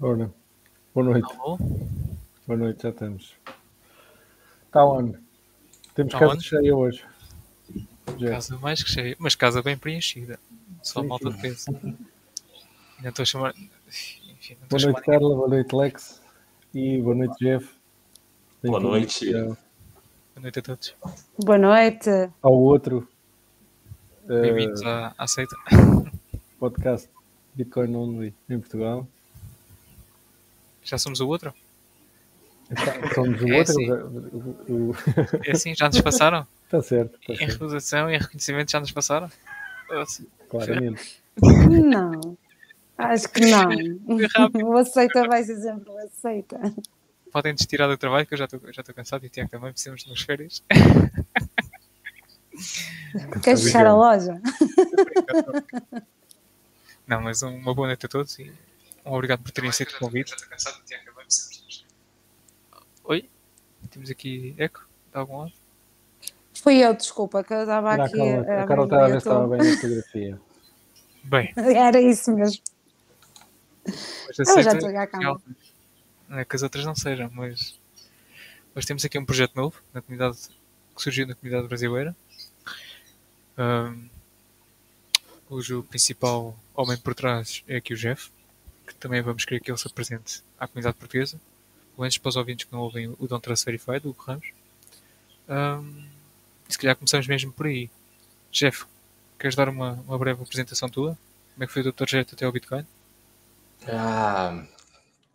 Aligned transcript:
Ora, 0.00 0.30
boa 0.94 1.04
noite. 1.06 1.32
Alô? 1.38 1.58
Boa 2.46 2.58
noite, 2.58 2.82
já 2.82 2.88
estamos. 2.90 3.34
Está 4.66 4.84
onde? 4.84 5.18
Temos 5.94 6.12
Tá 6.12 6.18
casa 6.18 6.32
onde? 6.34 6.44
cheia 6.44 6.74
hoje. 6.76 7.04
Já. 8.18 8.30
Casa 8.30 8.58
mais 8.58 8.82
que 8.82 8.90
cheia, 8.90 9.16
mas 9.18 9.34
casa 9.34 9.62
bem 9.62 9.76
preenchida. 9.76 10.38
Só 10.82 11.02
Sim, 11.02 11.08
malta 11.08 11.30
de 11.30 11.40
peso. 11.40 11.70
Ainda 12.96 13.08
estou 13.08 13.22
a 13.22 13.26
chamar. 13.26 13.54
Enfim, 13.56 14.56
não 14.56 14.62
estou 14.62 14.66
a 14.66 14.68
Boa 14.68 14.80
chamar 14.80 14.92
noite, 14.92 15.06
Carla. 15.06 15.36
Boa 15.36 15.48
noite, 15.48 15.74
Lex. 15.76 16.22
E 16.74 17.02
boa 17.02 17.14
noite, 17.14 17.34
Jeff. 17.40 17.68
Boa 18.64 18.80
Bem-vindo 18.80 18.88
noite. 18.88 19.34
ao- 19.34 19.44
Boa 19.46 20.42
noite 20.42 20.58
a 20.58 20.62
todos. 20.62 20.94
Boa 21.38 21.58
noite. 21.58 22.10
Ao 22.42 22.52
outro 22.54 23.06
eh, 24.28 24.40
Bem-vindos 24.42 24.82
à, 24.82 25.14
à 25.18 25.26
seita. 25.26 25.54
podcast 26.58 27.08
Bitcoin 27.54 27.94
Only 27.94 28.34
em 28.48 28.58
Portugal. 28.58 29.06
Já 30.82 30.98
somos 30.98 31.20
o 31.20 31.28
outro? 31.28 31.52
Está- 32.70 33.14
Somos 33.14 33.40
o 33.42 33.48
É, 33.48 33.58
outro. 33.58 33.74
sim. 33.74 33.90
o- 33.90 34.90
o- 34.90 34.94
É 35.44 35.52
assim, 35.52 35.74
já 35.74 35.88
nos 35.88 36.00
passaram? 36.00 36.46
Está 36.64 36.80
certo, 36.82 37.18
está 37.20 37.32
Em 37.32 37.36
certo. 37.36 37.52
recusação 37.52 38.10
e 38.10 38.14
em 38.14 38.18
reconhecimento 38.18 38.70
já 38.70 38.80
nos 38.80 38.92
passaram? 38.92 39.30
Claramente. 40.48 41.20
Não. 41.42 42.36
Acho 42.96 43.28
que 43.28 43.40
não. 43.46 43.68
O 44.68 44.76
aceita 44.76 45.26
vai 45.26 45.42
ser 45.42 45.56
sempre 45.60 45.90
o 45.90 45.98
aceita. 45.98 46.60
Podem 47.32 47.54
destirar 47.54 47.88
do 47.88 47.96
trabalho 47.96 48.26
que 48.26 48.34
eu 48.34 48.38
já 48.38 48.44
estou 48.44 48.60
já 48.72 48.82
estou 48.82 48.94
cansado 48.94 49.24
e 49.24 49.26
o 49.26 49.30
Tiago 49.30 49.50
também 49.50 49.72
precisamos 49.72 50.02
de 50.04 50.10
umas 50.10 50.20
férias. 50.20 50.62
Queres 53.42 53.64
fechar 53.64 53.86
a 53.86 53.94
loja? 53.94 54.40
Não, 57.06 57.20
mas 57.22 57.42
um- 57.42 57.56
uma 57.56 57.74
boa 57.74 57.88
noite 57.88 58.06
a 58.06 58.08
todos 58.08 58.38
e 58.38 58.52
obrigado 59.04 59.42
por 59.42 59.50
terem 59.50 59.70
aceito 59.70 59.94
o 59.94 59.98
convite. 59.98 60.34
Oi? 63.04 63.28
Temos 63.90 64.10
aqui 64.10 64.54
eco 64.58 64.86
de 65.10 65.18
algum 65.18 65.38
lado? 65.38 65.52
Fui 66.62 66.76
eu, 66.76 66.94
desculpa, 66.94 67.42
que 67.42 67.52
eu 67.54 67.60
estava 67.60 67.94
aqui. 67.94 68.16
Carla, 68.18 68.62
a 68.62 68.66
Carla 68.66 68.84
estava 68.84 69.04
a 69.04 69.08
ver 69.08 69.12
se 69.12 69.16
estava 69.18 69.48
bem 69.48 69.58
na 69.58 69.76
fotografia. 69.76 70.40
Bem, 71.22 71.52
Era 71.56 72.00
isso 72.00 72.32
mesmo. 72.34 72.62
mas 73.84 74.38
Eu 74.38 74.62
já 74.62 74.72
estou 74.72 74.88
a 74.88 75.06
calma. 75.06 75.42
Não 76.28 76.38
é 76.38 76.44
que 76.44 76.56
as 76.56 76.62
outras 76.62 76.84
não 76.84 76.94
sejam, 76.94 77.30
mas 77.34 77.78
hoje 78.74 78.86
temos 78.86 79.04
aqui 79.04 79.18
um 79.18 79.24
projeto 79.24 79.54
novo 79.54 79.82
na 79.92 80.00
comunidade 80.00 80.38
que 80.94 81.02
surgiu 81.02 81.26
na 81.26 81.34
comunidade 81.34 81.68
brasileira, 81.68 82.16
ahm, 83.58 84.08
cujo 85.46 85.82
principal 85.84 86.56
homem 86.74 86.96
por 86.96 87.14
trás 87.14 87.64
é 87.66 87.76
aqui 87.76 87.92
o 87.92 87.96
Jeff, 87.96 88.30
que 88.94 89.00
também 89.00 89.22
vamos 89.22 89.44
querer 89.44 89.60
que 89.60 89.70
ele 89.70 89.78
se 89.78 89.86
apresente 89.88 90.42
à 90.58 90.66
comunidade 90.68 90.96
portuguesa, 90.98 91.38
pelo 91.94 92.02
menos 92.02 92.18
para 92.18 92.28
os 92.30 92.36
ouvintes 92.36 92.66
que 92.66 92.72
não 92.72 92.80
ouvem 92.80 93.08
o 93.18 93.40
Trust 93.40 93.64
Verified, 93.66 94.00
do 94.00 94.10
Hugo 94.10 94.22
Ramos. 94.22 94.52
E 96.68 96.72
se 96.72 96.78
calhar 96.78 96.96
começamos 96.96 97.26
mesmo 97.26 97.52
por 97.52 97.66
aí. 97.66 97.90
Jeff, 98.52 98.86
queres 99.38 99.54
dar 99.56 99.68
uma, 99.68 99.92
uma 100.06 100.18
breve 100.18 100.42
apresentação 100.42 100.88
tua? 100.88 101.18
Como 101.54 101.64
é 101.64 101.66
que 101.66 101.72
foi 101.72 101.82
o 101.82 101.84
teu 101.84 101.92
trajeto 101.92 102.34
até 102.34 102.44
ao 102.46 102.52
Bitcoin? 102.52 102.86
Ah, 103.86 104.66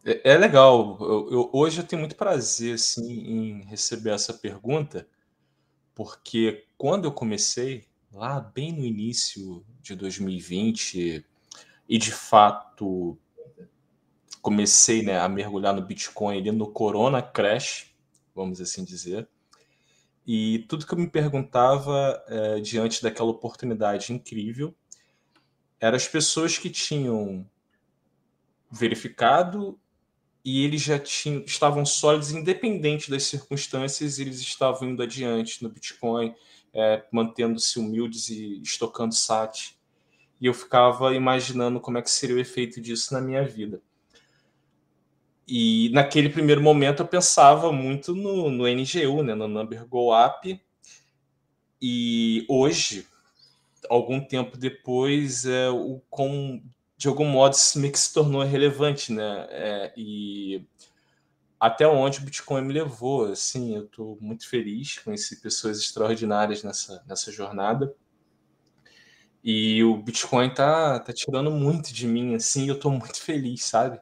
é, 0.05 0.33
é 0.33 0.37
legal. 0.37 0.97
Eu, 1.01 1.31
eu- 1.31 1.49
hoje 1.53 1.81
eu 1.81 1.87
tenho 1.87 2.01
muito 2.01 2.15
prazer 2.15 2.75
assim, 2.75 3.11
em 3.13 3.61
receber 3.65 4.11
essa 4.11 4.33
pergunta, 4.33 5.07
porque 5.95 6.65
quando 6.77 7.05
eu 7.05 7.13
comecei, 7.13 7.85
lá 8.13 8.39
bem 8.39 8.73
no 8.73 8.85
início 8.85 9.65
de 9.81 9.95
2020, 9.95 11.25
e 11.89 11.97
de 11.97 12.11
fato 12.11 13.17
comecei 14.45 15.01
né, 15.01 15.19
a 15.19 15.27
mergulhar 15.27 15.73
no 15.73 15.81
Bitcoin 15.81 16.37
ali 16.37 16.51
no 16.51 16.67
Corona 16.67 17.19
Crash, 17.19 17.91
vamos 18.35 18.61
assim 18.61 18.83
dizer, 18.83 19.27
e 20.23 20.59
tudo 20.69 20.85
que 20.85 20.93
eu 20.93 20.99
me 20.99 21.09
perguntava 21.09 22.23
eh, 22.27 22.59
diante 22.59 23.01
daquela 23.01 23.31
oportunidade 23.31 24.13
incrível 24.13 24.75
eram 25.79 25.95
as 25.95 26.07
pessoas 26.07 26.59
que 26.59 26.69
tinham 26.69 27.49
verificado 28.69 29.79
e 30.43 30.63
eles 30.63 30.83
já 30.83 30.99
tinham, 30.99 31.43
estavam 31.43 31.83
sólidos, 31.83 32.29
independente 32.29 33.09
das 33.09 33.23
circunstâncias, 33.23 34.19
eles 34.19 34.39
estavam 34.39 34.89
indo 34.89 35.01
adiante 35.01 35.63
no 35.63 35.69
Bitcoin, 35.69 36.35
é, 36.71 37.03
mantendo-se 37.11 37.79
humildes 37.79 38.29
e 38.29 38.61
estocando 38.61 39.15
SAT. 39.15 39.75
E 40.39 40.45
eu 40.45 40.53
ficava 40.53 41.15
imaginando 41.15 41.79
como 41.79 41.97
é 41.97 42.01
que 42.03 42.11
seria 42.11 42.35
o 42.35 42.39
efeito 42.39 42.79
disso 42.79 43.11
na 43.11 43.21
minha 43.21 43.43
vida. 43.43 43.81
E 45.47 45.89
naquele 45.93 46.29
primeiro 46.29 46.61
momento 46.61 47.03
eu 47.03 47.07
pensava 47.07 47.71
muito 47.71 48.15
no, 48.15 48.49
no 48.49 48.67
NGU, 48.67 49.23
né, 49.23 49.35
no 49.35 49.47
Number 49.47 49.85
Go 49.87 50.11
Up. 50.13 50.59
E 51.81 52.45
hoje, 52.49 53.07
algum 53.89 54.19
tempo 54.19 54.57
depois, 54.57 55.45
é, 55.45 55.69
o 55.69 56.01
com 56.09 56.61
de 56.97 57.07
algum 57.07 57.25
modo 57.25 57.53
isso 57.53 57.79
meio 57.79 57.91
que 57.91 57.99
se 57.99 58.13
tornou 58.13 58.41
relevante, 58.43 59.11
né? 59.11 59.47
É, 59.49 59.93
e 59.97 60.65
até 61.59 61.87
onde 61.87 62.19
o 62.19 62.21
Bitcoin 62.21 62.61
me 62.61 62.73
levou, 62.73 63.25
assim, 63.31 63.75
eu 63.75 63.85
estou 63.85 64.17
muito 64.21 64.47
feliz, 64.47 64.99
conheci 64.99 65.41
pessoas 65.41 65.79
extraordinárias 65.79 66.63
nessa, 66.63 67.03
nessa 67.07 67.31
jornada. 67.31 67.93
E 69.43 69.83
o 69.83 69.97
Bitcoin 69.97 70.53
tá, 70.53 70.99
tá 70.99 71.13
tirando 71.13 71.51
muito 71.51 71.93
de 71.93 72.07
mim, 72.07 72.35
assim, 72.35 72.67
eu 72.67 72.75
estou 72.75 72.91
muito 72.91 73.21
feliz, 73.21 73.63
sabe? 73.63 73.99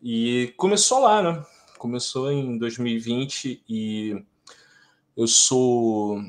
E 0.00 0.54
começou 0.56 1.00
lá, 1.00 1.20
né? 1.20 1.44
Começou 1.76 2.30
em 2.30 2.56
2020 2.56 3.64
e 3.68 4.24
eu 5.16 5.26
sou 5.26 6.20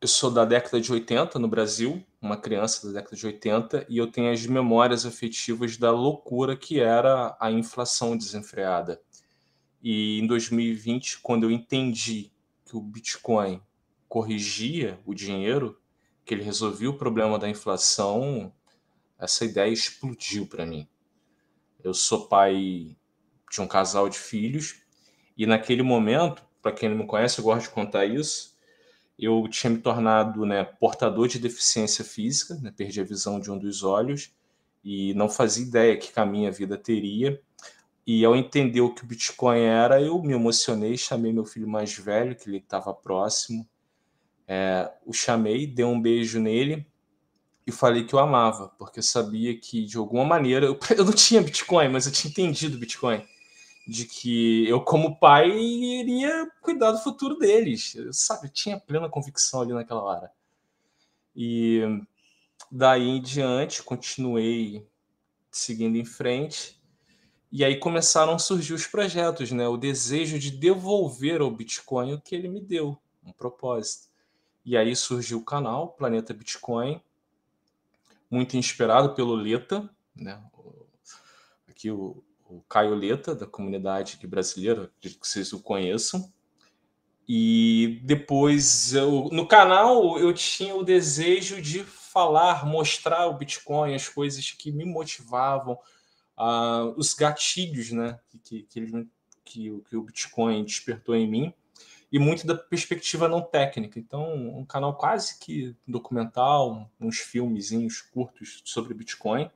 eu 0.00 0.08
sou 0.08 0.30
da 0.30 0.44
década 0.44 0.80
de 0.80 0.92
80 0.92 1.38
no 1.38 1.48
Brasil, 1.48 2.04
uma 2.20 2.36
criança 2.36 2.86
da 2.86 3.00
década 3.00 3.16
de 3.16 3.24
80, 3.24 3.86
e 3.88 3.96
eu 3.96 4.06
tenho 4.06 4.30
as 4.30 4.44
memórias 4.44 5.06
afetivas 5.06 5.78
da 5.78 5.90
loucura 5.90 6.54
que 6.54 6.78
era 6.78 7.34
a 7.40 7.50
inflação 7.50 8.14
desenfreada. 8.14 9.00
E 9.82 10.18
em 10.18 10.26
2020, 10.26 11.20
quando 11.20 11.44
eu 11.44 11.50
entendi 11.50 12.30
que 12.66 12.76
o 12.76 12.82
Bitcoin 12.82 13.62
corrigia 14.06 15.00
o 15.06 15.14
dinheiro, 15.14 15.80
que 16.22 16.34
ele 16.34 16.42
resolvia 16.42 16.90
o 16.90 16.98
problema 16.98 17.38
da 17.38 17.48
inflação, 17.48 18.52
essa 19.18 19.44
ideia 19.46 19.72
explodiu 19.72 20.46
para 20.46 20.66
mim. 20.66 20.86
Eu 21.84 21.94
sou 21.94 22.26
pai 22.26 22.96
de 23.50 23.60
um 23.60 23.68
casal 23.68 24.08
de 24.08 24.18
filhos, 24.18 24.82
e 25.36 25.46
naquele 25.46 25.82
momento, 25.82 26.42
para 26.60 26.72
quem 26.72 26.88
não 26.88 26.96
me 26.96 27.06
conhece, 27.06 27.38
eu 27.38 27.44
gosto 27.44 27.68
de 27.68 27.74
contar 27.74 28.04
isso 28.06 28.54
eu 29.18 29.46
tinha 29.48 29.70
me 29.70 29.78
tornado 29.78 30.44
né, 30.44 30.64
portador 30.64 31.28
de 31.28 31.38
deficiência 31.38 32.04
física, 32.04 32.54
né, 32.56 32.72
perdi 32.76 33.00
a 33.00 33.04
visão 33.04 33.38
de 33.38 33.50
um 33.50 33.58
dos 33.58 33.82
olhos 33.82 34.32
e 34.82 35.14
não 35.14 35.28
fazia 35.28 35.64
ideia 35.64 35.96
que 35.96 36.12
caminho 36.12 36.48
a 36.48 36.52
vida 36.52 36.76
teria. 36.76 37.40
E 38.06 38.24
ao 38.24 38.36
entender 38.36 38.82
o 38.82 38.94
que 38.94 39.02
o 39.02 39.06
Bitcoin 39.06 39.60
era, 39.60 40.00
eu 40.00 40.20
me 40.22 40.34
emocionei, 40.34 40.96
chamei 40.96 41.32
meu 41.32 41.44
filho 41.44 41.66
mais 41.66 41.96
velho, 41.96 42.36
que 42.36 42.50
ele 42.50 42.58
estava 42.58 42.92
próximo, 42.92 43.66
é, 44.46 44.92
o 45.06 45.12
chamei, 45.12 45.66
dei 45.66 45.86
um 45.86 46.00
beijo 46.00 46.38
nele 46.38 46.86
e 47.66 47.72
falei 47.72 48.04
que 48.04 48.14
eu 48.14 48.18
amava, 48.18 48.68
porque 48.78 48.98
eu 48.98 49.02
sabia 49.02 49.58
que 49.58 49.84
de 49.84 49.96
alguma 49.96 50.24
maneira 50.24 50.66
eu, 50.66 50.78
eu 50.96 51.04
não 51.04 51.12
tinha 51.12 51.42
Bitcoin, 51.42 51.88
mas 51.88 52.06
eu 52.06 52.12
tinha 52.12 52.30
entendido 52.30 52.78
Bitcoin 52.78 53.26
de 53.86 54.06
que 54.06 54.66
eu, 54.66 54.80
como 54.80 55.18
pai, 55.18 55.50
iria 55.50 56.50
cuidar 56.62 56.92
do 56.92 57.02
futuro 57.02 57.38
deles. 57.38 57.94
Eu, 57.94 58.12
sabe, 58.12 58.46
eu 58.46 58.50
tinha 58.50 58.80
plena 58.80 59.08
convicção 59.08 59.60
ali 59.60 59.72
naquela 59.72 60.02
hora. 60.02 60.32
E 61.36 61.82
daí 62.70 63.06
em 63.06 63.20
diante, 63.20 63.82
continuei 63.82 64.86
seguindo 65.50 65.96
em 65.96 66.04
frente. 66.04 66.80
E 67.52 67.64
aí 67.64 67.78
começaram 67.78 68.32
a 68.32 68.38
surgir 68.38 68.72
os 68.72 68.86
projetos, 68.86 69.52
né? 69.52 69.68
O 69.68 69.76
desejo 69.76 70.38
de 70.38 70.50
devolver 70.50 71.40
ao 71.40 71.50
Bitcoin 71.50 72.14
o 72.14 72.20
que 72.20 72.34
ele 72.34 72.48
me 72.48 72.60
deu, 72.60 72.98
um 73.22 73.32
propósito. 73.32 74.08
E 74.64 74.76
aí 74.76 74.96
surgiu 74.96 75.38
o 75.38 75.44
canal 75.44 75.88
Planeta 75.88 76.32
Bitcoin, 76.32 77.00
muito 78.30 78.56
inspirado 78.56 79.14
pelo 79.14 79.34
Leta, 79.34 79.88
né? 80.16 80.42
Aqui 81.68 81.90
o, 81.90 82.22
o 82.44 82.62
Caio 82.68 82.94
Leta, 82.94 83.34
da 83.34 83.46
comunidade 83.46 84.18
brasileira, 84.26 84.84
acredito 84.84 85.20
que 85.20 85.28
vocês 85.28 85.52
o 85.52 85.60
conheçam. 85.60 86.32
E 87.26 88.00
depois, 88.04 88.92
eu, 88.94 89.28
no 89.32 89.48
canal, 89.48 90.18
eu 90.18 90.32
tinha 90.34 90.74
o 90.74 90.84
desejo 90.84 91.60
de 91.60 91.82
falar, 91.82 92.66
mostrar 92.66 93.26
o 93.26 93.38
Bitcoin, 93.38 93.94
as 93.94 94.08
coisas 94.08 94.50
que 94.50 94.70
me 94.70 94.84
motivavam, 94.84 95.78
uh, 96.38 96.94
os 96.96 97.14
gatilhos 97.14 97.90
né, 97.90 98.18
que, 98.42 98.62
que, 98.62 98.86
que, 99.44 99.82
que 99.88 99.96
o 99.96 100.02
Bitcoin 100.02 100.64
despertou 100.64 101.14
em 101.14 101.28
mim, 101.28 101.54
e 102.14 102.18
muito 102.20 102.46
da 102.46 102.54
perspectiva 102.54 103.28
não 103.28 103.42
técnica. 103.42 103.98
Então, 103.98 104.56
um 104.56 104.64
canal 104.64 104.96
quase 104.96 105.36
que 105.36 105.74
documental, 105.84 106.88
uns 107.00 107.18
filmezinhos 107.18 108.00
curtos 108.00 108.62
sobre 108.64 108.94
Bitcoin 108.94 109.50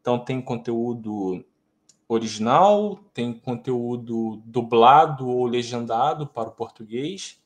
Então 0.00 0.16
tem 0.24 0.40
conteúdo 0.40 1.44
original, 2.06 2.94
tem 3.12 3.32
conteúdo 3.32 4.40
dublado 4.46 5.26
ou 5.26 5.44
legendado 5.46 6.28
para 6.28 6.50
o 6.50 6.52
português. 6.52 7.42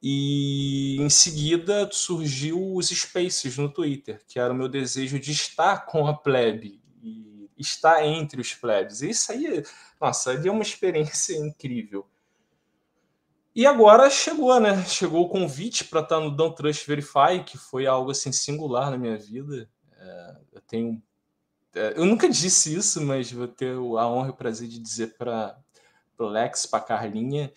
E 0.00 0.96
em 1.00 1.10
seguida 1.10 1.90
surgiu 1.90 2.76
os 2.76 2.90
Spaces 2.90 3.58
no 3.58 3.68
Twitter, 3.68 4.22
que 4.28 4.38
era 4.38 4.52
o 4.52 4.56
meu 4.56 4.68
desejo 4.68 5.18
de 5.18 5.32
estar 5.32 5.86
com 5.86 6.06
a 6.06 6.14
plebe 6.14 6.80
e 7.02 7.48
estar 7.58 8.06
entre 8.06 8.40
os 8.40 8.54
plebes. 8.54 9.02
Isso 9.02 9.32
aí, 9.32 9.64
nossa, 10.00 10.30
ali 10.30 10.48
é 10.48 10.52
uma 10.52 10.62
experiência 10.62 11.36
incrível. 11.36 12.06
E 13.54 13.66
agora 13.66 14.10
chegou, 14.10 14.58
né? 14.58 14.84
Chegou 14.84 15.24
o 15.24 15.28
convite 15.28 15.84
para 15.84 16.00
estar 16.00 16.20
no 16.20 16.30
Don't 16.30 16.56
Trust 16.56 16.86
Verify, 16.86 17.44
que 17.46 17.56
foi 17.56 17.86
algo 17.86 18.10
assim 18.10 18.32
singular 18.32 18.90
na 18.90 18.98
minha 18.98 19.16
vida. 19.16 19.68
É, 19.96 20.36
eu 20.54 20.60
tenho 20.60 21.02
é, 21.74 21.94
eu 21.96 22.04
nunca 22.04 22.28
disse 22.28 22.74
isso, 22.74 23.00
mas 23.00 23.32
vou 23.32 23.48
ter 23.48 23.74
a 23.74 24.08
honra 24.08 24.28
e 24.28 24.30
o 24.30 24.36
prazer 24.36 24.68
de 24.68 24.78
dizer 24.78 25.16
para 25.16 25.58
o 26.18 26.24
Lex, 26.24 26.66
para 26.66 26.84
Carlinha, 26.84 27.52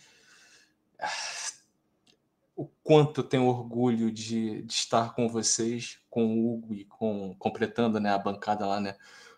o 2.55 2.65
quanto 2.83 3.21
eu 3.21 3.23
tenho 3.23 3.45
orgulho 3.45 4.11
de, 4.11 4.63
de, 4.63 4.73
estar 4.73 5.13
com 5.13 5.29
vocês, 5.29 5.99
com 6.09 6.25
o 6.25 6.53
Hugo 6.53 6.73
e 6.73 6.85
com 6.85 7.35
completando 7.37 7.99
né, 7.99 8.09
a 8.11 8.17
bancada 8.17 8.65
lá, 8.65 8.81
né, 8.81 8.95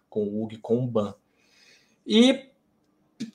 com 0.10 0.24
o 0.24 0.44
Hugo 0.44 0.54
e 0.54 0.58
com 0.58 0.82
o 0.86 0.88
Ban. 0.88 1.14
E 2.08 2.50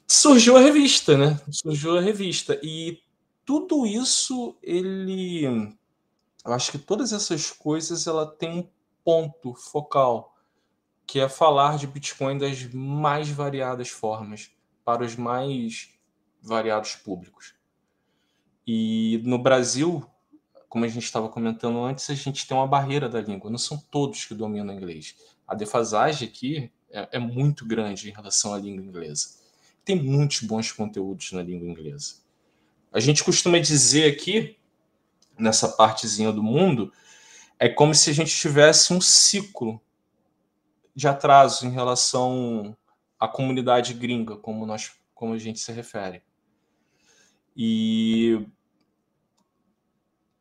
surgiu 0.09 0.56
a 0.56 0.61
revista, 0.61 1.19
né? 1.19 1.38
Surgiu 1.50 1.99
a 1.99 2.00
revista 2.00 2.59
e 2.62 3.04
tudo 3.44 3.87
isso 3.87 4.56
ele 4.62 5.76
eu 6.44 6.52
acho 6.52 6.70
que 6.70 6.79
todas 6.79 7.12
essas 7.12 7.50
coisas 7.50 8.06
ela 8.06 8.26
tem 8.26 8.58
um 8.58 8.69
ponto 9.02 9.55
focal 9.55 10.35
que 11.06 11.19
é 11.19 11.29
falar 11.29 11.79
de 11.79 11.87
Bitcoin 11.87 12.38
das 12.38 12.64
mais 12.73 13.29
variadas 13.29 13.88
formas, 13.88 14.50
para 14.85 15.05
os 15.05 15.17
mais 15.17 15.91
variados 16.43 16.96
públicos. 16.96 17.55
E 18.67 19.23
no 19.25 19.38
Brasil, 19.38 20.06
como 20.69 20.85
a 20.85 20.88
gente 20.88 21.05
estava 21.05 21.29
comentando 21.29 21.82
antes, 21.82 22.08
a 22.11 22.14
gente 22.14 22.46
tem 22.46 22.56
uma 22.56 22.67
barreira 22.67 23.08
da 23.08 23.20
língua, 23.20 23.50
não 23.50 23.58
são 23.58 23.79
todos 23.91 24.25
que 24.25 24.35
dominam 24.35 24.75
inglês. 24.75 25.17
A 25.46 25.55
defasagem 25.55 26.29
aqui 26.29 26.70
é, 26.91 27.08
é 27.12 27.19
muito 27.19 27.67
grande 27.67 28.08
em 28.08 28.12
relação 28.12 28.52
à 28.52 28.58
língua 28.58 28.85
inglesa. 28.85 29.38
Tem 29.85 29.96
muitos 30.02 30.41
bons 30.41 30.73
conteúdos 30.73 31.32
na 31.32 31.43
língua 31.43 31.69
inglesa. 31.69 32.24
A 32.94 33.00
gente 33.00 33.25
costuma 33.25 33.58
dizer 33.58 34.08
aqui, 34.08 34.56
nessa 35.37 35.69
partezinha 35.69 36.31
do 36.31 36.44
mundo, 36.44 36.93
é 37.58 37.69
como 37.69 37.93
se 37.93 38.08
a 38.08 38.12
gente 38.12 38.32
tivesse 38.32 38.93
um 38.93 39.00
ciclo 39.00 39.81
de 40.94 41.08
atraso 41.08 41.67
em 41.67 41.73
relação 41.73 42.76
à 43.19 43.26
comunidade 43.26 43.94
gringa, 43.94 44.37
como 44.37 44.64
nós, 44.64 44.93
como 45.12 45.35
a 45.35 45.38
gente 45.38 45.58
se 45.58 45.73
refere. 45.73 46.23
E 47.56 48.46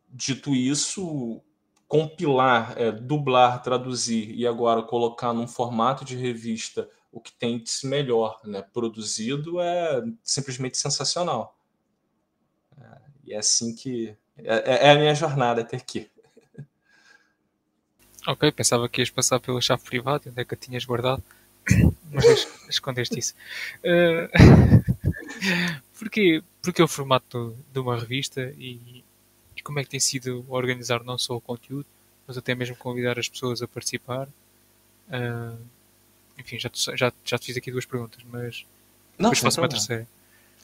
dito 0.07 0.53
isso, 0.53 1.41
compilar, 1.88 2.75
é, 2.77 2.91
dublar, 2.91 3.63
traduzir 3.63 4.29
e 4.29 4.45
agora 4.45 4.83
colocar 4.83 5.33
num 5.33 5.47
formato 5.47 6.05
de 6.05 6.15
revista 6.15 6.88
o 7.11 7.19
que 7.19 7.31
tem 7.31 7.57
de 7.57 7.71
melhor, 7.88 8.39
né, 8.44 8.61
produzido 8.61 9.59
é 9.59 10.03
simplesmente 10.21 10.77
sensacional. 10.77 11.57
É, 13.27 13.31
e 13.31 13.33
é 13.33 13.37
assim 13.37 13.75
que 13.75 14.15
é, 14.37 14.87
é 14.87 14.91
a 14.91 14.95
minha 14.95 15.13
jornada 15.15 15.61
até 15.61 15.77
aqui. 15.77 16.09
Ok, 18.25 18.51
pensava 18.53 18.87
que 18.87 19.01
ias 19.01 19.09
passar 19.09 19.39
pela 19.39 19.59
chave 19.59 19.83
privada, 19.83 20.29
onde 20.29 20.41
é 20.41 20.45
que 20.45 20.53
a 20.53 20.57
tinhas 20.57 20.85
guardado, 20.85 21.21
mas 22.11 22.47
escondeste 22.69 23.19
isso. 23.19 23.33
Uh, 23.79 24.29
porquê, 25.99 26.41
porquê 26.61 26.81
o 26.81 26.87
formato 26.87 27.57
de 27.71 27.79
uma 27.79 27.99
revista 27.99 28.53
e, 28.57 29.03
e, 29.57 29.61
como 29.61 29.79
é 29.79 29.83
que 29.83 29.89
tem 29.89 29.99
sido 29.99 30.45
organizar 30.47 31.03
não 31.03 31.17
só 31.17 31.35
o 31.35 31.41
conteúdo, 31.41 31.85
mas 32.25 32.37
até 32.37 32.55
mesmo 32.55 32.77
convidar 32.77 33.19
as 33.19 33.27
pessoas 33.27 33.61
a 33.61 33.67
participar? 33.67 34.29
Uh, 35.09 35.57
enfim, 36.39 36.57
já 36.57 36.69
te, 36.69 36.97
já, 36.97 37.11
já 37.25 37.37
te 37.37 37.45
fiz 37.45 37.57
aqui 37.57 37.71
duas 37.71 37.85
perguntas, 37.85 38.23
mas 38.31 38.65
não, 39.17 39.29
depois 39.29 39.39
faço 39.39 39.59
uma 39.59 39.67
terceira. 39.69 40.07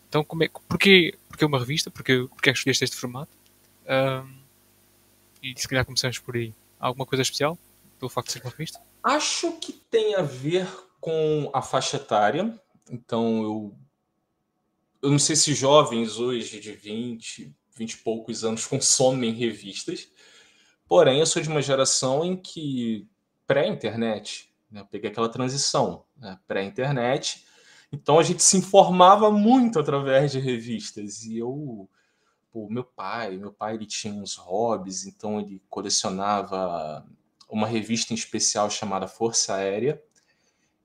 Então, 0.09 0.23
como 0.23 0.43
é, 0.43 0.49
porquê, 0.67 1.15
porquê 1.29 1.45
uma 1.45 1.59
revista? 1.59 1.91
Porquê, 1.91 2.25
porquê 2.27 2.49
é 2.49 2.53
que 2.53 2.57
escolheste 2.57 2.83
este 2.83 2.97
formato? 2.97 3.31
Uh, 3.85 4.27
e 5.41 5.53
se 5.55 5.67
calhar 5.67 5.85
começamos 5.85 6.17
por 6.17 6.35
aí. 6.35 6.53
Alguma 6.79 7.05
coisa 7.05 7.21
especial 7.21 7.57
pelo 7.99 8.09
facto 8.09 8.27
de 8.27 8.33
ser 8.33 8.41
uma 8.41 8.49
revista? 8.49 8.81
Acho 9.03 9.51
que 9.59 9.71
tem 9.71 10.15
a 10.15 10.21
ver 10.21 10.67
com 10.99 11.51
a 11.53 11.61
faixa 11.61 11.97
etária. 11.97 12.59
Então, 12.89 13.43
eu, 13.43 13.77
eu 15.03 15.11
não 15.11 15.19
sei 15.19 15.35
se 15.35 15.53
jovens 15.53 16.17
hoje 16.17 16.59
de 16.59 16.71
20, 16.71 17.53
20 17.75 17.91
e 17.91 17.97
poucos 17.97 18.43
anos 18.43 18.65
consomem 18.67 19.31
revistas. 19.31 20.09
Porém, 20.87 21.19
eu 21.19 21.25
sou 21.27 21.41
de 21.41 21.49
uma 21.49 21.61
geração 21.61 22.25
em 22.25 22.35
que 22.35 23.07
pré-internet, 23.45 24.51
né, 24.71 24.81
eu 24.81 24.85
peguei 24.85 25.11
aquela 25.11 25.29
transição 25.29 26.03
né, 26.17 26.37
pré-internet, 26.47 27.45
então 27.91 28.19
a 28.19 28.23
gente 28.23 28.43
se 28.43 28.57
informava 28.57 29.31
muito 29.31 29.79
através 29.79 30.31
de 30.31 30.39
revistas. 30.39 31.23
E 31.23 31.37
eu 31.37 31.89
Pô, 32.51 32.67
meu 32.67 32.83
pai, 32.83 33.37
meu 33.37 33.51
pai 33.51 33.75
ele 33.75 33.85
tinha 33.85 34.13
uns 34.13 34.35
hobbies, 34.35 35.05
então 35.05 35.39
ele 35.39 35.61
colecionava 35.69 37.05
uma 37.47 37.67
revista 37.67 38.11
em 38.11 38.15
especial 38.15 38.69
chamada 38.71 39.07
Força 39.07 39.55
Aérea. 39.55 40.01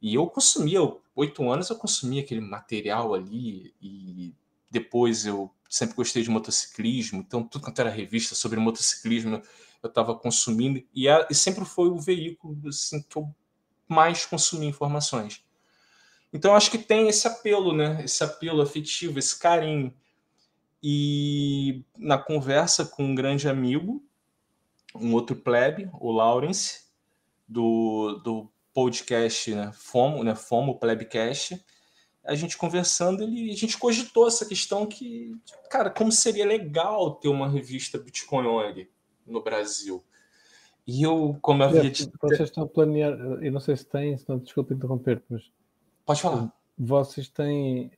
E 0.01 0.15
eu 0.15 0.27
consumia, 0.27 0.81
oito 1.17 1.51
anos 1.51 1.71
eu 1.71 1.77
consumia 1.77 2.23
aquele 2.23 2.43
material 2.43 3.15
ali 3.15 3.75
e 3.81 4.35
depois 4.71 5.25
eu 5.25 5.51
sempre 5.69 5.97
gostei 5.97 6.23
de 6.23 6.31
motociclismo, 6.31 7.21
então 7.21 7.43
tudo 7.43 7.65
quanto 7.65 7.81
era 7.81 7.91
revista 7.91 8.35
sobre 8.35 8.61
motociclismo 8.61 9.43
eu 9.83 9.89
estava 9.89 10.15
consumindo 10.15 10.83
e, 10.95 11.09
a, 11.09 11.27
e, 11.31 11.35
sempre 11.35 11.65
foi 11.65 11.89
o 11.89 11.99
veículo 11.99 12.57
assim, 12.69 13.03
que 13.03 13.17
eu 13.17 13.35
mais 13.89 14.25
consumi 14.27 14.67
informações. 14.67 15.44
Então 16.35 16.57
acho 16.57 16.71
que 16.71 16.79
tem 16.79 17.09
esse 17.09 17.29
apelo, 17.29 17.73
né? 17.73 18.03
Esse 18.05 18.25
apelo 18.25 18.61
afetivo, 18.61 19.21
esse 19.21 19.39
carinho. 19.39 19.95
E 20.83 21.85
na 21.97 22.19
conversa 22.19 22.85
com 22.85 23.05
um 23.05 23.15
grande 23.15 23.49
amigo, 23.49 24.05
um 24.95 25.15
outro 25.15 25.37
plebe, 25.37 25.89
o 26.01 26.11
Lawrence, 26.11 26.85
do, 27.49 28.21
do 28.25 28.51
podcast 28.73 29.55
né, 29.55 29.71
FOMO, 29.73 30.25
né, 30.25 30.35
FOMO 30.35 30.79
Plebcast, 30.79 31.65
a 32.25 32.35
gente 32.35 32.57
conversando, 32.57 33.23
ele, 33.23 33.53
a 33.53 33.57
gente 33.57 33.79
cogitou 33.79 34.27
essa 34.27 34.47
questão 34.47 34.87
que, 34.87 35.37
cara, 35.71 35.91
como 35.91 36.11
seria 36.11 36.47
legal 36.47 37.15
ter 37.15 37.29
uma 37.29 37.49
revista 37.49 37.99
Bitcoin 37.99 38.47
Only 38.47 38.91
no 39.27 39.43
Brasil. 39.43 40.03
E 40.87 41.03
eu, 41.03 41.39
como 41.41 41.63
eu 41.63 41.69
havia 41.69 41.91
dito... 41.91 42.19
Vocês 42.21 42.49
estão 42.49 42.65
a 42.65 42.67
planear, 42.67 43.13
eu 43.13 43.53
não 43.53 43.61
sei 43.61 43.77
se 43.77 43.87
têm, 43.87 44.17
se 44.17 44.29
não, 44.29 44.39
desculpa 44.39 44.75
interromper 44.75 45.23
mas... 45.29 45.54
Pode 46.05 46.21
falar. 46.21 46.53
Vocês 46.79 47.29
têm 47.29 47.91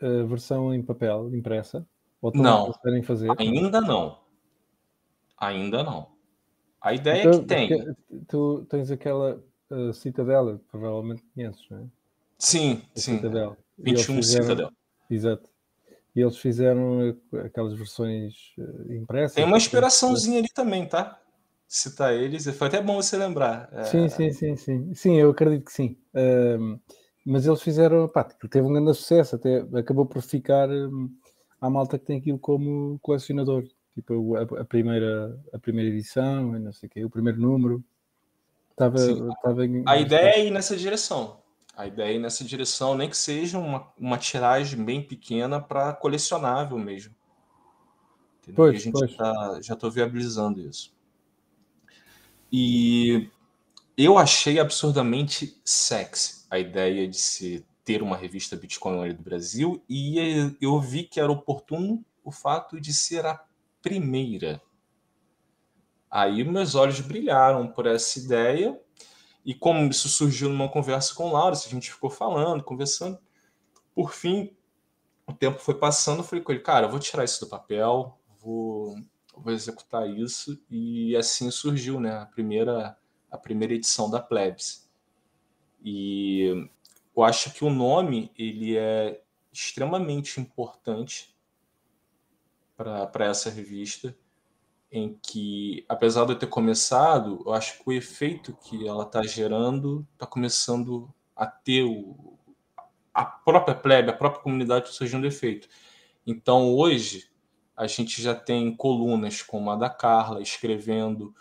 a 0.00 0.24
versão 0.24 0.74
em 0.74 0.82
papel, 0.82 1.34
impressa? 1.34 1.86
Ou 2.20 2.32
não, 2.34 2.72
fazer? 3.04 3.28
ainda 3.38 3.80
não. 3.80 4.18
Ainda 5.38 5.84
não. 5.84 6.08
A 6.80 6.92
ideia 6.94 7.22
então, 7.22 7.40
que 7.40 7.46
tem. 7.46 7.94
Tu 8.26 8.66
tens 8.68 8.90
aquela 8.90 9.42
uh, 9.70 9.92
Citadela, 9.92 10.60
provavelmente 10.70 11.22
conheces, 11.34 11.64
não 11.70 11.78
é? 11.78 11.82
Sim, 12.38 12.82
a 12.96 13.00
sim. 13.00 13.16
Citadel. 13.16 13.56
21 13.78 14.16
fizeram, 14.16 14.42
Citadel. 14.44 14.70
Exato. 15.10 15.48
E 16.14 16.20
eles 16.20 16.36
fizeram 16.38 17.16
aquelas 17.44 17.74
versões 17.74 18.52
uh, 18.58 18.92
impressas. 18.92 19.34
Tem 19.34 19.44
uma 19.44 19.56
inspiraçãozinha 19.56 20.38
ali 20.38 20.48
também, 20.48 20.86
tá? 20.86 21.20
Citar 21.66 22.14
eles, 22.14 22.48
foi 22.56 22.66
até 22.66 22.80
bom 22.80 22.96
você 22.96 23.16
lembrar. 23.16 23.68
Sim, 23.84 24.04
é... 24.04 24.08
sim, 24.08 24.32
sim, 24.32 24.56
sim. 24.56 24.94
Sim, 24.94 25.16
eu 25.16 25.30
acredito 25.30 25.66
que 25.66 25.72
sim. 25.72 25.96
Uh, 26.14 26.80
mas 27.28 27.46
eles 27.46 27.60
fizeram, 27.60 28.08
pá, 28.08 28.24
teve 28.24 28.66
um 28.66 28.72
grande 28.72 28.94
sucesso, 28.94 29.36
até 29.36 29.58
acabou 29.78 30.06
por 30.06 30.22
ficar. 30.22 30.70
Um, 30.70 31.14
há 31.60 31.68
malta 31.68 31.98
que 31.98 32.06
tem 32.06 32.18
aquilo 32.18 32.38
como 32.38 32.98
colecionador. 33.02 33.68
Tipo, 33.94 34.34
a, 34.34 34.42
a 34.62 34.64
primeira, 34.64 35.38
a 35.52 35.58
primeira 35.58 35.90
edição, 35.90 36.58
não 36.58 36.72
sei 36.72 36.86
o 36.88 36.90
quê, 36.90 37.04
o 37.04 37.10
primeiro 37.10 37.38
número. 37.38 37.84
Estava, 38.70 38.96
estava 38.96 39.66
em... 39.66 39.82
A 39.86 39.98
ideia 39.98 40.36
é 40.36 40.46
ir 40.46 40.50
nessa 40.50 40.74
direção. 40.74 41.42
A 41.76 41.86
ideia 41.86 42.12
é 42.12 42.14
ir 42.14 42.18
nessa 42.18 42.44
direção, 42.44 42.94
nem 42.94 43.10
que 43.10 43.16
seja 43.16 43.58
uma, 43.58 43.92
uma 43.98 44.16
tiragem 44.16 44.82
bem 44.82 45.02
pequena 45.02 45.60
para 45.60 45.92
colecionável 45.92 46.78
mesmo. 46.78 47.14
Pois, 48.54 48.76
a 48.76 48.78
gente 48.78 48.92
pois. 48.92 49.14
Tá, 49.14 49.58
já 49.60 49.74
estou 49.74 49.90
viabilizando 49.90 50.60
isso. 50.62 50.96
E 52.50 53.28
eu 54.04 54.16
achei 54.16 54.60
absurdamente 54.60 55.60
sexy 55.64 56.46
a 56.48 56.58
ideia 56.58 57.08
de 57.08 57.16
se 57.16 57.66
ter 57.84 58.02
uma 58.02 58.16
revista 58.16 58.56
Bitcoin 58.56 59.12
do 59.12 59.22
Brasil 59.22 59.82
e 59.88 60.54
eu 60.60 60.80
vi 60.80 61.02
que 61.02 61.18
era 61.18 61.32
oportuno 61.32 62.04
o 62.22 62.30
fato 62.30 62.80
de 62.80 62.94
ser 62.94 63.26
a 63.26 63.42
primeira. 63.82 64.62
Aí 66.10 66.44
meus 66.44 66.74
olhos 66.74 67.00
brilharam 67.00 67.68
por 67.68 67.86
essa 67.86 68.18
ideia 68.18 68.80
E 69.44 69.54
como 69.54 69.88
isso 69.90 70.08
surgiu 70.08 70.48
numa 70.48 70.68
conversa 70.68 71.14
com 71.14 71.28
o 71.28 71.32
Laura, 71.32 71.54
a 71.54 71.68
gente 71.68 71.90
ficou 71.90 72.10
falando, 72.10 72.62
conversando. 72.62 73.18
Por 73.94 74.12
fim, 74.12 74.54
o 75.26 75.32
tempo 75.32 75.58
foi 75.58 75.74
passando, 75.74 76.18
eu 76.18 76.24
falei 76.24 76.44
com 76.44 76.52
ele, 76.52 76.60
cara, 76.60 76.86
eu 76.86 76.90
vou 76.90 77.00
tirar 77.00 77.24
isso 77.24 77.40
do 77.40 77.48
papel, 77.48 78.18
vou, 78.40 78.94
vou 79.34 79.52
executar 79.52 80.08
isso. 80.08 80.62
E 80.70 81.16
assim 81.16 81.50
surgiu 81.50 81.98
né, 81.98 82.18
a, 82.18 82.26
primeira, 82.26 82.96
a 83.30 83.38
primeira 83.38 83.74
edição 83.74 84.10
da 84.10 84.20
Plebs. 84.20 84.88
E 85.82 86.68
eu 87.16 87.22
acho 87.22 87.52
que 87.52 87.64
o 87.64 87.70
nome 87.70 88.30
ele 88.36 88.76
é 88.76 89.20
extremamente 89.52 90.40
importante 90.40 91.36
para 92.76 93.24
essa 93.24 93.50
revista, 93.50 94.16
em 94.90 95.18
que, 95.20 95.84
apesar 95.88 96.24
de 96.24 96.32
eu 96.32 96.38
ter 96.38 96.46
começado, 96.46 97.42
eu 97.44 97.52
acho 97.52 97.78
que 97.78 97.82
o 97.86 97.92
efeito 97.92 98.56
que 98.62 98.86
ela 98.86 99.02
está 99.02 99.22
gerando 99.22 100.06
está 100.14 100.26
começando 100.26 101.12
a 101.36 101.44
ter 101.44 101.82
o, 101.82 102.38
a 103.12 103.24
própria 103.24 103.74
plebe, 103.74 104.10
a 104.10 104.16
própria 104.16 104.42
comunidade 104.42 104.90
surgindo 104.90 105.26
efeito. 105.26 105.68
Então, 106.26 106.72
hoje, 106.74 107.28
a 107.76 107.86
gente 107.86 108.22
já 108.22 108.34
tem 108.34 108.74
colunas 108.74 109.42
como 109.42 109.70
a 109.70 109.76
da 109.76 109.90
Carla 109.90 110.40
escrevendo, 110.40 111.34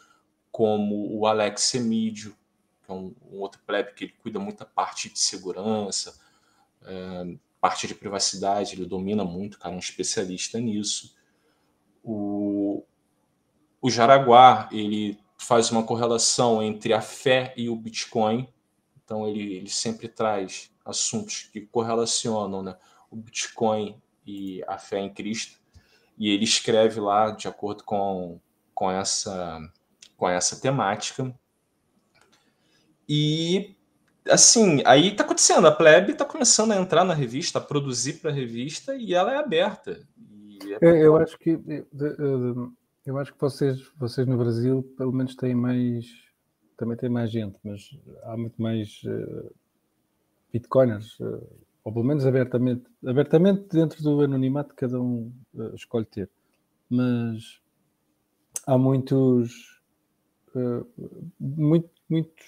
como 0.57 1.15
o 1.15 1.27
Alex 1.27 1.61
Semídio, 1.61 2.35
que 2.83 2.91
é 2.91 2.95
um, 2.95 3.13
um 3.31 3.37
outro 3.41 3.61
plebe 3.63 3.93
que 3.93 4.05
ele 4.05 4.15
cuida 4.23 4.39
muito 4.39 4.57
da 4.57 4.65
parte 4.65 5.07
de 5.07 5.19
segurança, 5.19 6.19
é, 6.83 7.37
parte 7.61 7.85
de 7.85 7.93
privacidade, 7.93 8.73
ele 8.73 8.87
domina 8.87 9.23
muito, 9.23 9.59
cara, 9.59 9.75
é 9.75 9.77
um 9.77 9.79
especialista 9.79 10.59
nisso. 10.59 11.15
O, 12.03 12.83
o 13.79 13.87
Jaraguá, 13.87 14.67
ele 14.71 15.19
faz 15.37 15.69
uma 15.69 15.83
correlação 15.83 16.63
entre 16.63 16.91
a 16.91 17.01
fé 17.01 17.53
e 17.55 17.69
o 17.69 17.75
Bitcoin, 17.75 18.51
então 19.05 19.27
ele, 19.27 19.57
ele 19.57 19.69
sempre 19.69 20.07
traz 20.07 20.71
assuntos 20.83 21.51
que 21.53 21.61
correlacionam 21.61 22.63
né, 22.63 22.75
o 23.11 23.15
Bitcoin 23.15 24.01
e 24.25 24.63
a 24.67 24.79
fé 24.79 25.01
em 25.01 25.13
Cristo, 25.13 25.59
e 26.17 26.31
ele 26.31 26.45
escreve 26.45 26.99
lá 26.99 27.29
de 27.29 27.47
acordo 27.47 27.83
com, 27.83 28.39
com, 28.73 28.89
essa, 28.89 29.61
com 30.17 30.27
essa 30.27 30.59
temática. 30.59 31.33
E 33.07 33.75
assim, 34.29 34.81
aí 34.85 35.09
está 35.09 35.23
acontecendo, 35.23 35.67
a 35.67 35.71
plebe 35.71 36.11
está 36.11 36.25
começando 36.25 36.73
a 36.73 36.75
entrar 36.77 37.05
na 37.05 37.13
revista, 37.13 37.59
a 37.59 37.61
produzir 37.61 38.15
para 38.15 38.31
a 38.31 38.33
revista, 38.33 38.93
e 38.95 39.13
ela 39.13 39.31
é 39.31 39.37
aberta. 39.37 40.05
É... 40.61 40.77
Eu, 40.81 40.95
eu, 40.95 41.17
acho 41.17 41.37
que 41.39 41.57
eu 43.05 43.17
acho 43.17 43.33
que 43.33 43.39
vocês, 43.39 43.89
vocês 43.97 44.27
no 44.27 44.37
Brasil 44.37 44.83
pelo 44.97 45.13
menos 45.13 45.35
têm 45.35 45.55
mais 45.55 46.27
também 46.77 46.95
tem 46.95 47.09
mais 47.09 47.31
gente, 47.31 47.57
mas 47.63 47.89
há 48.23 48.37
muito 48.37 48.61
mais 48.61 49.01
uh, 49.03 49.51
bitcoiners, 50.53 51.19
uh, 51.19 51.43
ou 51.83 51.91
pelo 51.91 52.05
menos 52.05 52.25
abertamente, 52.25 52.85
abertamente 53.05 53.67
dentro 53.69 54.01
do 54.03 54.21
anonimato 54.21 54.75
cada 54.75 55.01
um 55.01 55.33
uh, 55.55 55.73
escolhe 55.73 56.05
ter. 56.05 56.29
Mas 56.87 57.59
há 58.67 58.77
muitos, 58.77 59.76
muito, 61.39 61.89
muitos 62.09 62.45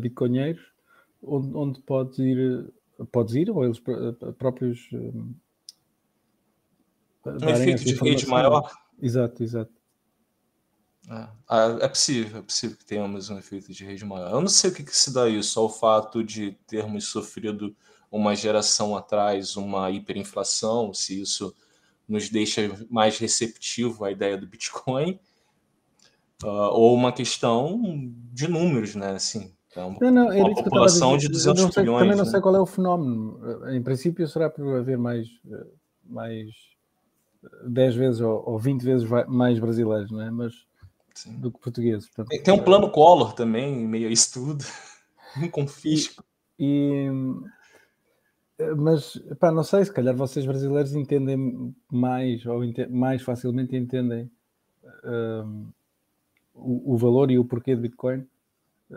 bitcoinheiros 0.00 0.62
onde, 1.22 1.54
onde 1.54 1.80
podes 1.80 2.18
ir, 2.18 2.72
podes 3.12 3.34
ir, 3.34 3.50
ou 3.50 3.64
eles 3.64 3.80
próprios 4.38 4.88
um 7.24 7.48
efeito 7.48 7.84
de 7.84 7.94
rede 7.94 8.26
maior. 8.26 8.70
Exato, 9.00 9.42
exato. 9.42 9.72
É, 11.08 11.28
ah, 11.48 11.78
é 11.80 11.88
possível, 11.88 12.38
é 12.38 12.42
possível 12.42 12.76
que 12.76 12.84
tenhamos 12.84 13.30
um 13.30 13.38
efeito 13.38 13.72
de 13.72 13.84
rede 13.84 14.04
maior. 14.04 14.30
Eu 14.30 14.40
não 14.40 14.48
sei 14.48 14.70
o 14.70 14.74
que, 14.74 14.84
que 14.84 14.96
se 14.96 15.12
dá 15.12 15.28
isso, 15.28 15.50
só 15.50 15.64
o 15.64 15.70
fato 15.70 16.22
de 16.22 16.52
termos 16.66 17.08
sofrido 17.08 17.74
uma 18.10 18.34
geração 18.34 18.96
atrás 18.96 19.56
uma 19.56 19.90
hiperinflação, 19.90 20.92
se 20.92 21.20
isso 21.20 21.54
nos 22.08 22.28
deixa 22.28 22.62
mais 22.90 23.18
receptivo 23.18 24.04
à 24.04 24.10
ideia 24.10 24.36
do 24.36 24.46
Bitcoin, 24.46 25.18
uh, 26.44 26.70
ou 26.72 26.94
uma 26.94 27.12
questão 27.12 27.80
de 28.32 28.48
números, 28.48 28.94
né? 28.94 29.12
Assim, 29.12 29.52
é 29.74 29.82
uma, 29.82 29.98
não, 30.00 30.10
não, 30.10 30.36
uma 30.36 30.54
população 30.54 31.16
de 31.16 31.28
200 31.28 31.72
sei, 31.72 31.82
milhões. 31.82 32.02
Também 32.02 32.16
não 32.16 32.24
né? 32.24 32.30
sei 32.30 32.40
qual 32.40 32.56
é 32.56 32.60
o 32.60 32.66
fenómeno. 32.66 33.68
Em 33.70 33.82
princípio, 33.82 34.26
será 34.26 34.50
por 34.50 34.76
haver 34.76 34.98
mais, 34.98 35.28
mais 36.04 36.48
10 37.66 37.94
vezes 37.94 38.20
ou, 38.20 38.42
ou 38.46 38.58
20 38.58 38.82
vezes 38.82 39.08
mais 39.28 39.58
brasileiros, 39.58 40.10
não 40.10 40.22
é? 40.22 40.30
Mas 40.30 40.66
Sim. 41.14 41.38
do 41.38 41.50
que 41.50 41.60
portugueses. 41.60 42.08
Portanto, 42.08 42.42
tem 42.42 42.54
um 42.54 42.62
plano 42.62 42.90
Collor 42.90 43.32
também, 43.32 43.86
meio 43.86 44.08
a 44.08 44.12
isso 44.12 44.32
tudo. 44.32 44.64
Um 45.40 45.48
confisco. 45.48 46.24
E, 46.58 47.06
e, 48.58 48.74
mas, 48.74 49.16
pá, 49.38 49.52
não 49.52 49.62
sei, 49.62 49.84
se 49.84 49.92
calhar 49.92 50.12
vocês 50.12 50.44
brasileiros 50.44 50.92
entendem 50.92 51.72
mais, 51.88 52.44
ou 52.44 52.64
ente, 52.64 52.84
mais 52.88 53.22
facilmente 53.22 53.76
entendem 53.76 54.28
um, 55.04 55.68
o, 56.54 56.94
o, 56.94 56.96
valor 56.96 57.30
e 57.30 57.38
o 57.38 57.44
porquê 57.44 57.74
de 57.74 57.82
Bitcoin. 57.82 58.26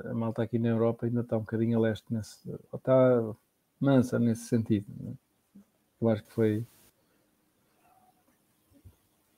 A 0.06 0.14
malta 0.14 0.42
aqui 0.42 0.58
na 0.58 0.70
Europa 0.70 1.06
ainda 1.06 1.22
está 1.22 1.38
um 1.38 1.42
bocadinho 1.42 1.78
a 1.78 1.82
leste, 1.82 2.06
nesse, 2.12 2.40
está 2.74 3.36
mansa 3.80 4.18
nesse 4.20 4.46
sentido. 4.46 4.88
Né? 5.00 5.14
Eu 6.02 6.10
acho 6.10 6.24
que 6.24 6.32
foi 6.32 6.66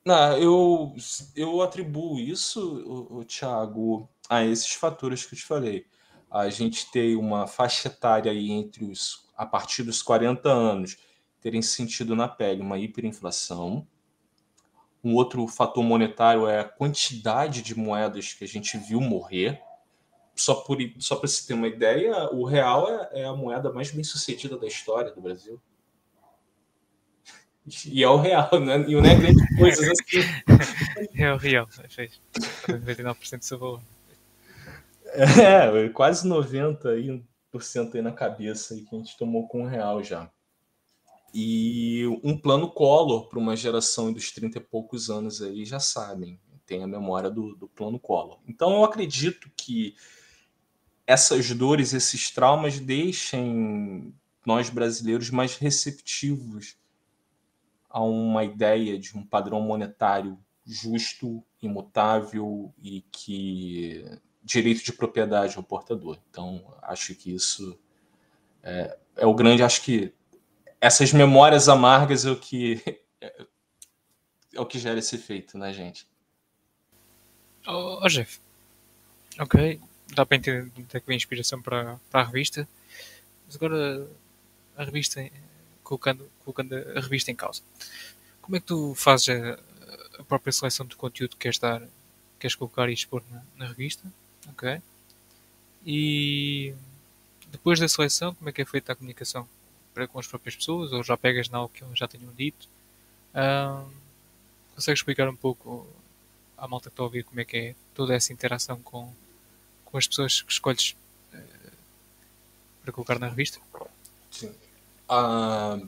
não, 0.06 0.38
eu, 0.38 0.94
eu 1.34 1.60
atribuo 1.62 2.20
isso, 2.20 2.60
o, 2.86 3.18
o 3.18 3.24
Thiago, 3.24 4.08
a 4.28 4.44
esses 4.44 4.70
fatores 4.70 5.26
que 5.26 5.34
eu 5.34 5.38
te 5.40 5.44
falei. 5.44 5.84
A 6.30 6.48
gente 6.48 6.88
tem 6.92 7.16
uma 7.16 7.48
faixa 7.48 7.88
etária 7.88 8.30
aí 8.30 8.52
entre 8.52 8.84
os, 8.84 9.28
a 9.36 9.44
partir 9.44 9.82
dos 9.82 10.04
40 10.04 10.48
anos, 10.48 10.96
terem 11.40 11.60
sentido 11.60 12.14
na 12.14 12.28
pele 12.28 12.62
uma 12.62 12.78
hiperinflação. 12.78 13.84
Um 15.06 15.14
outro 15.14 15.46
fator 15.46 15.84
monetário 15.84 16.48
é 16.48 16.58
a 16.58 16.64
quantidade 16.64 17.62
de 17.62 17.78
moedas 17.78 18.32
que 18.32 18.42
a 18.42 18.48
gente 18.48 18.76
viu 18.76 19.00
morrer. 19.00 19.62
Só, 20.34 20.56
por, 20.56 20.78
só 20.98 21.14
para 21.14 21.28
se 21.28 21.46
ter 21.46 21.54
uma 21.54 21.68
ideia, 21.68 22.28
o 22.32 22.44
real 22.44 22.88
é, 22.90 23.20
é 23.20 23.24
a 23.24 23.32
moeda 23.32 23.72
mais 23.72 23.92
bem 23.92 24.02
sucedida 24.02 24.58
da 24.58 24.66
história 24.66 25.12
do 25.12 25.20
Brasil. 25.20 25.62
E 27.84 28.02
é 28.02 28.08
o 28.08 28.16
real, 28.16 28.50
né? 28.58 28.84
E 28.88 28.96
não 28.96 29.04
é 29.04 29.14
grande 29.14 29.56
coisa 29.56 29.92
assim. 29.92 30.26
É 31.16 31.32
o 31.32 31.36
real, 31.36 31.68
fez 31.88 32.20
99% 32.66 33.38
do 33.38 33.44
seu 33.44 33.58
valor. 33.60 33.82
É, 35.14 35.88
quase 35.90 36.28
90% 36.28 36.84
aí, 36.86 37.22
aí 37.94 38.02
na 38.02 38.10
cabeça 38.10 38.74
aí 38.74 38.80
que 38.80 38.96
a 38.96 38.98
gente 38.98 39.16
tomou 39.16 39.46
com 39.46 39.62
o 39.62 39.68
real 39.68 40.02
já. 40.02 40.28
E 41.38 42.06
um 42.24 42.34
plano 42.34 42.66
Collor 42.66 43.28
para 43.28 43.38
uma 43.38 43.54
geração 43.54 44.10
dos 44.10 44.32
30 44.32 44.56
e 44.56 44.60
poucos 44.62 45.10
anos 45.10 45.42
aí 45.42 45.66
já 45.66 45.78
sabem, 45.78 46.40
tem 46.64 46.82
a 46.82 46.86
memória 46.86 47.30
do, 47.30 47.54
do 47.54 47.68
plano 47.68 48.00
Collor. 48.00 48.38
Então 48.48 48.72
eu 48.76 48.84
acredito 48.84 49.50
que 49.54 49.94
essas 51.06 51.50
dores, 51.50 51.92
esses 51.92 52.30
traumas 52.30 52.80
deixem 52.80 54.14
nós 54.46 54.70
brasileiros 54.70 55.28
mais 55.28 55.56
receptivos 55.56 56.78
a 57.90 58.02
uma 58.02 58.42
ideia 58.42 58.98
de 58.98 59.14
um 59.14 59.22
padrão 59.22 59.60
monetário 59.60 60.38
justo, 60.64 61.44
imutável 61.60 62.72
e 62.82 63.02
que 63.12 64.02
direito 64.42 64.82
de 64.82 64.94
propriedade 64.94 65.58
ao 65.58 65.62
portador. 65.62 66.18
Então, 66.30 66.74
acho 66.80 67.14
que 67.14 67.34
isso 67.34 67.78
é, 68.62 68.96
é 69.16 69.26
o 69.26 69.34
grande. 69.34 69.62
Acho 69.62 69.82
que 69.82 70.14
essas 70.80 71.12
memórias 71.12 71.68
amargas 71.68 72.24
é 72.24 72.30
o 72.30 72.36
que 72.36 72.82
é 73.20 74.60
o 74.60 74.66
que 74.66 74.78
gera 74.78 74.98
esse 74.98 75.16
efeito 75.16 75.58
na 75.58 75.66
né, 75.66 75.72
gente. 75.72 76.06
Oh, 77.66 78.00
oh 78.02 78.08
Jeff, 78.08 78.38
ok, 79.38 79.80
dá 80.14 80.24
para 80.24 80.36
entender 80.36 80.70
onde 80.76 80.96
é 80.96 81.00
que 81.00 81.06
vem 81.06 81.16
inspiração 81.16 81.60
para, 81.60 81.98
para 82.10 82.20
a 82.20 82.24
revista, 82.24 82.66
mas 83.44 83.56
agora 83.56 84.08
a 84.76 84.84
revista 84.84 85.28
colocando, 85.82 86.30
colocando 86.44 86.74
a 86.74 87.00
revista 87.00 87.30
em 87.30 87.36
causa. 87.36 87.62
Como 88.40 88.56
é 88.56 88.60
que 88.60 88.66
tu 88.66 88.94
fazes 88.94 89.28
a, 89.30 89.58
a 90.20 90.24
própria 90.24 90.52
seleção 90.52 90.86
do 90.86 90.96
conteúdo 90.96 91.32
que 91.32 91.38
queres 91.38 91.58
dar, 91.58 91.82
queres 92.38 92.54
colocar 92.54 92.88
e 92.88 92.92
expor 92.92 93.22
na, 93.30 93.42
na 93.56 93.66
revista? 93.66 94.04
Ok. 94.48 94.80
E 95.84 96.74
depois 97.48 97.80
da 97.80 97.88
seleção, 97.88 98.34
como 98.34 98.48
é 98.48 98.52
que 98.52 98.62
é 98.62 98.64
feita 98.64 98.92
a 98.92 98.96
comunicação 98.96 99.48
para 99.96 100.06
com 100.06 100.18
as 100.18 100.26
próprias 100.26 100.54
pessoas? 100.54 100.92
Ou 100.92 101.02
já 101.02 101.16
pegas 101.16 101.50
algo 101.50 101.72
que 101.72 101.82
já 101.94 102.06
tenham 102.06 102.30
dito? 102.34 102.68
Um, 103.34 103.90
consegues 104.74 105.00
explicar 105.00 105.26
um 105.26 105.34
pouco 105.34 105.88
à 106.58 106.68
malta 106.68 106.90
que 106.90 106.92
está 106.92 107.02
a 107.02 107.06
ouvir 107.06 107.24
como 107.24 107.40
é 107.40 107.46
que 107.46 107.56
é 107.56 107.74
toda 107.94 108.14
essa 108.14 108.30
interação 108.30 108.78
com, 108.82 109.10
com 109.86 109.96
as 109.96 110.06
pessoas 110.06 110.42
que 110.42 110.52
escolhes 110.52 110.94
uh, 111.32 111.72
para 112.82 112.92
colocar 112.92 113.18
na 113.18 113.28
revista? 113.28 113.58
Sim. 114.30 114.54
Ah, 115.08 115.80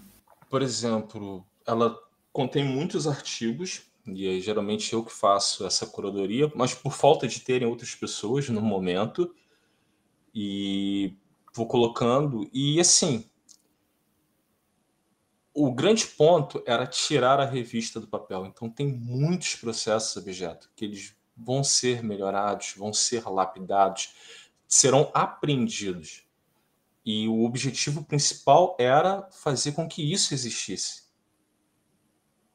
por 0.48 0.62
exemplo, 0.62 1.44
ela 1.66 1.98
contém 2.32 2.64
muitos 2.64 3.06
artigos, 3.06 3.82
e 4.06 4.26
é 4.26 4.40
geralmente 4.40 4.90
eu 4.94 5.04
que 5.04 5.12
faço 5.12 5.66
essa 5.66 5.86
curadoria, 5.86 6.50
mas 6.54 6.72
por 6.72 6.94
falta 6.94 7.28
de 7.28 7.40
terem 7.40 7.68
outras 7.68 7.94
pessoas 7.94 8.48
no 8.48 8.62
momento, 8.62 9.34
E 10.34 11.12
vou 11.52 11.66
colocando. 11.66 12.48
E 12.52 12.78
assim, 12.78 13.28
o 15.60 15.72
grande 15.72 16.06
ponto 16.06 16.62
era 16.64 16.86
tirar 16.86 17.40
a 17.40 17.44
revista 17.44 17.98
do 17.98 18.06
papel. 18.06 18.46
Então 18.46 18.70
tem 18.70 18.86
muitos 18.86 19.56
processos 19.56 20.16
objeto 20.16 20.70
que 20.76 20.84
eles 20.84 21.16
vão 21.36 21.64
ser 21.64 22.02
melhorados, 22.02 22.74
vão 22.76 22.92
ser 22.92 23.28
lapidados, 23.28 24.14
serão 24.68 25.10
aprendidos. 25.12 26.24
E 27.04 27.26
o 27.26 27.44
objetivo 27.44 28.04
principal 28.04 28.76
era 28.78 29.28
fazer 29.32 29.72
com 29.72 29.88
que 29.88 30.12
isso 30.12 30.32
existisse. 30.32 31.08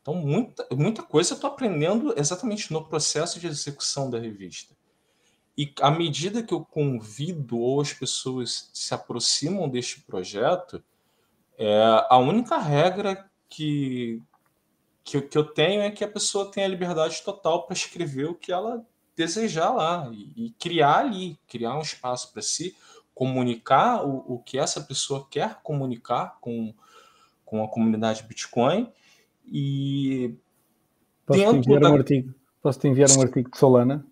Então, 0.02 0.16
muita, 0.16 0.68
muita 0.72 1.02
coisa 1.02 1.34
eu 1.34 1.36
estou 1.36 1.50
aprendendo 1.50 2.14
exatamente 2.18 2.72
no 2.72 2.86
processo 2.86 3.40
de 3.40 3.48
execução 3.48 4.10
da 4.10 4.20
revista. 4.20 4.76
E 5.58 5.74
à 5.82 5.90
medida 5.92 6.44
que 6.44 6.54
eu 6.54 6.64
convido 6.64 7.58
ou 7.58 7.80
as 7.80 7.94
pessoas 7.94 8.70
se 8.74 8.94
aproximam 8.94 9.70
deste 9.70 10.02
projeto, 10.02 10.84
é, 11.58 12.06
a 12.10 12.18
única 12.18 12.58
regra 12.58 13.30
que, 13.50 14.22
que, 15.04 15.22
que, 15.22 15.38
eu 15.38 15.44
tenho 15.44 15.82
é 15.82 15.92
que 15.92 16.04
a 16.04 16.08
pessoa 16.08 16.52
tenha 16.52 16.68
liberdade 16.68 17.22
total 17.24 17.66
para 17.66 17.76
escrever 17.76 18.26
o 18.26 18.36
que 18.36 18.52
ela 18.52 18.86
desejar 19.16 19.72
lá 19.72 20.10
e, 20.12 20.48
e 20.48 20.52
criar 20.52 21.00
ali, 21.00 21.38
criar 21.48 21.78
um 21.78 21.82
espaço 21.82 22.32
para 22.34 22.42
si, 22.42 22.76
comunicar 23.14 24.04
o, 24.06 24.36
o 24.36 24.40
que 24.40 24.58
essa 24.58 24.82
pessoa 24.82 25.28
quer 25.30 25.62
comunicar 25.62 26.38
com, 26.42 26.74
com 27.46 27.64
a 27.64 27.68
comunidade 27.68 28.24
Bitcoin 28.24 28.92
e 29.46 30.36
Posso 31.26 31.40
te 31.40 31.56
enviar 31.56 31.80
da... 31.80 31.90
um 31.90 31.96
artigo? 31.96 32.34
Posso 32.62 32.80
te 32.80 32.88
enviar 32.88 33.10
um 33.12 33.22
artigo 33.22 33.50
de 33.50 33.58
Solana? 33.58 34.06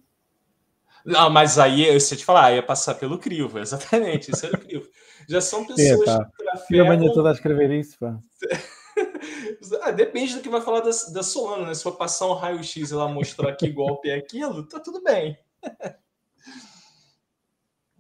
Não, 1.06 1.30
mas 1.30 1.58
aí, 1.58 1.86
eu 1.86 2.00
sei 2.00 2.18
te 2.18 2.26
falar, 2.26 2.54
ia 2.54 2.64
passar 2.64 2.96
pelo 2.96 3.18
crivo, 3.18 3.58
exatamente, 3.60 4.32
isso 4.32 4.46
era 4.46 4.56
o 4.56 4.60
crivo. 4.60 4.88
Já 5.28 5.42
são 5.42 5.66
pessoas 5.66 6.02
é, 6.02 6.06
tá. 6.06 6.26
que 6.26 6.44
trafegam... 6.44 6.86
Amanhã 6.86 7.12
toda 7.14 7.30
a 7.30 7.34
escrever 7.34 7.72
isso, 7.72 7.98
pá. 8.00 8.20
ah, 9.84 9.92
depende 9.92 10.36
do 10.36 10.42
que 10.42 10.50
vai 10.50 10.62
falar 10.62 10.82
da, 10.82 10.92
da 11.14 11.24
Solana, 11.24 11.68
né? 11.68 11.74
Se 11.74 11.84
for 11.84 11.98
passar 11.98 12.28
um 12.28 12.34
raio-x 12.34 12.92
e 12.92 12.96
lá 12.96 13.08
mostrar 13.08 13.56
que 13.56 13.70
golpe 13.70 14.10
é 14.10 14.16
aquilo, 14.16 14.68
tá 14.68 14.80
tudo 14.80 15.02
bem. 15.04 15.38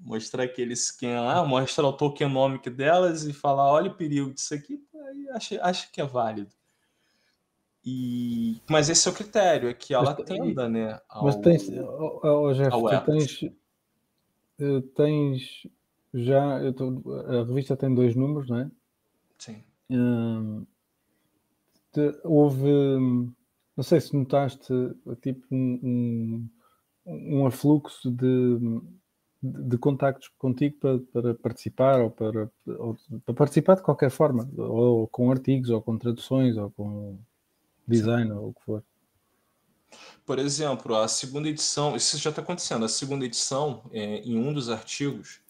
mostrar 0.04 0.44
aquele 0.44 0.74
esquema 0.74 1.22
lá, 1.22 1.46
mostrar 1.46 1.88
o 1.88 1.94
tokenomic 1.94 2.70
delas 2.70 3.24
e 3.24 3.34
falar, 3.34 3.72
olha 3.72 3.92
o 3.92 3.96
perigo 3.96 4.34
disso 4.34 4.54
aqui, 4.54 4.80
aí 4.94 5.30
acho, 5.30 5.62
acho 5.62 5.92
que 5.92 6.02
é 6.02 6.06
válido. 6.06 6.52
E, 7.84 8.62
mas 8.70 8.90
esse 8.90 9.08
é 9.08 9.12
o 9.12 9.14
critério, 9.14 9.68
é 9.68 9.74
que 9.74 9.94
ela 9.94 10.16
mas, 10.16 10.26
tenda, 10.26 10.70
né? 10.70 11.00
Ao, 11.10 11.24
mas 11.24 11.36
tens, 11.38 11.68
oh, 11.70 12.54
Jeff, 12.54 12.70
tu 12.70 13.06
tens, 13.06 13.44
eh, 14.60 14.82
tens 14.96 15.68
já, 16.14 16.74
tô, 16.74 17.02
a 17.28 17.44
revista 17.44 17.76
tem 17.76 17.94
dois 17.94 18.16
números, 18.16 18.50
não 18.50 18.60
é? 18.60 18.72
Sim. 19.40 19.64
Hum, 19.90 20.66
te, 21.92 22.20
houve, 22.24 22.70
não 22.70 23.84
sei 23.84 24.00
se 24.00 24.16
notaste, 24.16 24.72
tipo 25.24 25.44
um, 25.50 25.80
um, 25.84 26.50
um 27.08 27.48
afluxo 27.48 28.12
de, 28.12 28.60
de, 29.42 29.70
de 29.70 29.78
contactos 29.80 30.28
contigo 30.38 30.78
para, 30.80 31.00
para 31.00 31.34
participar 31.34 32.00
ou 32.00 32.12
para, 32.12 32.52
ou 32.78 32.96
para 33.26 33.34
participar 33.34 33.76
de 33.78 33.82
qualquer 33.82 34.12
forma, 34.12 34.48
ou 34.56 35.08
com 35.08 35.32
artigos, 35.32 35.72
ou 35.72 35.82
com 35.82 35.98
traduções, 35.98 36.56
ou 36.58 36.70
com 36.70 37.20
design 37.92 38.32
ou 38.32 38.50
o 38.50 38.54
que 38.54 38.62
for. 38.64 38.84
Por 40.26 40.40
exemplo, 40.40 40.96
a 40.96 41.08
segunda 41.08 41.50
edição, 41.50 41.96
isso 41.96 42.18
já 42.18 42.30
está 42.30 42.42
acontecendo, 42.42 42.86
a 42.86 42.90
segunda 42.90 43.26
edição, 43.26 43.84
é, 43.92 44.18
em 44.20 44.38
um 44.38 44.54
dos 44.54 44.70
artigos 44.70 45.42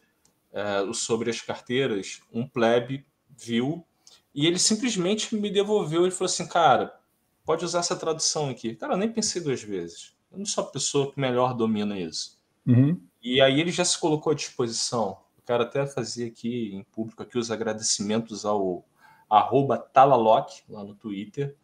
é, 0.52 0.82
sobre 0.94 1.30
as 1.30 1.42
carteiras, 1.42 2.22
um 2.32 2.48
plebe 2.48 3.06
viu 3.38 3.86
e 4.34 4.48
ele 4.48 4.60
simplesmente 4.60 5.36
me 5.36 5.50
devolveu 5.50 6.08
e 6.08 6.12
falou 6.12 6.26
assim, 6.26 6.48
cara, 6.48 6.98
pode 7.46 7.66
usar 7.66 7.80
essa 7.80 7.96
tradução 7.96 8.50
aqui. 8.50 8.76
Cara, 8.76 8.94
eu 8.94 8.98
nem 8.98 9.12
pensei 9.12 9.42
duas 9.42 9.62
vezes. 9.62 10.14
Eu 10.32 10.38
não 10.38 10.46
sou 10.46 10.64
a 10.64 10.68
pessoa 10.68 11.12
que 11.12 11.20
melhor 11.20 11.54
domina 11.54 12.00
isso. 12.00 12.40
Uhum. 12.66 13.00
E 13.22 13.42
aí 13.42 13.60
ele 13.60 13.72
já 13.72 13.84
se 13.84 14.00
colocou 14.00 14.32
à 14.32 14.36
disposição. 14.36 15.18
Eu 15.38 15.44
quero 15.46 15.64
até 15.64 15.86
fazer 15.86 16.28
aqui 16.28 16.74
em 16.74 16.84
público 16.84 17.22
aqui 17.22 17.38
os 17.38 17.52
agradecimentos 17.52 18.46
ao 18.46 18.86
arroba 19.30 19.78
Talaloc, 19.78 20.50
lá 20.70 20.84
no 20.84 20.96
Twitter, 20.96 21.56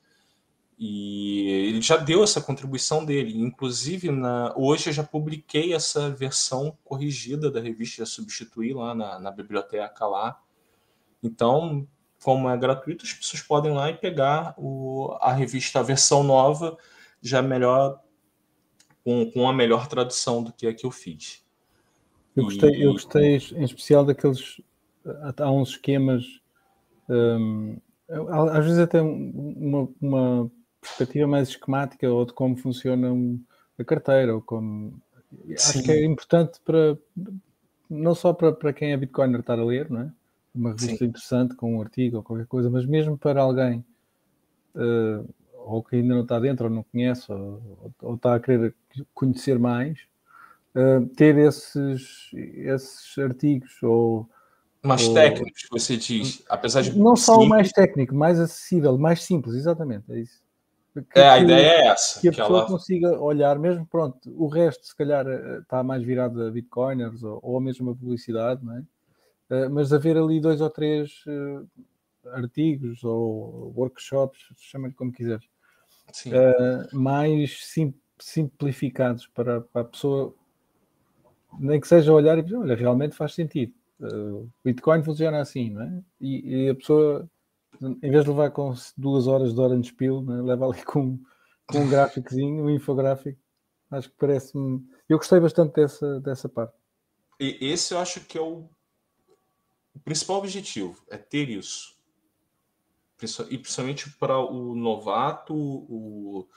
e 0.80 1.70
ele 1.70 1.82
já 1.82 1.98
deu 1.98 2.24
essa 2.24 2.40
contribuição 2.40 3.04
dele. 3.04 3.36
Inclusive, 3.36 4.12
na, 4.12 4.54
hoje 4.56 4.90
eu 4.90 4.94
já 4.94 5.04
publiquei 5.04 5.74
essa 5.74 6.12
versão 6.12 6.78
corrigida 6.84 7.50
da 7.50 7.60
revista, 7.60 8.04
já 8.04 8.06
substituí 8.06 8.74
lá 8.74 8.94
na, 8.94 9.20
na 9.20 9.32
biblioteca 9.32 10.06
lá. 10.06 10.40
Então, 11.24 11.88
como 12.24 12.48
é 12.48 12.56
gratuito, 12.56 13.06
as 13.06 13.14
pessoas 13.14 13.42
podem 13.42 13.72
ir 13.72 13.76
lá 13.76 13.90
e 13.90 13.98
pegar 13.98 14.54
o, 14.56 15.18
a 15.20 15.34
revista, 15.34 15.80
a 15.80 15.84
versão 15.84 16.24
nova, 16.24 16.78
já 17.22 17.42
melhor, 17.42 18.00
com, 19.04 19.32
com 19.32 19.50
a 19.50 19.54
melhor 19.54 19.88
tradução 19.88 20.44
do 20.44 20.54
que 20.54 20.68
a 20.68 20.74
que 20.76 20.86
eu 20.86 20.92
fiz. 20.92 21.44
Eu 22.36 22.44
gostei, 22.44 22.70
e... 22.70 22.84
eu 22.84 22.94
gostei 22.94 23.38
em 23.56 23.64
especial 23.64 24.06
daqueles. 24.06 24.62
Há 25.38 25.52
uns 25.52 25.70
esquemas. 25.70 26.24
Hum, 27.10 27.80
às 28.52 28.64
vezes 28.64 28.80
até 28.80 29.02
uma, 29.02 29.90
uma 30.00 30.52
perspectiva 30.82 31.28
mais 31.28 31.50
esquemática 31.50 32.10
ou 32.10 32.26
de 32.26 32.34
como 32.34 32.56
funciona 32.56 33.10
a 33.78 33.84
carteira 33.84 34.36
ou 34.36 34.42
como 34.42 35.02
acho 35.54 35.84
que 35.84 35.92
é 35.92 36.06
importante 36.06 36.60
para 36.64 36.98
não 37.90 38.14
só 38.14 38.34
para, 38.34 38.52
para 38.52 38.74
quem 38.74 38.92
é 38.92 38.98
Bitcoiner 38.98 39.40
estar 39.40 39.60
a 39.60 39.64
ler, 39.64 39.90
não 39.90 40.02
é? 40.02 40.12
Uma 40.54 40.72
revista 40.72 40.98
Sim. 40.98 41.06
interessante 41.06 41.56
com 41.56 41.76
um 41.76 41.82
artigo 41.82 42.18
ou 42.18 42.24
qualquer 42.24 42.48
coisa, 42.48 42.70
mas 42.70 42.86
mesmo 42.86 43.18
para 43.18 43.42
alguém 43.42 43.86
uh, 44.76 45.28
ou 45.54 45.84
que 45.84 45.98
ainda 45.98 46.16
não 46.16 46.24
está 46.24 46.40
dentro 46.40 46.66
ou 46.66 46.72
não 46.72 46.84
conhece 46.84 47.32
ou, 47.32 47.94
ou 48.02 48.16
está 48.16 48.36
a 48.36 48.40
querer 48.40 48.74
conhecer 49.14 49.60
mais, 49.60 50.00
uh, 50.76 51.06
ter 51.16 51.38
esses, 51.38 52.32
esses 52.34 53.18
artigos 53.18 53.82
ou 53.84 54.30
mais 54.84 55.08
ou, 55.08 55.14
técnicos, 55.14 55.68
você 55.70 55.98
diz, 55.98 56.44
apesar 56.48 56.82
de 56.82 56.98
não 56.98 57.16
só 57.16 57.40
o 57.40 57.48
mais 57.48 57.72
técnico, 57.72 58.16
mais 58.16 58.40
acessível, 58.40 58.98
mais 58.98 59.24
simples, 59.24 59.56
exatamente, 59.56 60.06
é 60.12 60.20
isso. 60.20 60.42
Que, 61.04 61.20
é, 61.20 61.30
a 61.30 61.40
ideia 61.40 61.68
é 61.68 61.88
essa. 61.88 62.20
Que 62.20 62.30
a 62.30 62.32
que 62.32 62.38
pessoa 62.38 62.60
ela... 62.60 62.68
consiga 62.68 63.20
olhar, 63.20 63.60
mesmo 63.60 63.86
pronto, 63.86 64.20
o 64.36 64.48
resto 64.48 64.86
se 64.86 64.96
calhar 64.96 65.28
eh, 65.28 65.60
está 65.60 65.84
mais 65.84 66.04
virado 66.04 66.44
a 66.44 66.52
bitcoiners 66.52 67.24
ou, 67.24 67.40
ou 67.44 67.60
mesmo 67.60 67.92
a 67.92 67.96
publicidade, 67.96 68.66
não 68.66 68.78
é? 68.78 68.84
Uh, 69.50 69.70
mas 69.70 69.94
haver 69.94 70.18
ali 70.18 70.42
dois 70.42 70.60
ou 70.60 70.70
três 70.70 71.24
uh, 71.26 71.68
artigos 72.34 73.04
ou 73.04 73.74
workshops, 73.76 74.40
chama-lhe 74.58 74.94
como 74.94 75.12
quiseres, 75.12 75.46
uh, 76.26 76.96
mais 76.96 77.66
sim, 77.66 77.94
simplificados 78.20 79.28
para, 79.28 79.62
para, 79.62 79.82
a 79.82 79.86
pessoa, 79.86 80.34
nem 81.60 81.80
que 81.80 81.88
seja 81.88 82.12
olhar 82.12 82.38
e 82.38 82.44
dizer, 82.44 82.58
olha, 82.58 82.76
realmente 82.76 83.16
faz 83.16 83.34
sentido. 83.34 83.74
Uh, 84.00 84.50
Bitcoin 84.64 85.04
funciona 85.04 85.40
assim, 85.40 85.72
não 85.72 85.82
é? 85.82 86.02
E, 86.20 86.66
e 86.66 86.70
a 86.70 86.76
pessoa 86.76 87.30
em 87.82 88.10
vez 88.12 88.24
de 88.24 88.30
levar 88.30 88.52
com 88.52 88.74
duas 88.98 89.28
horas 89.28 89.54
de 89.54 89.60
Orange 89.60 89.94
Peel, 89.94 90.22
né, 90.22 90.42
leva 90.42 90.66
ali 90.66 90.84
com, 90.84 91.20
com 91.68 91.80
um 91.80 91.90
gráficozinho, 91.90 92.66
um 92.66 92.70
infográfico. 92.70 93.40
Acho 93.90 94.10
que 94.10 94.16
parece-me. 94.18 94.86
Eu 95.08 95.18
gostei 95.18 95.40
bastante 95.40 95.74
dessa, 95.74 96.20
dessa 96.20 96.50
parte. 96.50 96.74
E 97.40 97.58
esse 97.62 97.94
eu 97.94 98.00
acho 98.00 98.22
que 98.22 98.38
é 98.38 98.42
o, 98.42 98.70
o 99.94 100.00
principal 100.04 100.38
objetivo, 100.38 101.02
é 101.10 101.18
ter 101.18 101.50
isso. 101.50 101.96
E 103.50 103.58
principalmente 103.58 104.10
para 104.12 104.38
o 104.38 104.76
novato, 104.76 105.56
o, 105.56 106.48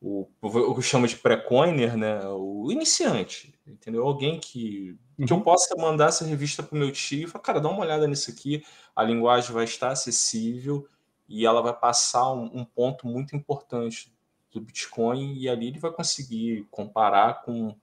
o, 0.00 0.30
o 0.40 0.72
que 0.72 0.78
eu 0.78 0.82
chamo 0.82 1.06
de 1.06 1.16
pré-coiner, 1.16 1.96
né? 1.96 2.26
O 2.28 2.72
iniciante, 2.72 3.54
entendeu? 3.66 4.06
Alguém 4.06 4.40
que, 4.40 4.96
uhum. 5.18 5.26
que 5.26 5.32
eu 5.32 5.36
uhum. 5.36 5.42
possa 5.42 5.76
mandar 5.76 6.08
essa 6.08 6.24
revista 6.24 6.62
para 6.62 6.74
o 6.74 6.78
meu 6.78 6.90
tio 6.90 7.24
e 7.24 7.26
falar, 7.26 7.42
cara, 7.42 7.60
dá 7.60 7.68
uma 7.68 7.82
olhada 7.82 8.06
nisso 8.06 8.30
aqui, 8.30 8.62
a 9.00 9.02
linguagem 9.02 9.50
vai 9.50 9.64
estar 9.64 9.92
acessível 9.92 10.86
e 11.26 11.46
ela 11.46 11.62
vai 11.62 11.72
passar 11.72 12.30
um, 12.34 12.50
um 12.52 12.64
ponto 12.66 13.06
muito 13.06 13.34
importante 13.34 14.14
do 14.52 14.60
Bitcoin 14.60 15.38
e 15.38 15.48
ali 15.48 15.68
ele 15.68 15.78
vai 15.78 15.90
conseguir 15.90 16.66
comparar 16.70 17.42
com, 17.42 17.74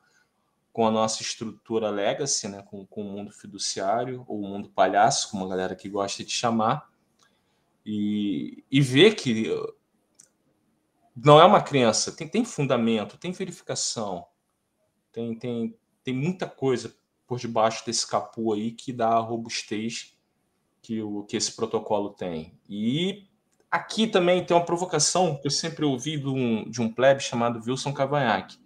com 0.71 0.85
a 0.85 0.91
nossa 0.91 1.23
estrutura 1.23 1.89
legacy, 1.89 2.47
né? 2.47 2.61
com, 2.61 2.85
com 2.85 3.01
o 3.01 3.11
mundo 3.11 3.31
fiduciário, 3.31 4.23
ou 4.27 4.41
o 4.41 4.47
mundo 4.47 4.69
palhaço, 4.69 5.31
como 5.31 5.43
a 5.45 5.47
galera 5.47 5.75
que 5.75 5.89
gosta 5.89 6.23
de 6.23 6.29
chamar, 6.29 6.87
e, 7.83 8.63
e 8.69 8.79
ver 8.79 9.15
que 9.15 9.51
não 11.15 11.41
é 11.41 11.45
uma 11.45 11.63
crença, 11.63 12.11
tem, 12.11 12.27
tem 12.27 12.45
fundamento, 12.45 13.17
tem 13.17 13.31
verificação, 13.31 14.23
tem, 15.11 15.33
tem, 15.33 15.75
tem 16.03 16.13
muita 16.13 16.47
coisa 16.47 16.95
por 17.25 17.39
debaixo 17.39 17.83
desse 17.83 18.05
capô 18.05 18.53
aí 18.53 18.71
que 18.71 18.93
dá 18.93 19.17
robustez 19.17 20.15
que, 20.87 21.01
o, 21.01 21.23
que 21.23 21.35
esse 21.35 21.53
protocolo 21.53 22.11
tem. 22.11 22.57
E 22.69 23.27
aqui 23.69 24.07
também 24.07 24.45
tem 24.45 24.55
uma 24.55 24.65
provocação 24.65 25.35
que 25.35 25.45
eu 25.45 25.51
sempre 25.51 25.83
ouvi 25.83 26.17
de 26.17 26.29
um, 26.29 26.69
de 26.69 26.81
um 26.81 26.89
plebe 26.89 27.19
chamado 27.19 27.59
Wilson 27.59 27.91
Cavanhaque, 27.91 28.57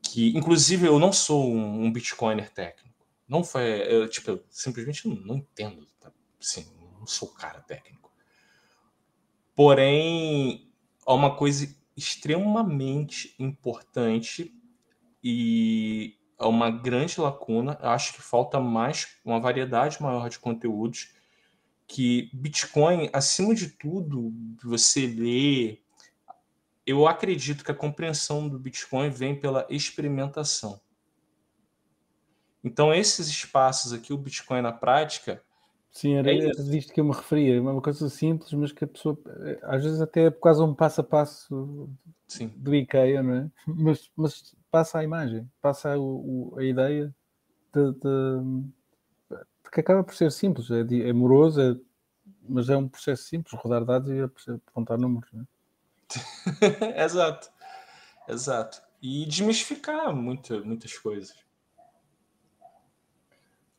que 0.00 0.34
inclusive 0.34 0.86
eu 0.86 0.98
não 0.98 1.12
sou 1.12 1.52
um, 1.52 1.84
um 1.84 1.92
Bitcoiner 1.92 2.50
técnico, 2.50 3.06
Não 3.28 3.44
foi. 3.44 3.62
Eu, 3.62 4.08
tipo, 4.08 4.30
eu 4.30 4.44
simplesmente 4.48 5.06
não, 5.06 5.16
não 5.16 5.36
entendo. 5.36 5.86
Tá? 6.00 6.10
Assim, 6.40 6.66
não 6.98 7.06
sou 7.06 7.28
cara 7.28 7.60
técnico. 7.60 8.10
Porém, 9.54 10.72
há 11.06 11.12
uma 11.12 11.36
coisa 11.36 11.68
extremamente 11.94 13.34
importante 13.38 14.50
e 15.22 16.16
é 16.38 16.44
uma 16.44 16.70
grande 16.70 17.20
lacuna. 17.20 17.78
Eu 17.82 17.90
acho 17.90 18.14
que 18.14 18.22
falta 18.22 18.60
mais, 18.60 19.16
uma 19.24 19.40
variedade 19.40 20.02
maior 20.02 20.28
de 20.28 20.38
conteúdos 20.38 21.14
que 21.86 22.30
Bitcoin, 22.32 23.10
acima 23.12 23.54
de 23.54 23.68
tudo, 23.68 24.32
você 24.62 25.06
lê. 25.06 25.80
Eu 26.86 27.06
acredito 27.06 27.64
que 27.64 27.70
a 27.70 27.74
compreensão 27.74 28.48
do 28.48 28.58
Bitcoin 28.58 29.10
vem 29.10 29.38
pela 29.38 29.66
experimentação. 29.70 30.80
Então, 32.62 32.92
esses 32.92 33.28
espaços 33.28 33.92
aqui, 33.92 34.12
o 34.12 34.18
Bitcoin 34.18 34.62
na 34.62 34.72
prática. 34.72 35.42
Sim, 35.90 36.14
era, 36.14 36.32
é 36.32 36.50
disto 36.50 36.92
que 36.92 37.00
eu 37.00 37.04
me 37.04 37.12
referia. 37.12 37.56
É 37.56 37.60
uma 37.60 37.80
coisa 37.80 38.08
simples, 38.08 38.52
mas 38.52 38.72
que 38.72 38.84
a 38.84 38.88
pessoa, 38.88 39.16
às 39.62 39.84
vezes, 39.84 40.00
até 40.00 40.26
é 40.26 40.30
quase 40.30 40.62
um 40.62 40.74
passo 40.74 41.02
a 41.02 41.04
passo 41.04 41.88
Sim. 42.26 42.50
do 42.56 42.74
IKEA, 42.74 43.22
não 43.22 43.34
é? 43.34 43.50
Mas, 43.66 44.10
mas 44.16 44.56
passa 44.74 44.98
a 44.98 45.04
imagem, 45.04 45.48
passa 45.62 45.96
o, 45.96 46.50
o, 46.52 46.58
a 46.58 46.64
ideia 46.64 47.14
de, 47.72 47.92
de, 47.92 49.38
que 49.70 49.78
acaba 49.78 50.02
por 50.02 50.16
ser 50.16 50.32
simples, 50.32 50.68
é, 50.68 50.80
é 50.80 51.12
moroso, 51.12 51.60
é, 51.60 51.76
mas 52.48 52.68
é 52.68 52.76
um 52.76 52.88
processo 52.88 53.22
simples, 53.22 53.54
rodar 53.62 53.84
dados 53.84 54.10
e 54.10 54.20
apontar 54.50 54.98
números. 54.98 55.30
Não 55.32 55.42
é? 55.42 56.98
exato, 57.04 57.52
exato. 58.28 58.82
E 59.00 59.24
desmistificar 59.26 60.12
muita, 60.12 60.58
muitas 60.62 60.98
coisas. 60.98 61.36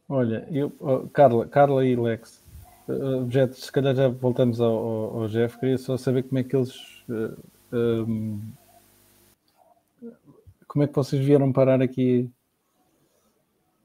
Olha, 0.08 0.47
eu, 0.49 0.73
oh, 0.79 1.10
Carla, 1.10 1.45
Carla 1.45 1.86
e 1.86 1.93
Lex, 1.93 2.41
objetos, 2.88 3.65
se 3.65 3.71
calhar 3.71 3.93
já 3.93 4.08
voltamos 4.08 4.62
ao, 4.62 4.73
ao, 4.73 5.23
ao 5.23 5.27
Jeff, 5.27 5.60
queria 5.60 5.77
só 5.77 5.97
saber 5.97 6.23
como 6.23 6.39
é 6.39 6.43
que 6.45 6.55
eles. 6.55 7.03
Uh, 7.10 7.38
um, 7.73 8.53
como 10.67 10.84
é 10.84 10.88
que 10.88 10.95
vocês 10.95 11.23
vieram 11.23 11.51
parar 11.51 11.82
aqui 11.82 12.30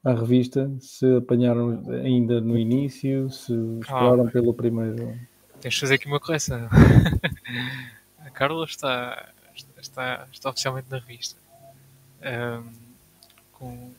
à 0.05 0.12
revista? 0.12 0.71
Se 0.81 1.16
apanharam 1.16 1.83
ainda 2.05 2.40
no 2.40 2.59
início, 2.59 3.31
se 3.31 3.53
exploraram 3.81 4.27
ah, 4.27 4.31
pelo 4.31 4.55
primeiro. 4.55 5.19
Tens 5.61 5.75
de 5.75 5.81
fazer 5.81 5.95
aqui 5.95 6.07
uma 6.07 6.21
correção. 6.21 6.69
a 8.19 8.31
Carla 8.31 8.64
está, 8.64 9.31
está, 9.81 10.27
está 10.33 10.51
oficialmente 10.51 10.90
na 10.90 10.99
revista. 10.99 11.38
Um, 12.23 12.73
com, 13.53 13.93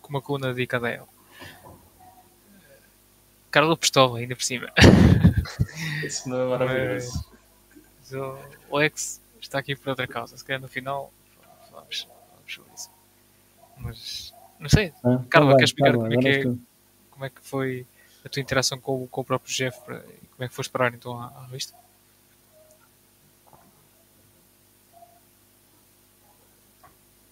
com 0.00 0.08
uma 0.08 0.20
coluna 0.20 0.52
dedicada 0.52 0.88
a 0.88 0.90
ela. 0.90 1.08
Carla 3.50 3.76
Pistola, 3.76 4.18
ainda 4.18 4.36
por 4.36 4.44
cima. 4.44 4.70
Isso 6.04 6.28
não 6.28 6.40
é 6.40 6.48
maravilhoso. 6.48 7.24
Mas, 8.00 8.12
o 8.12 8.76
Lex 8.78 9.20
está 9.40 9.58
aqui 9.58 9.74
por 9.74 9.90
outra 9.90 10.06
causa. 10.06 10.36
Se 10.36 10.44
calhar 10.44 10.60
no 10.60 10.68
final 10.68 11.12
Mas 13.78 14.34
não 14.58 14.68
sei. 14.68 14.92
Ah, 15.02 15.16
tá 15.16 15.24
Carla, 15.28 15.56
queres 15.56 15.70
explicar 15.70 15.92
Carla, 15.92 16.08
como, 16.08 16.14
é 16.14 16.22
que 16.22 16.28
é, 16.28 16.42
como 17.10 17.24
é 17.24 17.30
que 17.30 17.40
foi 17.40 17.86
a 18.24 18.28
tua 18.28 18.42
interação 18.42 18.78
com, 18.78 19.06
com 19.06 19.20
o 19.20 19.24
próprio 19.24 19.52
Jeff 19.52 19.78
e 19.90 20.26
como 20.26 20.44
é 20.44 20.48
que 20.48 20.54
foste 20.54 20.70
parar 20.70 20.94
então 20.94 21.18
à, 21.18 21.26
à 21.26 21.46
revista? 21.46 21.74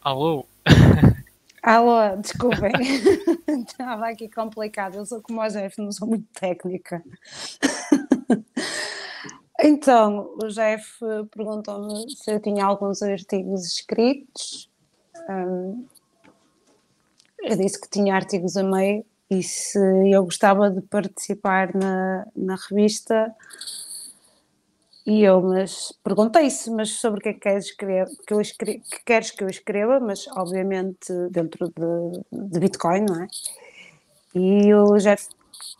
Alô? 0.00 0.46
Alô, 1.62 2.16
desculpem. 2.16 2.72
Estava 3.66 4.08
aqui 4.08 4.28
complicado. 4.28 4.94
Eu 4.94 5.04
sou 5.04 5.20
como 5.20 5.42
o 5.42 5.48
Jeff, 5.48 5.78
não 5.78 5.92
sou 5.92 6.08
muito 6.08 6.26
técnica. 6.32 7.04
então, 9.60 10.34
o 10.42 10.48
Jeff 10.48 10.98
perguntou-me 11.30 12.08
se 12.16 12.32
eu 12.32 12.40
tinha 12.40 12.64
alguns 12.64 13.02
artigos 13.02 13.66
escritos. 13.66 14.70
Eu 17.42 17.56
disse 17.56 17.80
que 17.80 17.88
tinha 17.88 18.14
artigos 18.14 18.56
a 18.56 18.62
meio 18.62 19.04
e 19.30 19.42
se 19.42 19.78
eu 20.10 20.24
gostava 20.24 20.70
de 20.70 20.80
participar 20.82 21.74
na, 21.74 22.26
na 22.34 22.56
revista 22.68 23.34
e 25.08 25.22
eu, 25.22 25.40
mas 25.40 25.90
perguntei-se, 26.04 26.70
mas 26.70 26.90
sobre 26.90 27.20
o 27.20 27.22
que 27.22 27.30
é 27.30 27.32
que 27.32 27.40
queres 27.40 27.64
escrever, 27.64 28.06
que, 28.26 28.34
eu 28.34 28.42
escre 28.42 28.80
que 28.80 29.04
queres 29.06 29.30
que 29.30 29.42
eu 29.42 29.48
escreva, 29.48 29.98
mas 29.98 30.26
obviamente 30.36 31.10
dentro 31.30 31.68
de, 31.68 32.48
de 32.50 32.60
Bitcoin, 32.60 33.06
não 33.08 33.22
é? 33.22 33.26
E 34.34 34.68
eu 34.68 34.98
já 34.98 35.16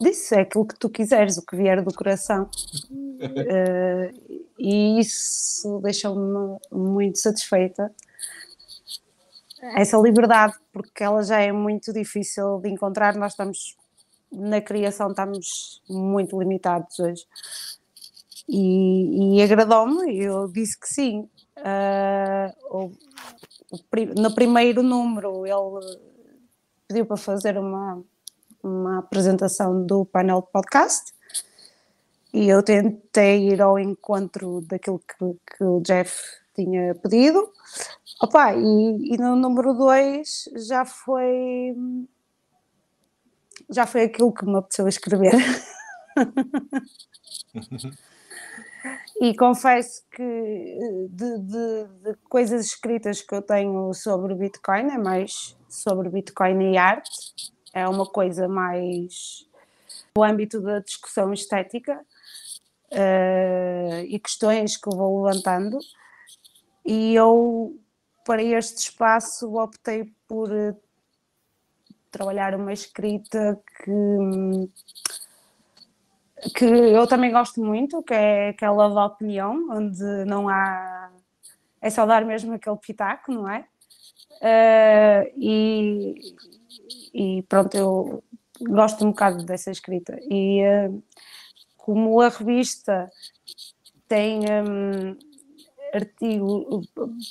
disse, 0.01 0.35
é 0.35 0.41
aquilo 0.41 0.67
que 0.67 0.79
tu 0.79 0.89
quiseres, 0.89 1.37
o 1.37 1.45
que 1.45 1.57
vier 1.57 1.83
do 1.83 1.93
coração. 1.93 2.49
uh, 3.21 4.15
e 4.59 4.99
isso 4.99 5.79
deixou-me 5.83 6.59
muito 6.73 7.19
satisfeita. 7.19 7.93
Essa 9.77 9.97
liberdade, 9.99 10.55
porque 10.73 11.03
ela 11.03 11.23
já 11.23 11.41
é 11.41 11.53
muito 11.53 11.93
difícil 11.93 12.61
de 12.61 12.69
encontrar, 12.69 13.17
nós 13.17 13.33
estamos 13.33 13.77
na 14.31 14.61
criação, 14.61 15.11
estamos 15.11 15.83
muito 15.89 16.39
limitados 16.39 16.99
hoje 16.99 17.27
e, 18.49 19.37
e 19.37 19.43
agradou-me, 19.43 20.17
eu 20.17 20.49
disse 20.49 20.79
que 20.79 20.89
sim. 20.89 21.29
Uh, 21.59 22.77
o, 22.77 22.93
no 24.17 24.35
primeiro 24.35 24.83
número 24.83 25.45
ele 25.45 25.99
pediu 26.87 27.05
para 27.05 27.17
fazer 27.17 27.59
uma, 27.59 28.03
uma 28.63 29.01
apresentação 29.01 29.85
do 29.85 30.05
painel 30.07 30.41
de 30.41 30.53
podcast 30.53 31.13
e 32.33 32.49
eu 32.49 32.63
tentei 32.63 33.51
ir 33.51 33.61
ao 33.61 33.79
encontro 33.79 34.63
daquilo 34.63 35.01
que, 35.01 35.57
que 35.57 35.65
o 35.65 35.81
Jeff 35.81 36.15
tinha 36.55 36.95
pedido. 36.95 37.53
Opa, 38.21 38.55
e, 38.55 39.15
e 39.15 39.17
no 39.17 39.37
número 39.37 39.75
2 39.75 40.51
já 40.69 40.85
foi 40.85 41.75
já 43.71 43.87
foi 43.87 44.05
aquilo 44.05 44.33
que 44.33 44.47
me 44.47 44.57
apeteceu 44.57 44.89
escrever. 44.89 45.33
E 49.21 49.35
confesso 49.35 50.03
que 50.13 51.09
de, 51.11 51.39
de, 51.39 51.85
de, 52.05 52.15
coisas 52.29 52.67
escritas 52.67 53.21
que 53.21 53.35
eu 53.35 53.43
tenho 53.43 53.93
sobre 53.93 54.33
Bitcoin 54.33 54.93
é 54.93 54.99
mais 54.99 55.57
sobre 55.69 56.09
Bitcoin 56.09 56.73
e 56.73 56.77
arte, 56.77 57.53
é 57.75 57.87
uma 57.89 58.07
coisa 58.07 58.47
mais 58.47 59.45
no 60.17 60.23
âmbito 60.23 60.61
da 60.61 60.79
discussão 60.79 61.33
estética 61.33 62.01
uh, 62.93 64.01
e 64.07 64.21
questões 64.21 64.77
que 64.77 64.89
eu 64.89 64.97
vou 64.97 65.25
levantando. 65.25 65.79
E 66.87 67.15
eu, 67.15 67.77
para 68.29 68.43
este 68.43 68.91
espaço, 68.91 69.55
optei 69.55 70.13
por 70.29 70.53
uh, 70.53 70.77
trabalhar 72.11 72.55
uma 72.55 72.75
escrita 72.75 73.59
que 73.79 74.69
que 76.55 76.65
eu 76.67 77.07
também 77.07 77.33
gosto 77.33 77.59
muito, 77.65 78.03
que 78.03 78.13
é 78.13 78.51
aquela 78.51 78.91
da 78.91 79.07
opinião, 79.07 79.71
onde 79.71 80.05
não 80.27 80.47
há. 80.47 81.11
É 81.81 81.89
só 81.89 82.05
dar 82.05 82.25
mesmo 82.25 82.53
aquele 82.53 82.77
pitaco, 82.77 83.33
não 83.33 83.49
é? 83.49 83.65
Uh, 84.43 85.33
e, 85.35 86.35
e, 87.15 87.43
pronto, 87.49 87.75
eu 87.77 88.23
gosto 88.61 89.05
um 89.05 89.11
bocado 89.11 89.43
dessa 89.45 89.71
escrita. 89.71 90.19
E 90.31 90.63
uh, 90.63 91.03
como 91.79 92.21
a 92.21 92.29
revista 92.29 93.11
tem 94.07 94.41
um, 94.41 95.17
artigo, 95.95 96.83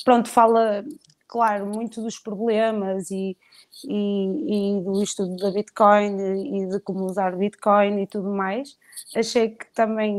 pronto, 0.04 0.30
fala, 0.30 0.84
claro, 1.28 1.66
muito 1.68 2.02
dos 2.02 2.20
problemas 2.20 3.12
e, 3.12 3.38
e, 3.86 4.78
e 4.78 4.82
do 4.82 5.04
estudo 5.04 5.36
da 5.38 5.52
Bitcoin 5.52 6.18
e 6.62 6.68
de 6.68 6.80
como 6.80 7.06
usar 7.06 7.36
Bitcoin 7.36 8.02
e 8.02 8.08
tudo 8.08 8.30
mais 8.30 8.78
achei 9.16 9.50
que 9.50 9.66
também 9.74 10.16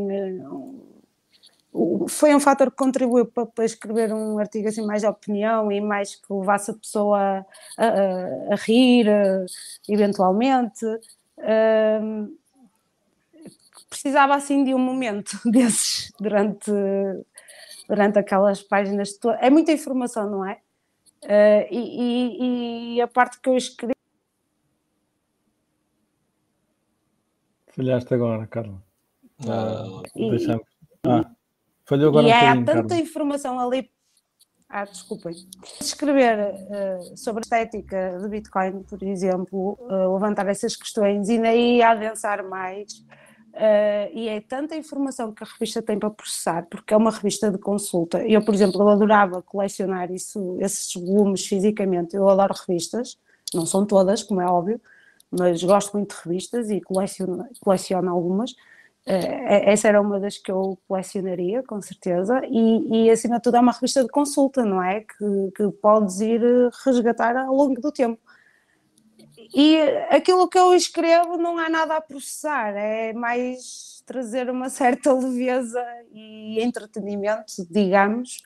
uh, 0.47 2.09
foi 2.09 2.35
um 2.35 2.41
fator 2.41 2.71
que 2.71 2.77
contribuiu 2.77 3.27
para, 3.27 3.47
para, 3.47 3.65
escrever 3.65 4.13
um 4.13 4.39
artigo 4.39 4.69
assim 4.69 4.85
mais 4.87 5.03
de 5.03 5.09
opinião 5.09 5.71
e 5.71 5.81
mais 5.81 6.17
que 6.17 6.33
levasse 6.33 6.71
a 6.71 6.75
pessoa 6.75 7.47
a, 7.77 7.85
a, 7.85 8.55
a 8.55 8.57
rir, 8.57 9.07
uh, 9.09 9.47
eventualmente. 9.89 10.85
Uh, 11.39 12.37
precisava 13.89 14.35
assim 14.35 14.65
de 14.65 14.75
um 14.75 14.79
momento 14.79 15.39
desses 15.51 16.13
durante, 16.19 16.71
durante 17.89 18.19
aquelas 18.19 18.63
páginas. 18.63 19.19
É 19.41 19.51
muita 19.51 19.73
informação, 19.73 20.31
não 20.31 20.47
é? 20.47 20.61
Uh, 21.25 21.67
e, 21.71 22.03
e, 22.03 22.95
e, 22.95 23.01
a 23.01 23.09
parte 23.09 23.41
que 23.41 23.49
eu 23.49 23.57
escrevi 23.57 23.93
Falhaste 27.79 28.13
agora, 28.13 28.47
Carla. 28.47 28.83
Ah, 29.49 30.03
Deixamos. 30.15 30.67
Ah, 31.07 31.31
falhou 31.85 32.09
agora 32.09 32.27
e 32.27 32.31
um 32.31 32.35
há 32.35 32.55
tanta 32.57 32.89
Carla. 32.89 32.97
informação 32.99 33.61
ali 33.61 33.89
Ah, 34.69 34.85
desculpem. 34.85 35.33
Escrever 35.81 36.55
uh, 36.55 37.17
sobre 37.17 37.41
a 37.41 37.43
estética 37.43 38.19
de 38.21 38.29
Bitcoin, 38.29 38.83
por 38.83 39.03
exemplo, 39.03 39.79
uh, 39.81 40.13
levantar 40.13 40.47
essas 40.49 40.77
questões 40.77 41.29
e 41.29 41.39
daí 41.39 41.81
adensar 41.81 42.47
mais. 42.47 43.05
Uh, 43.59 44.15
e 44.17 44.29
é 44.29 44.41
tanta 44.41 44.77
informação 44.77 45.33
que 45.33 45.43
a 45.43 45.47
revista 45.47 45.83
tem 45.83 45.99
para 45.99 46.11
processar, 46.11 46.69
porque 46.71 46.95
é 46.95 46.97
uma 46.97 47.11
revista 47.11 47.51
de 47.51 47.59
consulta. 47.59 48.25
Eu, 48.25 48.41
por 48.45 48.55
exemplo, 48.55 48.81
eu 48.81 48.89
adorava 48.89 49.43
colecionar 49.43 50.13
isso, 50.13 50.57
esses 50.61 50.95
volumes 50.95 51.45
fisicamente. 51.45 52.15
Eu 52.15 52.29
adoro 52.29 52.55
revistas, 52.55 53.19
não 53.53 53.67
são 53.67 53.85
todas, 53.85 54.23
como 54.23 54.41
é 54.41 54.47
óbvio, 54.47 54.81
mas 55.29 55.61
gosto 55.65 55.93
muito 55.95 56.15
de 56.15 56.23
revistas 56.23 56.71
e 56.71 56.81
coleciono, 56.81 57.49
coleciono 57.61 58.09
algumas. 58.09 58.53
Uh, 58.53 59.49
essa 59.49 59.89
era 59.89 60.01
uma 60.01 60.21
das 60.21 60.39
que 60.39 60.53
eu 60.53 60.79
colecionaria, 60.87 61.61
com 61.65 61.83
certeza, 61.83 62.41
e, 62.49 63.07
e 63.07 63.11
acima 63.11 63.39
de 63.39 63.43
tudo 63.43 63.57
é 63.57 63.61
uma 63.61 63.73
revista 63.73 64.05
de 64.05 64.09
consulta, 64.09 64.65
não 64.65 64.81
é? 64.81 65.01
Que, 65.01 65.51
que 65.57 65.69
podes 65.83 66.21
ir 66.21 66.45
eh, 66.45 66.71
resgatar 66.85 67.37
ao 67.37 67.53
longo 67.53 67.81
do 67.81 67.91
tempo. 67.91 68.21
E 69.55 69.79
aquilo 70.11 70.49
que 70.49 70.59
eu 70.59 70.75
escrevo 70.75 71.37
não 71.37 71.59
há 71.59 71.69
nada 71.69 71.97
a 71.97 72.01
processar, 72.01 72.75
é 72.77 73.13
mais 73.13 74.03
trazer 74.07 74.51
uma 74.51 74.69
certa 74.71 75.13
leveza 75.13 75.85
e 76.13 76.61
entretenimento, 76.63 77.67
digamos, 77.71 78.43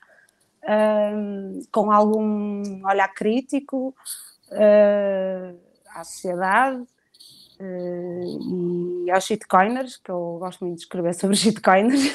com 1.70 1.90
algum 1.90 2.86
olhar 2.86 3.08
crítico 3.08 3.94
uh, 4.52 5.58
à 5.88 6.04
sociedade 6.04 6.82
uh, 7.60 9.04
e 9.06 9.10
aos 9.10 9.24
shitcoiners, 9.24 9.96
que 9.96 10.10
eu 10.10 10.36
gosto 10.38 10.64
muito 10.64 10.78
de 10.78 10.84
escrever 10.84 11.14
sobre 11.14 11.34
shitcoiners. 11.36 12.14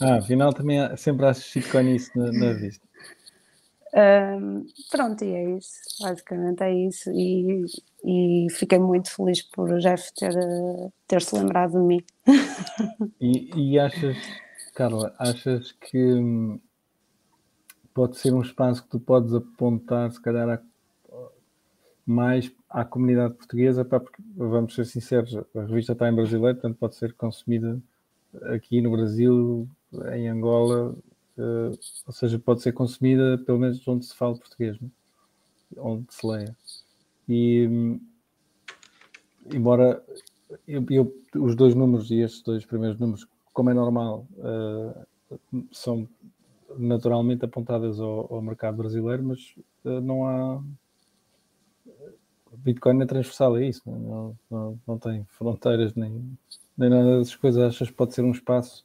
ah, 0.00 0.16
afinal 0.16 0.52
também 0.52 0.80
há, 0.80 0.96
sempre 0.96 1.26
há 1.26 1.34
shitcoin 1.34 1.96
na, 2.14 2.32
na 2.32 2.46
revista. 2.46 2.85
Um, 3.96 4.66
pronto, 4.90 5.24
e 5.24 5.32
é 5.32 5.56
isso, 5.56 5.72
basicamente 6.02 6.62
é 6.62 6.74
isso. 6.74 7.10
E, 7.10 7.64
e 8.04 8.46
fiquei 8.50 8.78
muito 8.78 9.10
feliz 9.10 9.40
por 9.40 9.72
o 9.72 9.78
Jeff 9.78 10.12
ter, 10.14 10.34
ter 11.08 11.22
se 11.22 11.34
lembrado 11.36 11.72
de 11.72 11.78
mim. 11.78 12.04
E, 13.18 13.72
e 13.72 13.78
achas, 13.78 14.16
Carla, 14.74 15.14
achas 15.18 15.72
que 15.72 15.98
hum, 15.98 16.60
pode 17.94 18.18
ser 18.18 18.32
um 18.34 18.42
espaço 18.42 18.82
que 18.82 18.90
tu 18.90 19.00
podes 19.00 19.32
apontar, 19.32 20.10
se 20.12 20.20
calhar, 20.20 20.48
a, 20.48 20.60
mais 22.04 22.52
à 22.68 22.84
comunidade 22.84 23.34
portuguesa, 23.34 23.84
pá, 23.84 23.98
porque 23.98 24.22
vamos 24.36 24.74
ser 24.74 24.84
sinceros, 24.84 25.34
a 25.34 25.62
revista 25.62 25.92
está 25.92 26.08
em 26.08 26.14
brasileiro, 26.14 26.58
portanto 26.58 26.78
pode 26.78 26.94
ser 26.96 27.14
consumida 27.14 27.80
aqui 28.54 28.82
no 28.82 28.90
Brasil, 28.90 29.66
em 30.12 30.28
Angola, 30.28 30.94
uh, 31.38 31.78
ou 32.06 32.12
seja, 32.12 32.38
pode 32.38 32.62
ser 32.62 32.72
consumida 32.72 33.38
pelo 33.38 33.58
menos 33.58 33.86
onde 33.86 34.06
se 34.06 34.14
fala 34.14 34.36
português, 34.36 34.80
né? 34.80 34.88
onde 35.76 36.06
se 36.12 36.26
leia. 36.26 36.56
E 37.28 37.66
hum, 37.68 38.00
embora 39.52 40.02
eu, 40.66 40.84
eu, 40.90 41.16
os 41.36 41.54
dois 41.56 41.74
números 41.74 42.10
e 42.10 42.20
estes 42.20 42.42
dois 42.42 42.64
primeiros 42.64 42.98
números, 42.98 43.26
como 43.52 43.70
é 43.70 43.74
normal, 43.74 44.26
uh, 44.38 45.38
são 45.72 46.08
naturalmente 46.78 47.44
apontadas 47.44 48.00
ao, 48.00 48.32
ao 48.32 48.42
mercado 48.42 48.76
brasileiro, 48.76 49.24
mas 49.24 49.54
uh, 49.84 50.00
não 50.00 50.26
há 50.26 50.62
Bitcoin 52.56 53.02
é 53.02 53.06
transversal, 53.06 53.56
é 53.56 53.66
isso, 53.66 53.82
não, 53.86 54.36
não, 54.50 54.80
não 54.86 54.98
tem 54.98 55.24
fronteiras 55.30 55.94
nem, 55.94 56.36
nem 56.76 56.90
nada 56.90 57.18
dessas 57.18 57.36
coisas. 57.36 57.62
Achas 57.62 57.88
que 57.88 57.94
pode 57.94 58.14
ser 58.14 58.22
um 58.22 58.32
espaço 58.32 58.84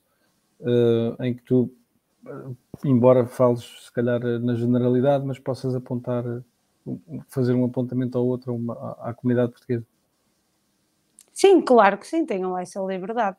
uh, 0.60 1.24
em 1.24 1.34
que 1.34 1.42
tu, 1.44 1.74
embora 2.84 3.26
fales 3.26 3.64
se 3.86 3.92
calhar 3.92 4.20
na 4.40 4.56
generalidade, 4.56 5.26
mas 5.26 5.40
possas 5.40 5.76
apontar, 5.76 6.24
fazer 7.28 7.54
um 7.54 7.66
apontamento 7.66 8.18
ao 8.18 8.26
outro 8.26 8.56
uma, 8.56 8.74
à, 8.74 9.10
à, 9.10 9.14
comunidade 9.14 9.52
portuguesa? 9.52 9.86
Sim, 11.34 11.62
claro 11.62 11.98
que 11.98 12.08
sim, 12.08 12.26
tenham 12.26 12.58
essa 12.58 12.80
liberdade. 12.82 13.38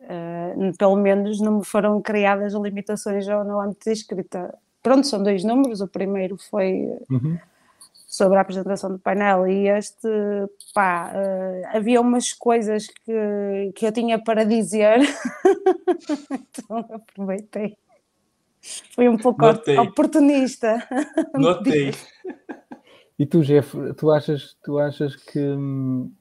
Uh, 0.00 0.76
pelo 0.78 0.96
menos 0.96 1.40
não 1.40 1.58
me 1.58 1.64
foram 1.64 2.00
criadas 2.00 2.54
limitações 2.54 3.26
no 3.26 3.60
âmbito 3.60 3.84
de 3.84 3.92
escrita. 3.92 4.58
Pronto, 4.82 5.06
são 5.06 5.22
dois 5.22 5.44
números. 5.44 5.80
O 5.80 5.88
primeiro 5.88 6.38
foi 6.38 6.98
uhum 7.10 7.38
sobre 8.10 8.38
a 8.38 8.40
apresentação 8.40 8.90
do 8.90 8.98
painel 8.98 9.46
e 9.46 9.68
este, 9.68 10.08
pá, 10.74 11.12
uh, 11.14 11.76
havia 11.76 12.00
umas 12.00 12.32
coisas 12.32 12.88
que, 12.88 13.72
que 13.72 13.86
eu 13.86 13.92
tinha 13.92 14.20
para 14.20 14.44
dizer, 14.44 14.98
então 16.58 16.78
aproveitei. 16.92 17.76
Foi 18.96 19.08
um 19.08 19.16
pouco 19.16 19.40
Notei. 19.40 19.78
oportunista. 19.78 20.84
Notei. 21.34 21.92
E 23.16 23.24
tu, 23.24 23.42
Jeff, 23.42 23.76
tu 23.96 24.10
achas, 24.10 24.56
tu 24.64 24.80
achas 24.80 25.14
que 25.14 25.38
hum, 25.38 26.12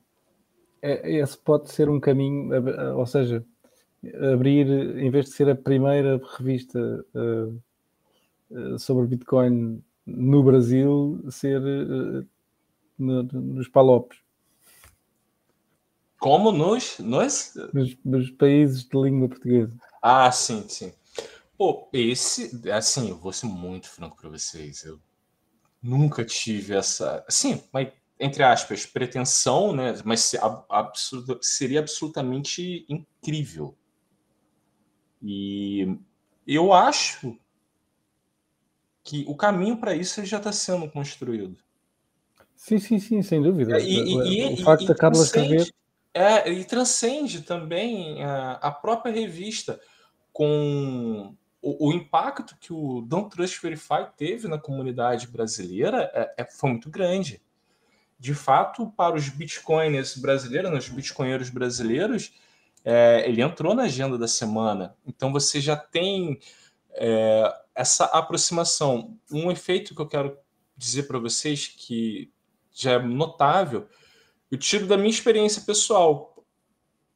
é, 0.84 1.18
esse 1.18 1.40
pode 1.40 1.72
ser 1.72 1.90
um 1.90 2.00
caminho, 2.00 2.52
ou 2.96 3.06
seja, 3.08 3.44
abrir, 4.32 4.68
em 5.00 5.10
vez 5.10 5.26
de 5.26 5.32
ser 5.32 5.50
a 5.50 5.56
primeira 5.56 6.22
revista 6.38 6.80
uh, 7.16 8.78
sobre 8.78 9.08
Bitcoin 9.08 9.82
no 10.16 10.44
Brasil 10.44 11.24
ser 11.30 11.62
uh, 11.62 12.28
no, 12.98 13.24
nos 13.24 13.68
palopes. 13.68 14.20
Como 16.20 16.52
nos, 16.52 17.00
nos? 17.00 17.54
nos? 17.74 17.98
Nos 18.04 18.32
países 18.32 18.84
de 18.84 18.98
língua 18.98 19.30
portuguesa. 19.30 19.74
Ah, 20.02 20.32
sim, 20.32 20.68
sim. 20.68 20.92
Pô, 21.58 21.90
esse, 21.94 22.70
assim, 22.72 23.10
eu 23.10 23.18
vou 23.18 23.32
ser 23.32 23.48
muito 23.48 23.90
franco 23.90 24.18
para 24.18 24.30
vocês. 24.30 24.84
Eu 24.84 25.00
nunca 25.82 26.26
tive 26.26 26.76
essa, 26.76 27.26
sim, 27.30 27.64
mas 27.72 27.90
entre 28.20 28.44
aspas, 28.44 28.86
pretensão, 28.86 29.74
né? 29.74 29.96
Mas 30.04 30.34
seria 31.42 31.80
absolutamente 31.80 32.86
incrível. 32.90 33.74
E 35.24 35.98
eu 36.46 36.74
acho 36.74 37.38
que 39.10 39.26
o 39.28 39.36
caminho 39.36 39.76
para 39.76 39.96
isso 39.96 40.24
já 40.24 40.38
está 40.38 40.52
sendo 40.52 40.88
construído. 40.88 41.58
Sim, 42.56 42.78
sim, 42.78 43.00
sim, 43.00 43.24
sem 43.24 43.42
dúvida. 43.42 43.80
E, 43.80 43.98
e, 43.98 44.54
o 44.54 44.58
facto 44.58 44.86
da 44.86 44.94
Carla 44.94 45.24
escrever. 45.24 45.68
É, 46.14 46.48
e 46.52 46.64
transcende 46.64 47.42
também 47.42 48.24
a, 48.24 48.52
a 48.54 48.72
própria 48.72 49.12
revista 49.12 49.80
com 50.32 51.36
o, 51.60 51.88
o, 51.88 51.92
impacto 51.92 52.56
que 52.60 52.72
o 52.72 53.02
Don't 53.02 53.36
Trust 53.36 53.60
Verify 53.60 54.06
teve 54.16 54.48
na 54.48 54.60
comunidade 54.60 55.28
brasileira 55.28 56.12
é, 56.14 56.36
é, 56.38 56.46
foi 56.46 56.70
muito 56.70 56.90
grande. 56.90 57.42
De 58.20 58.36
fato, 58.36 58.92
para 58.96 59.16
os 59.16 59.28
bitcoiners 59.28 60.18
brasileiros, 60.18 60.72
os 60.72 60.90
bitcoinheiros 60.90 61.50
brasileiros, 61.50 62.36
é, 62.86 63.24
ele 63.28 63.42
entrou 63.42 63.74
na 63.74 63.84
agenda 63.84 64.20
da 64.20 64.28
semana. 64.28 64.96
Então 65.08 65.32
você 65.32 65.60
já 65.60 65.76
tem 65.76 66.40
é, 66.92 67.52
essa 67.80 68.04
aproximação. 68.08 69.18
Um 69.32 69.50
efeito 69.50 69.96
que 69.96 70.02
eu 70.02 70.08
quero 70.08 70.38
dizer 70.76 71.04
para 71.04 71.18
vocês 71.18 71.66
que 71.66 72.30
já 72.74 72.92
é 72.92 73.00
notável, 73.00 73.88
eu 74.52 74.58
tiro 74.58 74.86
da 74.86 74.98
minha 74.98 75.10
experiência 75.10 75.62
pessoal. 75.62 76.44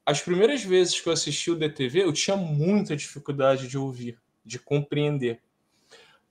As 0.06 0.22
primeiras 0.22 0.64
vezes 0.64 1.02
que 1.02 1.10
eu 1.10 1.12
assisti 1.12 1.52
o 1.52 1.56
DTV, 1.58 2.04
eu 2.04 2.14
tinha 2.14 2.38
muita 2.38 2.96
dificuldade 2.96 3.68
de 3.68 3.78
ouvir, 3.78 4.18
de 4.46 4.58
compreender. 4.58 5.42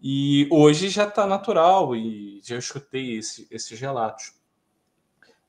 E 0.00 0.48
hoje 0.50 0.88
já 0.88 1.06
está 1.06 1.26
natural 1.26 1.94
e 1.94 2.40
já 2.42 2.56
escutei 2.56 3.18
esse, 3.18 3.46
esses 3.50 3.78
relatos. 3.78 4.32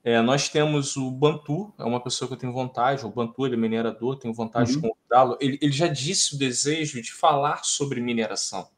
É, 0.03 0.21
nós 0.21 0.49
temos 0.49 0.97
o 0.97 1.09
Bantu, 1.09 1.73
é 1.79 1.85
uma 1.85 2.03
pessoa 2.03 2.27
que 2.27 2.33
eu 2.33 2.37
tenho 2.37 2.51
vontade, 2.51 3.05
o 3.05 3.09
Bantu 3.09 3.45
ele 3.45 3.55
é 3.55 3.57
minerador, 3.57 4.19
tenho 4.19 4.33
vontade 4.33 4.73
uhum. 4.73 4.81
de 4.81 4.89
convidá-lo. 4.89 5.37
Ele, 5.39 5.57
ele 5.61 5.71
já 5.71 5.87
disse 5.87 6.35
o 6.35 6.37
desejo 6.37 7.01
de 7.01 7.13
falar 7.13 7.63
sobre 7.63 8.01
mineração. 8.01 8.72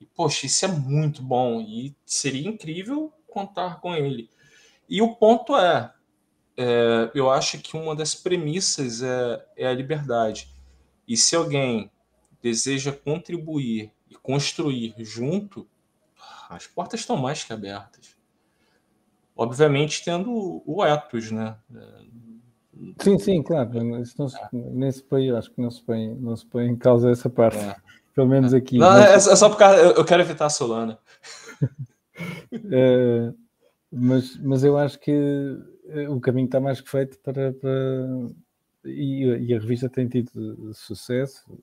E, 0.00 0.06
poxa, 0.06 0.46
isso 0.46 0.64
é 0.64 0.68
muito 0.68 1.22
bom 1.22 1.60
e 1.60 1.94
seria 2.04 2.48
incrível 2.48 3.12
contar 3.26 3.80
com 3.80 3.94
ele. 3.94 4.30
E 4.88 5.02
o 5.02 5.14
ponto 5.14 5.56
é, 5.56 5.92
é 6.56 7.10
eu 7.14 7.30
acho 7.30 7.58
que 7.58 7.76
uma 7.76 7.94
das 7.94 8.14
premissas 8.14 9.02
é, 9.02 9.46
é 9.56 9.66
a 9.66 9.74
liberdade. 9.74 10.48
E 11.06 11.16
se 11.16 11.36
alguém 11.36 11.90
deseja 12.42 12.92
contribuir 12.92 13.92
e 14.08 14.14
construir 14.14 14.94
junto, 14.98 15.68
as 16.48 16.66
portas 16.66 17.00
estão 17.00 17.16
mais 17.16 17.44
que 17.44 17.52
abertas 17.52 18.20
obviamente 19.40 20.04
tendo 20.04 20.62
o 20.66 20.84
ethos, 20.84 21.30
né? 21.30 21.56
Sim, 23.00 23.18
sim, 23.18 23.42
claro. 23.42 23.98
Isso 24.02 24.14
não 24.18 24.28
se, 24.28 24.36
é. 24.36 24.48
Nesse 24.52 25.02
país, 25.02 25.32
acho 25.32 25.50
que 25.50 25.62
não 25.62 25.70
se, 25.70 25.82
põe, 25.82 26.14
não 26.14 26.36
se 26.36 26.44
põe 26.44 26.66
em 26.66 26.76
causa 26.76 27.10
essa 27.10 27.30
parte. 27.30 27.56
É. 27.56 27.74
Pelo 28.20 28.28
menos 28.28 28.52
aqui. 28.52 28.76
Não, 28.76 28.86
mas... 28.86 29.26
é 29.26 29.34
só 29.34 29.48
porque 29.48 29.64
eu 29.64 30.04
quero 30.04 30.22
evitar 30.22 30.44
a 30.44 30.50
Solana. 30.50 30.98
é, 32.70 33.32
mas, 33.90 34.36
mas 34.42 34.62
eu 34.62 34.76
acho 34.76 35.00
que 35.00 35.10
eh, 35.88 36.06
o 36.10 36.20
caminho 36.20 36.44
está 36.44 36.60
mais 36.60 36.82
que 36.82 36.90
feito 36.90 37.18
para. 37.20 37.54
para... 37.54 37.70
E, 38.84 39.24
e, 39.24 39.54
a 39.54 39.58
revista 39.58 39.88
tem 39.88 40.06
tido 40.06 40.74
sucesso. 40.74 41.58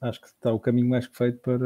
acho 0.00 0.20
que 0.20 0.26
está 0.26 0.52
o 0.52 0.58
caminho 0.58 0.88
mais 0.88 1.06
que 1.06 1.16
feito 1.16 1.38
para 1.38 1.56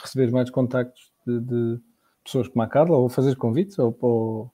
receber 0.00 0.30
mais 0.30 0.48
contactos 0.48 1.12
de, 1.26 1.40
de 1.40 1.80
pessoas 2.22 2.46
como 2.46 2.62
a 2.62 2.68
Carla, 2.68 2.96
ou 2.96 3.08
fazer 3.08 3.34
convites, 3.34 3.80
ou, 3.80 3.96
ou, 4.00 4.52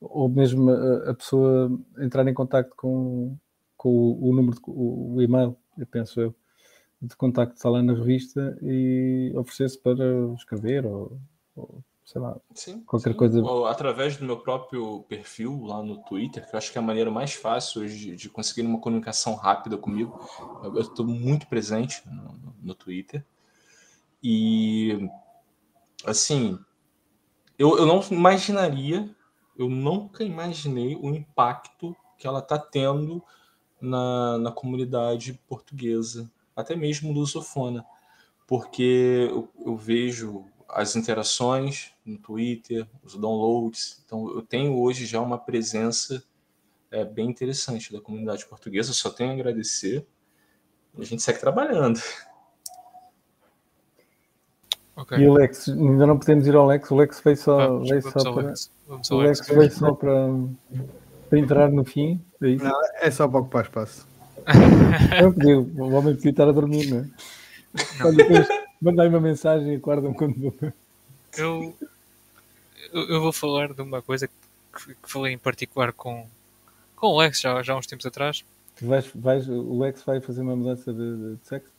ou 0.00 0.28
mesmo 0.28 0.70
a, 0.70 1.10
a, 1.10 1.14
pessoa 1.14 1.76
entrar 1.98 2.26
em 2.28 2.34
contacto 2.34 2.72
com, 2.76 3.36
com 3.76 3.88
o, 3.88 4.30
o 4.30 4.32
número, 4.32 4.54
de, 4.54 4.62
o, 4.68 5.14
o, 5.14 5.22
e-mail, 5.22 5.56
eu 5.76 5.86
penso 5.88 6.20
eu, 6.20 6.34
de 7.00 7.16
contacto 7.16 7.54
está 7.54 7.68
lá 7.70 7.82
na 7.82 7.94
revista 7.94 8.58
e 8.62 9.32
oferecer-se 9.34 9.78
para 9.78 10.04
escrever 10.34 10.84
ou, 10.84 11.18
ou 11.56 11.82
sei 12.04 12.20
lá, 12.20 12.36
sim, 12.54 12.80
qualquer 12.80 13.12
sim. 13.12 13.16
coisa. 13.16 13.40
Ou 13.40 13.66
através 13.66 14.16
do 14.16 14.24
meu 14.24 14.38
próprio 14.38 15.04
perfil 15.08 15.64
lá 15.64 15.80
no 15.80 16.02
Twitter, 16.02 16.44
que 16.44 16.54
eu 16.54 16.58
acho 16.58 16.72
que 16.72 16.76
é 16.76 16.80
a 16.82 16.84
maneira 16.84 17.10
mais 17.10 17.34
fácil 17.34 17.86
de, 17.86 18.16
de 18.16 18.28
conseguir 18.28 18.62
uma 18.62 18.80
comunicação 18.80 19.34
rápida 19.34 19.78
comigo. 19.78 20.18
Eu 20.62 20.80
estou 20.80 21.06
muito 21.06 21.46
presente 21.46 22.02
no, 22.06 22.54
no, 22.60 22.74
Twitter. 22.74 23.24
E, 24.22 25.08
assim, 26.04 26.58
eu, 27.56 27.78
eu 27.78 27.86
não 27.86 28.02
imaginaria, 28.10 29.08
eu 29.56 29.68
nunca 29.68 30.24
imaginei 30.24 30.96
o 30.96 31.14
impacto 31.14 31.96
que 32.18 32.26
ela 32.26 32.40
está 32.40 32.58
tendo 32.58 33.22
na, 33.80 34.36
na 34.36 34.50
comunidade 34.50 35.40
portuguesa, 35.48 36.30
até 36.54 36.76
mesmo 36.76 37.12
lusofona, 37.12 37.84
porque 38.46 39.28
eu, 39.30 39.48
eu 39.64 39.76
vejo 39.76 40.44
as 40.68 40.96
interações 40.96 41.92
no 42.04 42.18
Twitter, 42.18 42.86
os 43.02 43.16
downloads. 43.16 44.02
Então, 44.04 44.28
eu 44.30 44.42
tenho 44.42 44.78
hoje 44.78 45.06
já 45.06 45.20
uma 45.20 45.38
presença 45.38 46.22
é, 46.90 47.04
bem 47.04 47.28
interessante 47.28 47.92
da 47.92 48.00
comunidade 48.00 48.46
portuguesa. 48.46 48.92
Só 48.92 49.10
tenho 49.10 49.30
a 49.30 49.34
agradecer. 49.34 50.06
A 50.98 51.04
gente 51.04 51.22
segue 51.22 51.38
trabalhando. 51.38 52.00
Okay. 54.96 55.18
E 55.18 55.28
o 55.28 55.32
Lex, 55.32 55.68
ainda 55.68 56.06
não 56.06 56.18
podemos 56.18 56.46
ir 56.46 56.54
ao 56.54 56.66
Lex. 56.66 56.90
O 56.90 56.96
Lex 56.96 57.20
veio 57.24 57.36
só, 57.36 57.56
vamos, 57.56 57.88
veio 57.88 58.02
vamos 58.02 58.22
só 58.22 58.32
para. 58.32 58.46
Lex. 58.48 58.70
o 59.10 59.16
Lex, 59.16 59.48
veio 59.48 59.72
só 59.72 59.94
para, 59.94 60.28
para 61.28 61.38
entrar 61.38 61.70
no 61.70 61.84
fim. 61.84 62.22
É, 62.42 62.48
isso? 62.48 62.64
Não, 62.64 62.80
é 62.96 63.10
só 63.10 63.26
para 63.26 63.40
ocupar 63.40 63.64
espaço. 63.64 64.09
Não 65.22 65.32
pediu. 65.32 65.70
O 65.76 65.92
homem 65.92 66.14
podia 66.14 66.30
estar 66.30 66.48
a 66.48 66.52
dormir, 66.52 66.86
não 66.90 66.98
é? 66.98 67.06
Não. 67.98 68.06
Olha, 68.06 68.46
Mandai 68.80 69.08
uma 69.08 69.20
mensagem 69.20 69.74
e 69.74 69.76
acorda-me 69.76 70.14
quando 70.14 70.54
eu, 71.36 71.76
eu, 72.92 73.20
vou 73.20 73.32
falar 73.32 73.72
de 73.72 73.82
uma 73.82 74.02
coisa 74.02 74.26
que, 74.26 74.34
que, 74.94 74.96
falei 75.02 75.34
em 75.34 75.38
particular 75.38 75.92
com, 75.92 76.26
com 76.96 77.06
o 77.08 77.18
Lex 77.18 77.40
já, 77.40 77.62
já 77.62 77.74
há 77.74 77.76
uns 77.76 77.86
tempos 77.86 78.06
atrás. 78.06 78.44
Vais, 78.80 79.10
vais, 79.14 79.48
o 79.48 79.78
Lex 79.78 80.02
vai 80.02 80.20
fazer 80.20 80.40
uma 80.40 80.56
mudança 80.56 80.92
de, 80.92 81.36
de 81.36 81.46
sexo? 81.46 81.70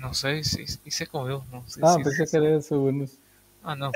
Não 0.00 0.14
sei, 0.14 0.38
isso, 0.38 0.78
isso, 0.86 1.02
é 1.02 1.06
com 1.06 1.28
ele. 1.28 1.42
Não 1.50 1.62
sei 1.66 1.82
ah, 1.84 1.96
pensei 2.02 2.26
que 2.26 2.36
era 2.36 2.46
essa 2.50 2.76
o 2.76 2.88
anúncio. 2.88 3.18
Ah, 3.62 3.76
não. 3.76 3.90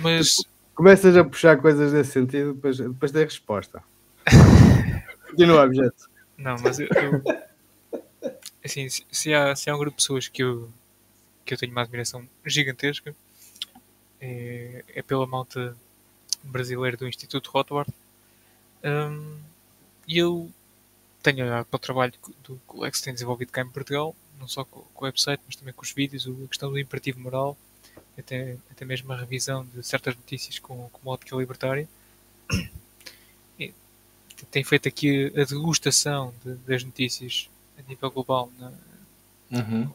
Mas. 0.00 0.44
Começas 0.74 1.16
a 1.16 1.22
puxar 1.22 1.58
coisas 1.58 1.92
nesse 1.92 2.10
sentido, 2.10 2.54
depois, 2.54 2.78
depois 2.78 3.12
tem 3.12 3.22
resposta. 3.22 3.82
Continua, 5.30 5.64
objeto. 5.64 6.10
Não, 6.36 6.56
mas 6.62 6.78
eu, 6.78 6.88
eu 6.88 7.22
assim, 8.64 8.88
se, 8.88 9.06
se, 9.10 9.34
há, 9.34 9.54
se 9.54 9.70
há 9.70 9.74
um 9.74 9.78
grupo 9.78 9.96
de 9.96 10.02
pessoas 10.02 10.28
que 10.28 10.42
eu, 10.42 10.70
que 11.44 11.54
eu 11.54 11.58
tenho 11.58 11.72
uma 11.72 11.82
admiração 11.82 12.26
gigantesca 12.44 13.14
é, 14.20 14.84
é 14.88 15.02
pela 15.02 15.26
malta 15.26 15.76
brasileira 16.42 16.96
do 16.96 17.06
Instituto 17.06 17.50
Rothbard. 17.50 17.92
Um, 18.82 19.38
e 20.06 20.18
eu 20.18 20.50
tenho 21.22 21.44
olhado 21.44 21.66
para 21.66 21.76
o 21.76 21.80
trabalho 21.80 22.12
do 22.42 22.56
que 22.56 22.76
o 22.76 22.80
Lex 22.80 23.00
tem 23.00 23.12
desenvolvido 23.14 23.50
cá 23.50 23.62
em 23.62 23.70
Portugal, 23.70 24.14
não 24.38 24.48
só 24.48 24.64
com, 24.64 24.80
com 24.80 25.04
o 25.04 25.06
website, 25.06 25.42
mas 25.46 25.56
também 25.56 25.72
com 25.72 25.82
os 25.82 25.92
vídeos, 25.92 26.26
a 26.26 26.48
questão 26.48 26.70
do 26.70 26.78
imperativo 26.78 27.20
moral, 27.20 27.56
até, 28.18 28.56
até 28.70 28.84
mesmo 28.84 29.12
a 29.12 29.16
revisão 29.16 29.64
de 29.66 29.82
certas 29.82 30.14
notícias 30.16 30.58
com, 30.58 30.88
com 30.90 31.00
uma 31.02 31.12
ótica 31.12 31.36
libertária. 31.36 31.88
E 34.42 34.46
tem 34.46 34.64
feito 34.64 34.88
aqui 34.88 35.32
a 35.36 35.44
degustação 35.44 36.32
de, 36.44 36.54
das 36.56 36.84
notícias 36.84 37.48
a 37.78 37.82
nível 37.88 38.10
global 38.10 38.50
na, 38.58 38.72
uhum 39.50 39.92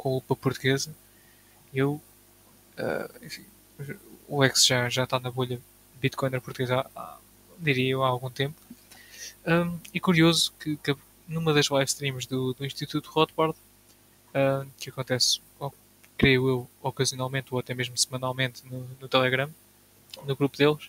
com 0.00 0.08
a 0.08 0.12
lupa 0.14 0.34
portuguesa. 0.34 0.94
Eu, 1.74 2.00
uh, 2.78 3.24
enfim, 3.24 3.44
o 4.26 4.40
Lex 4.40 4.64
já, 4.64 4.88
já 4.88 5.04
está 5.04 5.20
na 5.20 5.30
bolha 5.30 5.60
Bitcoiner 6.00 6.40
portuguesa, 6.40 6.86
há, 6.96 7.18
diria 7.58 7.90
eu, 7.90 8.02
há 8.02 8.08
algum 8.08 8.30
tempo. 8.30 8.56
Um, 9.46 9.78
e 9.92 10.00
curioso 10.00 10.54
que, 10.58 10.78
que, 10.78 10.96
numa 11.28 11.52
das 11.52 11.68
live 11.68 11.86
streams 11.86 12.26
do, 12.26 12.54
do 12.54 12.64
Instituto 12.64 13.10
Rothbard, 13.10 13.54
uh, 14.30 14.66
que 14.78 14.88
acontece, 14.88 15.42
creio 16.16 16.48
eu, 16.48 16.70
ocasionalmente 16.82 17.48
ou 17.50 17.60
até 17.60 17.74
mesmo 17.74 17.96
semanalmente 17.98 18.62
no, 18.70 18.88
no 18.98 19.06
Telegram, 19.06 19.50
no 20.24 20.34
grupo 20.34 20.56
deles, 20.56 20.86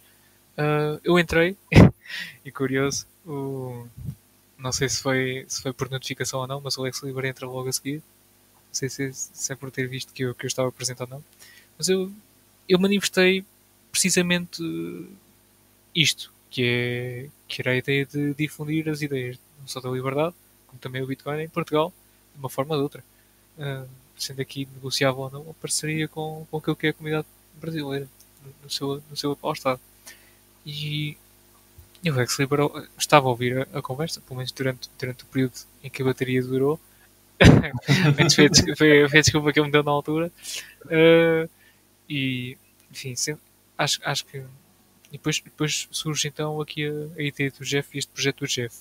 uh, 0.58 1.01
eu 1.04 1.19
entrei 1.19 1.58
e 2.45 2.52
curioso, 2.52 3.06
o, 3.26 3.88
não 4.58 4.71
sei 4.71 4.89
se 4.89 5.02
foi, 5.02 5.45
se 5.47 5.62
foi 5.62 5.74
por 5.74 5.89
notificação 5.89 6.39
ou 6.41 6.47
não, 6.47 6.62
mas 6.62 6.78
o 6.78 6.84
Lex 6.84 7.02
Liber 7.04 7.26
entra 7.26 7.47
logo 7.47 7.69
a 7.69 7.74
seguir 7.74 8.02
não 8.71 8.76
sei 8.76 8.89
se, 8.89 9.13
se 9.13 9.52
é 9.52 9.56
por 9.56 9.69
ter 9.69 9.88
visto 9.88 10.13
que 10.13 10.24
eu, 10.24 10.34
que 10.34 10.45
eu 10.45 10.47
estava 10.47 10.71
presente 10.71 11.02
ou 11.02 11.08
não. 11.08 11.24
Mas 11.78 11.89
eu, 11.89 12.10
eu 12.69 12.80
manifestei 12.80 13.45
precisamente 13.91 14.63
isto, 15.93 16.34
que 16.50 16.63
é, 16.63 17.30
que 17.50 17.62
era 17.62 17.71
a 17.71 17.76
ideia 17.76 18.06
de 18.06 18.34
difundir 18.34 18.88
as 18.88 19.02
ideias, 19.02 19.38
não 19.60 19.67
só 19.67 19.82
da 19.82 19.89
liberdade, 19.89 20.34
como 20.67 20.80
também 20.80 21.02
o 21.02 21.08
Bitcoin 21.08 21.41
em 21.41 21.50
Portugal, 21.50 21.93
de 22.34 22.39
uma 22.39 22.50
forma 22.50 22.74
ou 22.76 22.80
de 22.80 22.84
outra. 22.84 23.04
Uh, 23.58 23.88
sendo 24.17 24.41
aqui 24.41 24.67
negociável 24.74 25.19
ou 25.19 25.30
não 25.32 25.50
a 25.50 25.54
parceria 25.56 26.08
com, 26.08 26.47
com 26.50 26.58
aquilo 26.58 26.76
que 26.76 26.88
é 26.88 26.89
a 26.91 26.93
comunidade 26.93 27.28
brasileira, 27.60 28.08
no, 28.43 28.54
no 28.63 28.69
seu, 28.69 29.04
no 29.10 29.17
seu 29.17 29.38
estado. 29.54 29.82
E, 30.65 31.17
e 32.03 32.09
o 32.09 32.13
Rex 32.13 32.39
Liberal 32.39 32.71
estava 32.97 33.27
a 33.27 33.29
ouvir 33.29 33.59
a, 33.59 33.79
a, 33.79 33.81
conversa, 33.81 34.21
pelo 34.21 34.37
menos 34.37 34.51
durante, 34.51 34.89
durante 34.97 35.23
o 35.23 35.27
período 35.27 35.53
em 35.83 35.89
que 35.89 36.01
a 36.01 36.05
bateria 36.05 36.41
durou, 36.41 36.79
foi, 38.35 38.49
foi, 38.75 39.03
a 39.03 39.21
desculpa 39.21 39.51
que 39.51 39.59
ele 39.59 39.67
me 39.67 39.71
deu 39.71 39.83
na 39.83 39.91
altura. 39.91 40.31
Uh, 40.85 41.49
e, 42.07 42.57
enfim, 42.91 43.15
sempre, 43.15 43.41
acho, 43.77 43.99
acho 44.03 44.25
que. 44.25 44.37
E 44.37 45.17
depois, 45.17 45.39
depois 45.39 45.87
surge 45.91 46.27
então 46.27 46.61
aqui 46.61 46.87
a, 46.87 47.19
a 47.19 47.21
ideia 47.21 47.51
do 47.51 47.65
Jeff 47.65 47.89
e 47.93 47.99
este 47.99 48.11
projeto 48.11 48.39
do 48.39 48.47
Jeff. 48.47 48.75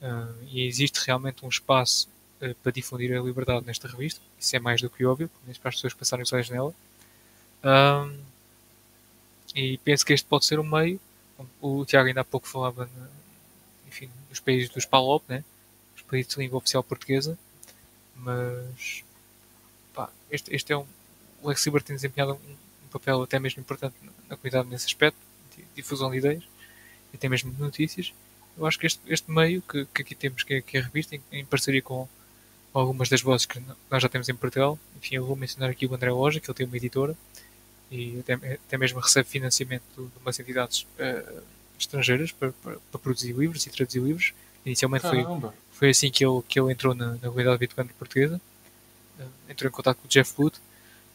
Uh, 0.00 0.34
e 0.50 0.66
existe 0.66 1.04
realmente 1.04 1.44
um 1.44 1.48
espaço 1.48 2.08
uh, 2.40 2.54
para 2.56 2.72
difundir 2.72 3.16
a 3.16 3.20
liberdade 3.20 3.66
nesta 3.66 3.88
revista. 3.88 4.20
Isso 4.38 4.54
é 4.54 4.58
mais 4.58 4.80
do 4.80 4.88
que 4.88 5.04
óbvio, 5.04 5.30
para 5.60 5.68
as 5.68 5.74
pessoas 5.74 5.94
passarem 5.94 6.22
os 6.22 6.32
olhos 6.32 6.50
nela. 6.50 6.74
e 9.54 9.78
penso 9.78 10.06
que 10.06 10.12
este 10.12 10.26
pode 10.26 10.44
ser 10.44 10.58
um 10.58 10.64
meio. 10.64 11.00
O 11.60 11.84
Tiago 11.84 12.08
ainda 12.08 12.22
há 12.22 12.24
pouco 12.24 12.48
falava, 12.48 12.90
enfim, 13.86 14.10
nos 14.28 14.40
países 14.40 14.68
dos 14.68 14.84
PALOP, 14.84 15.24
né? 15.28 15.44
os 15.96 16.02
países 16.02 16.32
de 16.32 16.40
língua 16.40 16.58
oficial 16.58 16.82
portuguesa 16.82 17.38
mas 18.18 19.04
pá, 19.94 20.10
este, 20.30 20.54
este 20.54 20.72
é 20.72 20.76
um. 20.76 20.86
O 21.42 21.48
Lex 21.48 21.60
Silber 21.60 21.82
tem 21.82 21.94
desempenhado 21.94 22.32
um, 22.32 22.52
um, 22.52 22.88
papel 22.90 23.22
até 23.22 23.38
mesmo 23.38 23.60
importante 23.60 23.94
na 24.28 24.36
comunidade 24.36 24.68
nesse 24.68 24.86
aspecto, 24.86 25.18
de 25.56 25.64
difusão 25.76 26.10
de 26.10 26.18
ideias 26.18 26.42
e 27.12 27.16
até 27.16 27.28
mesmo 27.28 27.52
de 27.52 27.60
notícias. 27.60 28.12
Eu 28.56 28.66
acho 28.66 28.78
que 28.78 28.86
este, 28.86 29.00
este 29.06 29.30
meio 29.30 29.62
que, 29.62 29.86
que 29.86 30.02
aqui 30.02 30.14
temos, 30.14 30.42
que 30.42 30.54
é, 30.54 30.60
que 30.60 30.76
é 30.76 30.80
a 30.80 30.84
revista, 30.84 31.14
em, 31.14 31.22
em 31.30 31.44
parceria 31.44 31.80
com, 31.80 32.08
algumas 32.74 33.08
das 33.08 33.22
vozes 33.22 33.46
que 33.46 33.62
nós 33.90 34.02
já 34.02 34.08
temos 34.08 34.28
em 34.28 34.34
Portugal, 34.34 34.78
enfim, 34.96 35.16
eu 35.16 35.24
vou 35.24 35.36
mencionar 35.36 35.70
aqui 35.70 35.86
o 35.86 35.94
André 35.94 36.10
Loja, 36.10 36.38
que 36.40 36.50
ele 36.50 36.56
tem 36.56 36.66
uma 36.66 36.76
editora 36.76 37.16
e 37.90 38.20
até, 38.20 38.34
até 38.34 38.78
mesmo 38.78 39.00
recebe 39.00 39.28
financiamento 39.28 39.82
de 39.96 40.18
umas 40.22 40.38
entidades 40.38 40.82
uh, 40.82 41.42
estrangeiras 41.78 42.32
para, 42.32 42.52
para, 42.52 42.76
para, 42.90 43.00
produzir 43.00 43.32
livros 43.32 43.66
e 43.66 43.70
traduzir 43.70 44.02
livros. 44.02 44.32
Inicialmente 44.64 45.08
foi, 45.08 45.24
foi 45.72 45.90
assim 45.90 46.10
que 46.10 46.24
ele, 46.24 46.42
que 46.46 46.60
ele 46.60 46.72
entrou 46.72 46.94
na, 46.94 47.12
na 47.12 47.18
comunidade 47.18 47.58
Bitcoin 47.58 47.86
portuguesa. 47.98 48.40
Uh, 49.18 49.22
entrou 49.48 49.68
em 49.68 49.72
contato 49.72 49.98
com 49.98 50.06
o 50.06 50.10
Jeff 50.10 50.34
Wood. 50.38 50.56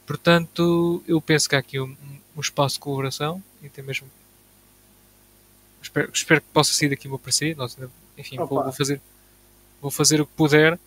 Portanto, 0.06 1.04
eu 1.08 1.22
penso 1.22 1.48
que 1.48 1.56
há 1.56 1.60
aqui 1.60 1.80
um, 1.80 1.96
um 2.36 2.42
espaço 2.42 2.76
de 2.76 2.82
colaboração 2.82 3.42
e 3.62 3.68
até 3.68 3.82
mesmo 3.82 4.08
espero, 5.82 6.12
espero 6.14 6.42
que 6.42 6.48
possa 6.48 6.74
sair 6.74 6.90
daqui 6.90 7.08
uma 7.08 7.20
parceria. 7.20 7.56
Nós, 7.56 7.78
enfim, 8.18 8.38
vou, 8.38 8.48
vou, 8.48 8.72
fazer, 8.72 9.02
vou 9.82 9.92
fazer 9.92 10.22
o 10.22 10.26
que 10.26 10.34
puder, 10.34 10.80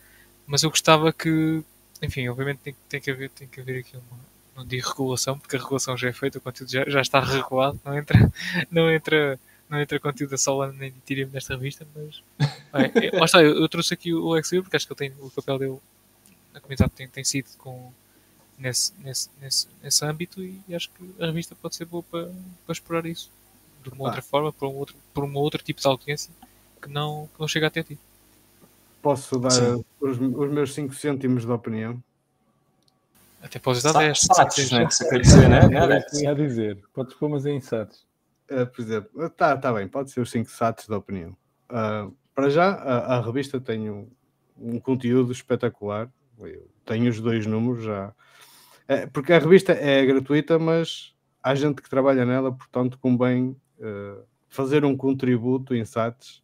mas 0.47 0.62
eu 0.62 0.70
gostava 0.70 1.12
que, 1.12 1.62
enfim, 2.03 2.28
obviamente 2.28 2.59
tem, 2.59 2.76
tem, 2.89 3.01
que, 3.01 3.11
haver, 3.11 3.30
tem 3.30 3.47
que 3.47 3.61
haver 3.61 3.80
aqui 3.80 3.97
uma, 3.97 4.18
não 4.57 4.64
digo 4.64 4.88
regulação, 4.88 5.38
porque 5.38 5.57
a 5.57 5.59
regulação 5.59 5.96
já 5.96 6.09
é 6.09 6.12
feita, 6.12 6.38
o 6.38 6.40
conteúdo 6.40 6.70
já, 6.70 6.84
já 6.88 7.00
está 7.00 7.20
regulado, 7.20 7.78
não 7.84 7.96
entra, 7.96 8.32
não 8.70 8.90
entra 8.90 9.38
não 9.68 9.80
entra 9.80 9.98
conteúdo 9.98 10.30
da 10.30 10.38
Solana 10.38 10.72
nem 10.72 10.92
de 10.92 10.98
Ethereum 10.98 11.28
nesta 11.32 11.54
revista, 11.54 11.86
mas. 11.94 12.22
Lá 13.12 13.24
está, 13.24 13.42
eu, 13.42 13.61
eu, 13.61 13.68
trouxe 13.68 13.94
aqui 13.94 14.14
o 14.14 14.32
Alex 14.32 14.48
Silver, 14.48 14.64
porque 14.64 14.76
acho 14.76 14.86
que 14.86 14.92
ele 14.92 15.11
tem, 15.11 15.20
o 15.20 15.30
papel 15.30 15.59
dele 15.59 15.78
na 16.54 16.61
comunidade 16.61 16.92
tem, 16.92 17.09
tem 17.09 17.24
sido 17.24 17.48
com, 17.59 17.92
nesse, 18.59 18.92
nesse, 19.00 19.28
nesse, 19.40 19.68
nesse 19.82 20.04
âmbito 20.04 20.42
e 20.42 20.62
acho 20.74 20.90
que 20.90 21.22
a 21.22 21.26
revista 21.26 21.54
pode 21.54 21.76
ser 21.76 21.84
boa 21.84 22.02
para, 22.02 22.30
para 22.64 22.72
explorar 22.72 23.07
isso 23.07 23.30
de 23.82 23.90
uma 23.90 24.04
ah. 24.04 24.09
outra 24.09 24.22
forma, 24.22 24.52
por 24.52 24.68
um, 24.68 24.74
outro, 24.74 24.96
por 25.12 25.24
um 25.24 25.34
outro 25.36 25.62
tipo 25.62 25.80
de 25.80 25.86
audiência 25.86 26.32
que 26.80 26.88
não, 26.88 27.28
que 27.34 27.40
não 27.40 27.48
chega 27.48 27.66
até 27.66 27.82
ti. 27.82 27.98
Posso 29.02 29.38
dar 29.38 29.50
os, 30.00 30.18
os 30.18 30.50
meus 30.50 30.74
5 30.74 30.94
cêntimos 30.94 31.44
de 31.44 31.50
opinião. 31.50 32.02
Até 33.43 33.59
podes 33.59 33.82
dar 33.82 33.93
Sa- 33.93 33.99
10. 34.01 34.18
Sates, 34.20 34.70
né? 34.72 34.87
Que 34.87 34.95
você 34.95 35.09
quer 35.09 35.20
dizer, 35.20 35.49
né? 35.49 35.66
né 35.68 35.76
Era 35.76 35.99
isso 35.99 36.11
que 36.18 36.24
ia 36.24 36.34
dizer. 36.34 36.82
Podes 36.93 37.14
pôr, 37.14 37.28
mas 37.28 37.47
em 37.47 37.57
insatos. 37.57 38.07
Uh, 38.51 38.66
por 38.66 38.80
exemplo, 38.80 39.30
tá, 39.30 39.57
tá 39.57 39.72
bem, 39.72 39.89
pode 39.89 40.11
ser 40.11 40.20
os 40.20 40.30
5 40.30 40.51
satos 40.51 40.87
de 40.87 40.95
opinião. 40.95 41.37
Uh, 41.70 42.14
para 42.34 42.49
já, 42.51 42.70
a, 42.70 43.16
a 43.16 43.20
revista 43.20 43.61
tem 43.61 43.91
um, 43.91 44.09
um 44.59 44.78
conteúdo 44.78 45.32
espetacular. 45.32 46.11
Eu 46.39 46.68
tenho 46.84 47.09
os 47.11 47.20
dois 47.20 47.47
números 47.47 47.84
já. 47.84 48.12
É, 48.89 49.07
porque 49.07 49.32
a 49.32 49.39
revista 49.39 49.72
é 49.72 50.05
gratuita, 50.07 50.59
mas 50.59 51.14
há 51.43 51.55
gente 51.55 51.82
que 51.82 51.91
trabalha 51.91 52.24
nela, 52.24 52.53
portanto, 52.53 52.99
convém 53.01 53.57
uh, 53.78 54.22
fazer 54.49 54.84
um 54.84 54.97
contributo 54.97 55.74
em 55.74 55.84
satos 55.84 56.43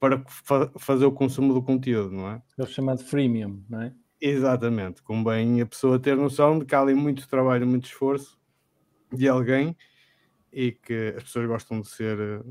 para 0.00 0.22
fa- 0.26 0.70
fazer 0.78 1.04
o 1.06 1.12
consumo 1.12 1.52
do 1.52 1.62
conteúdo, 1.62 2.10
não 2.14 2.28
é? 2.28 2.42
É 2.58 2.62
o 2.62 2.66
chamado 2.66 3.02
freemium, 3.04 3.62
não 3.68 3.82
é? 3.82 3.92
Exatamente, 4.20 5.02
convém 5.02 5.60
a 5.60 5.66
pessoa 5.66 5.98
ter 6.00 6.16
noção 6.16 6.58
de 6.58 6.64
que 6.64 6.74
há 6.74 6.80
ali 6.80 6.94
muito 6.94 7.28
trabalho, 7.28 7.66
muito 7.66 7.86
esforço 7.86 8.38
de 9.12 9.28
alguém 9.28 9.76
e 10.52 10.72
que 10.72 11.14
as 11.16 11.24
pessoas 11.24 11.46
gostam 11.48 11.80
de 11.80 11.88
ser 11.88 12.18
eh, 12.20 12.42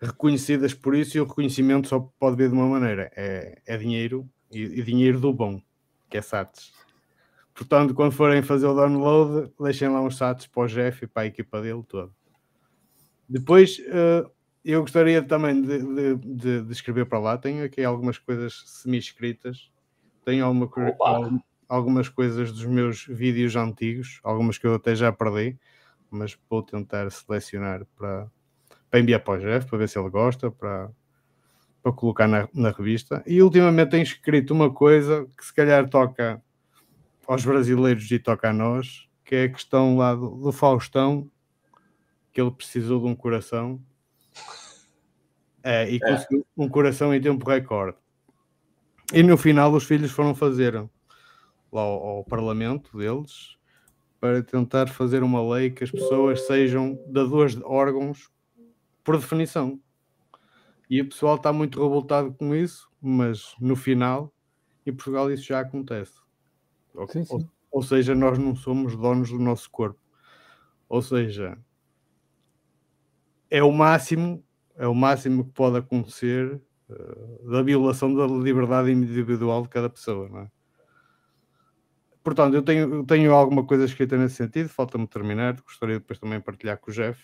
reconhecidas 0.00 0.74
por 0.74 0.94
isso 0.94 1.16
e 1.16 1.20
o 1.20 1.24
reconhecimento 1.24 1.88
só 1.88 2.00
pode 2.18 2.36
vir 2.36 2.48
de 2.48 2.54
uma 2.54 2.68
maneira, 2.68 3.10
é, 3.16 3.60
é 3.66 3.76
dinheiro 3.76 4.28
e, 4.50 4.62
e 4.62 4.82
dinheiro 4.82 5.20
do 5.20 5.32
bom, 5.32 5.60
que 6.10 6.16
é 6.18 6.22
SATs. 6.22 6.72
Portanto, 7.54 7.94
quando 7.94 8.12
forem 8.12 8.42
fazer 8.42 8.66
o 8.66 8.74
download, 8.74 9.52
deixem 9.60 9.88
lá 9.88 10.02
uns 10.02 10.16
SATs 10.16 10.46
para 10.46 10.62
o 10.62 10.68
Jeff 10.68 11.04
e 11.04 11.08
para 11.08 11.22
a 11.24 11.26
equipa 11.26 11.60
dele 11.62 11.82
toda. 11.88 12.12
Depois, 13.28 13.78
eh, 13.86 14.24
eu 14.64 14.80
gostaria 14.80 15.22
também 15.22 15.60
de, 15.60 16.16
de, 16.16 16.62
de- 16.62 16.72
escrever 16.72 17.06
para 17.06 17.18
lá, 17.18 17.38
tenho 17.38 17.64
aqui 17.64 17.84
algumas 17.84 18.18
coisas 18.18 18.62
semi-escritas, 18.66 19.70
tenho 20.28 20.44
alguma 20.44 20.68
algumas 21.66 22.08
coisas 22.08 22.52
dos 22.52 22.66
meus 22.66 23.06
vídeos 23.06 23.56
antigos, 23.56 24.20
algumas 24.22 24.58
que 24.58 24.66
eu 24.66 24.74
até 24.74 24.94
já 24.94 25.10
perdi, 25.10 25.58
mas 26.10 26.38
vou 26.50 26.62
tentar 26.62 27.10
selecionar 27.10 27.86
para, 27.96 28.30
para 28.90 29.00
enviar 29.00 29.20
para 29.20 29.34
o 29.34 29.38
Jeff, 29.38 29.66
para 29.66 29.78
ver 29.78 29.88
se 29.88 29.98
ele 29.98 30.10
gosta, 30.10 30.50
para, 30.50 30.90
para 31.82 31.92
colocar 31.92 32.28
na, 32.28 32.46
na 32.52 32.70
revista. 32.70 33.22
E 33.26 33.42
ultimamente 33.42 33.90
tenho 33.90 34.02
escrito 34.02 34.52
uma 34.52 34.70
coisa 34.70 35.26
que 35.36 35.44
se 35.44 35.54
calhar 35.54 35.88
toca 35.88 36.42
aos 37.26 37.44
brasileiros 37.44 38.10
e 38.10 38.18
toca 38.18 38.50
a 38.50 38.52
nós, 38.52 39.08
que 39.24 39.34
é 39.34 39.44
a 39.44 39.48
questão 39.48 39.96
lá 39.96 40.14
do, 40.14 40.28
do 40.36 40.52
Faustão, 40.52 41.30
que 42.32 42.40
ele 42.40 42.50
precisou 42.50 43.00
de 43.00 43.06
um 43.06 43.14
coração 43.14 43.82
é, 45.62 45.90
e 45.90 45.96
É. 45.96 45.98
conseguiu 45.98 46.46
um 46.56 46.68
coração 46.68 47.14
em 47.14 47.20
tempo 47.20 47.48
recorde. 47.48 47.96
E 49.12 49.22
no 49.22 49.36
final 49.38 49.72
os 49.72 49.84
filhos 49.84 50.10
foram 50.10 50.34
fazer 50.34 50.74
lá 50.74 51.80
ao, 51.80 52.06
ao 52.06 52.24
parlamento 52.24 52.96
deles 52.96 53.56
para 54.20 54.42
tentar 54.42 54.88
fazer 54.88 55.22
uma 55.22 55.40
lei 55.54 55.70
que 55.70 55.84
as 55.84 55.90
pessoas 55.90 56.46
sejam 56.46 56.98
dadores 57.06 57.54
de 57.56 57.62
órgãos 57.64 58.30
por 59.04 59.16
definição. 59.16 59.80
E 60.90 61.00
o 61.00 61.08
pessoal 61.08 61.36
está 61.36 61.52
muito 61.52 61.82
revoltado 61.82 62.32
com 62.34 62.54
isso, 62.54 62.90
mas 63.00 63.54
no 63.60 63.76
final, 63.76 64.32
em 64.84 64.92
Portugal 64.92 65.30
isso 65.30 65.44
já 65.44 65.60
acontece. 65.60 66.14
Ou, 66.94 67.06
Sim, 67.08 67.24
sim. 67.24 67.34
ou- 67.34 67.48
ou 67.70 67.82
seja, 67.82 68.14
nós 68.14 68.38
não 68.38 68.56
somos 68.56 68.96
donos 68.96 69.30
do 69.30 69.38
nosso 69.38 69.70
corpo. 69.70 70.00
Ou 70.88 71.02
seja, 71.02 71.58
é 73.50 73.62
o 73.62 73.70
máximo, 73.70 74.42
é 74.76 74.86
o 74.86 74.94
máximo 74.94 75.44
que 75.44 75.52
pode 75.52 75.76
acontecer 75.76 76.60
da 77.50 77.62
violação 77.62 78.14
da 78.14 78.26
liberdade 78.26 78.90
individual 78.90 79.62
de 79.62 79.68
cada 79.68 79.90
pessoa, 79.90 80.28
não 80.28 80.40
é? 80.40 80.50
Portanto, 82.22 82.54
eu 82.54 82.62
tenho, 82.62 83.04
tenho 83.04 83.32
alguma 83.32 83.64
coisa 83.64 83.84
escrita 83.84 84.16
nesse 84.16 84.36
sentido, 84.36 84.68
falta-me 84.68 85.06
terminar, 85.06 85.60
gostaria 85.62 85.98
depois 85.98 86.18
também 86.18 86.40
partilhar 86.40 86.78
com 86.78 86.90
o 86.90 86.94
Jeff. 86.94 87.22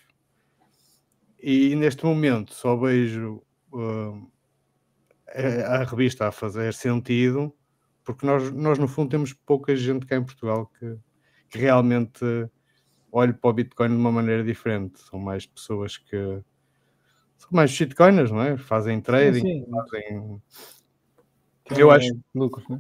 E 1.39 1.75
neste 1.77 2.07
momento 2.07 2.55
só 2.55 2.75
vejo 2.75 3.43
uh, 3.73 4.31
a 5.67 5.85
revista 5.85 6.29
a 6.29 6.33
fazer 6.33 6.73
sentido, 6.73 7.55
porque 8.03 8.25
nós, 8.25 8.51
nós 8.53 8.79
no 8.79 8.89
fundo 8.89 9.11
temos 9.11 9.33
pouca 9.33 9.77
gente 9.77 10.07
cá 10.07 10.17
em 10.17 10.25
Portugal 10.25 10.71
que, 10.79 10.97
que 11.51 11.59
realmente 11.59 12.25
olhe 13.13 13.33
para 13.33 13.51
o 13.51 13.53
Bitcoin 13.53 13.91
de 13.91 13.97
uma 13.97 14.11
maneira 14.11 14.43
diferente. 14.43 15.01
São 15.01 15.19
mais 15.19 15.45
pessoas 15.45 15.99
que 15.99 16.43
mais 17.51 17.71
shitcoiners, 17.71 18.31
não 18.31 18.43
é? 18.43 18.57
Fazem 18.57 19.01
trading, 19.01 19.41
sim. 19.41 19.67
fazem. 19.71 20.43
Tem, 21.65 21.79
Eu 21.79 21.91
acho- 21.91 22.09
Lucros, 22.35 22.67
não 22.69 22.77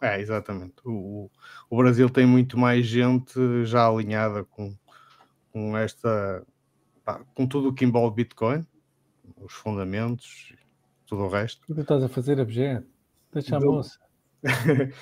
é? 0.00 0.16
É, 0.16 0.20
exatamente. 0.20 0.74
O, 0.84 1.30
o- 1.70 1.76
Brasil 1.76 2.10
tem 2.10 2.26
muito 2.26 2.58
mais 2.58 2.84
gente 2.86 3.34
já 3.64 3.86
alinhada 3.86 4.42
com, 4.44 4.74
com 5.52 5.76
esta. 5.76 6.44
com 7.34 7.46
tudo 7.46 7.68
o 7.68 7.72
que 7.74 7.84
envolve 7.84 8.16
Bitcoin, 8.16 8.66
os 9.36 9.52
fundamentos, 9.52 10.54
tudo 11.06 11.22
o 11.22 11.28
resto. 11.28 11.62
O 11.68 11.74
que 11.74 11.80
estás 11.82 12.02
a 12.02 12.08
fazer, 12.08 12.40
objeto? 12.40 12.86
Deixa 13.32 13.56
a 13.56 13.60
Do- 13.60 13.66
moça. 13.72 13.98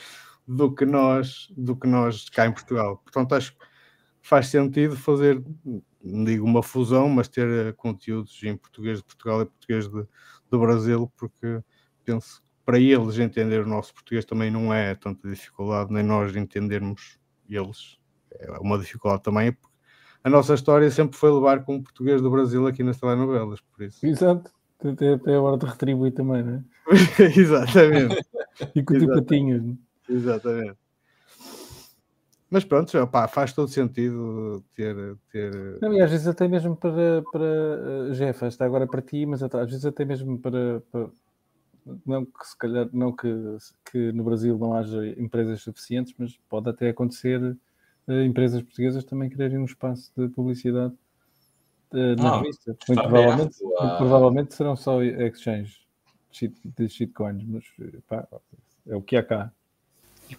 do 0.46 0.74
que 0.74 0.84
nós 0.84 1.46
do 1.56 1.76
que 1.76 1.86
nós 1.86 2.28
cá 2.28 2.46
em 2.46 2.52
Portugal. 2.52 2.98
Portanto, 2.98 3.34
acho 3.34 3.52
que 3.56 3.64
faz 4.22 4.48
sentido 4.48 4.96
fazer, 4.96 5.42
não 6.02 6.24
digo 6.24 6.44
uma 6.44 6.62
fusão, 6.62 7.08
mas 7.08 7.28
ter 7.28 7.48
eh, 7.48 7.72
conteúdos 7.72 8.42
em 8.42 8.56
português 8.56 8.98
de 8.98 9.04
Portugal 9.04 9.42
e 9.42 9.46
português 9.46 9.88
de, 9.88 10.06
do 10.50 10.58
Brasil, 10.58 11.10
porque 11.16 11.62
penso 12.04 12.42
que 12.42 12.50
para 12.64 12.78
eles 12.78 13.18
entender 13.18 13.60
o 13.60 13.68
nosso 13.68 13.92
português 13.92 14.24
também 14.24 14.50
não 14.50 14.72
é 14.72 14.94
tanta 14.94 15.28
dificuldade, 15.28 15.92
nem 15.92 16.02
nós 16.02 16.34
entendermos 16.36 17.18
eles. 17.48 17.98
É 18.32 18.52
uma 18.60 18.78
dificuldade 18.78 19.22
também, 19.22 19.52
porque 19.52 19.74
a 20.22 20.30
nossa 20.30 20.54
história 20.54 20.90
sempre 20.90 21.16
foi 21.16 21.32
levar 21.32 21.64
com 21.64 21.76
o 21.76 21.82
português 21.82 22.20
do 22.22 22.30
Brasil 22.30 22.66
aqui 22.66 22.82
nas 22.82 22.98
telenovelas, 22.98 23.60
por 23.60 23.84
isso. 23.84 24.04
Exato. 24.06 24.50
Até, 24.82 25.14
até 25.14 25.34
a 25.34 25.42
hora 25.42 25.58
de 25.58 25.66
retribuir 25.66 26.12
também, 26.12 26.42
não 26.42 26.54
é? 26.54 26.64
Exatamente. 27.36 28.16
E 28.74 28.82
com 28.82 28.92
o 28.92 28.98
tipo 28.98 29.34
é? 29.34 30.12
Exatamente. 30.12 30.76
Mas 32.50 32.64
pronto, 32.64 32.96
opá, 32.98 33.28
faz 33.28 33.52
todo 33.52 33.68
sentido 33.68 34.64
ter. 34.74 35.16
ter... 35.30 35.78
Não, 35.80 35.92
e 35.94 36.02
às 36.02 36.10
vezes 36.10 36.26
até 36.26 36.48
mesmo 36.48 36.76
para, 36.76 37.22
para 37.30 37.44
eh, 37.44 38.12
Jeff, 38.14 38.44
está 38.46 38.64
agora 38.66 38.86
para 38.86 39.00
ti, 39.00 39.24
mas 39.24 39.42
até- 39.42 39.60
às 39.60 39.70
vezes 39.70 39.84
até 39.86 40.04
mesmo 40.04 40.36
para, 40.38 40.82
para- 40.90 41.10
não 42.04 42.24
que 42.26 42.44
se 42.46 42.58
calhar 42.58 42.88
não 42.92 43.14
que, 43.14 43.28
que 43.90 44.12
no 44.12 44.24
Brasil 44.24 44.58
não 44.58 44.74
haja 44.74 45.06
empresas 45.18 45.62
suficientes, 45.62 46.12
mas 46.18 46.36
pode 46.48 46.68
até 46.68 46.88
acontecer 46.90 47.56
eh, 48.08 48.24
empresas 48.24 48.62
portuguesas 48.62 49.04
também 49.04 49.30
quererem 49.30 49.58
um 49.58 49.64
espaço 49.64 50.12
de 50.16 50.28
publicidade 50.28 50.92
eh, 51.94 52.16
na 52.16 52.30
Ah, 52.34 52.36
revista. 52.38 52.76
Muito 52.88 53.02
provavelmente, 53.02 53.56
a- 53.78 53.82
muito 53.84 53.96
provavelmente 53.96 54.54
serão 54.54 54.74
só 54.76 55.02
exchange 55.02 55.78
de 56.30 56.36
shit- 56.36 56.60
de 56.76 56.88
shitcoins, 56.88 57.44
mas 57.44 57.64
pá, 58.08 58.26
é 58.88 58.96
o 58.96 59.02
que 59.02 59.16
há 59.16 59.22
cá. 59.22 59.52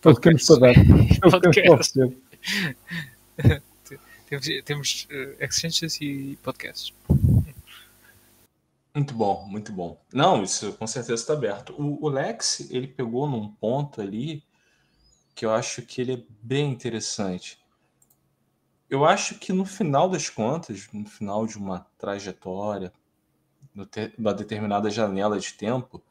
O 0.03 0.15
que 0.15 0.21
temos 0.21 0.45
para 0.45 0.59
dar. 0.59 0.73
Temos 0.73 1.17
para 1.19 1.29
Podcasts. 1.31 1.95
oferecer. 1.97 2.17
Temos, 4.31 4.47
temos 4.63 5.07
eh, 5.09 5.35
exchanges 5.41 5.99
e 5.99 6.39
podcasts. 6.41 6.93
Muito 8.95 9.13
bom, 9.13 9.45
muito 9.45 9.73
bom. 9.73 10.01
Não, 10.13 10.41
isso 10.43 10.71
com 10.73 10.87
certeza 10.87 11.15
está 11.15 11.33
aberto. 11.33 11.73
O, 11.77 12.05
o 12.05 12.09
Lex, 12.09 12.69
ele 12.71 12.87
pegou 12.87 13.27
num 13.27 13.49
ponto 13.49 13.99
ali 13.99 14.41
que 15.35 15.45
eu 15.45 15.51
acho 15.53 15.81
que 15.81 15.99
ele 15.99 16.13
é 16.13 16.23
bem 16.41 16.71
interessante. 16.71 17.59
Eu 18.89 19.03
acho 19.05 19.35
que 19.35 19.51
no 19.51 19.65
final 19.65 20.07
das 20.09 20.29
contas, 20.29 20.87
no 20.93 21.05
final 21.05 21.45
de 21.45 21.57
uma 21.57 21.85
trajetória, 21.97 22.93
no 23.75 23.85
te- 23.85 24.13
numa 24.17 24.33
determinada 24.33 24.89
janela 24.89 25.37
de 25.39 25.53
tempo, 25.53 26.01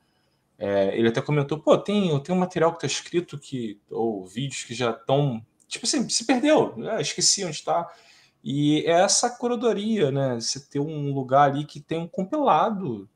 é, 0.60 0.96
ele 0.98 1.08
até 1.08 1.22
comentou, 1.22 1.58
pô, 1.58 1.78
tem, 1.78 2.20
tem 2.22 2.34
um 2.34 2.38
material 2.38 2.70
que 2.72 2.76
está 2.78 2.86
escrito 2.86 3.38
que, 3.38 3.80
ou 3.90 4.26
vídeos 4.26 4.62
que 4.64 4.74
já 4.74 4.90
estão, 4.92 5.44
tipo 5.66 5.86
assim, 5.86 6.08
se 6.10 6.26
perdeu, 6.26 6.76
né? 6.76 7.00
esqueci 7.00 7.44
onde 7.44 7.56
está. 7.56 7.88
E 8.44 8.80
é 8.86 8.92
essa 9.02 9.30
curadoria, 9.30 10.10
né? 10.12 10.36
Você 10.40 10.60
ter 10.60 10.80
um 10.80 11.14
lugar 11.14 11.50
ali 11.50 11.64
que 11.66 11.80
tem 11.80 11.98
um 11.98 12.08
compilado, 12.08 13.08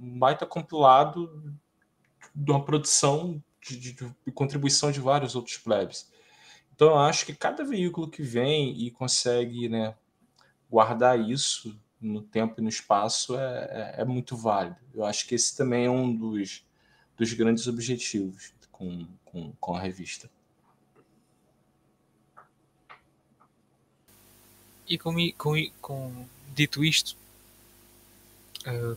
um 0.00 0.18
baita 0.18 0.46
compilado 0.46 1.52
de 2.34 2.50
uma 2.50 2.64
produção 2.64 3.42
de, 3.60 3.78
de- 3.78 3.92
de 4.26 4.32
contribuição 4.32 4.92
de 4.92 5.00
vários 5.00 5.34
outros 5.34 5.56
plebes. 5.58 6.10
Então 6.74 6.88
eu 6.88 6.98
acho 6.98 7.26
que 7.26 7.34
cada 7.34 7.64
veículo 7.64 8.08
que 8.10 8.22
vem 8.22 8.76
e 8.78 8.90
consegue, 8.90 9.68
né, 9.68 9.94
guardar 10.70 11.18
isso 11.18 11.78
no 12.00 12.20
tempo 12.22 12.54
e 12.58 12.62
no 12.62 12.68
espaço 12.68 13.36
é, 13.36 13.94
é, 13.98 14.02
é 14.02 14.04
muito 14.04 14.36
válido. 14.36 14.76
Eu 14.94 15.04
acho 15.04 15.26
que 15.26 15.34
esse 15.34 15.56
também 15.56 15.86
é 15.86 15.90
um 15.90 16.14
dos, 16.14 16.64
dos 17.16 17.32
grandes 17.32 17.66
objetivos 17.66 18.52
com, 18.70 19.06
com, 19.24 19.52
com 19.58 19.74
a 19.74 19.80
revista. 19.80 20.28
E 24.86 24.98
com, 24.98 25.14
com, 25.38 25.70
com 25.80 26.26
dito 26.54 26.84
isto, 26.84 27.16
eh, 28.66 28.96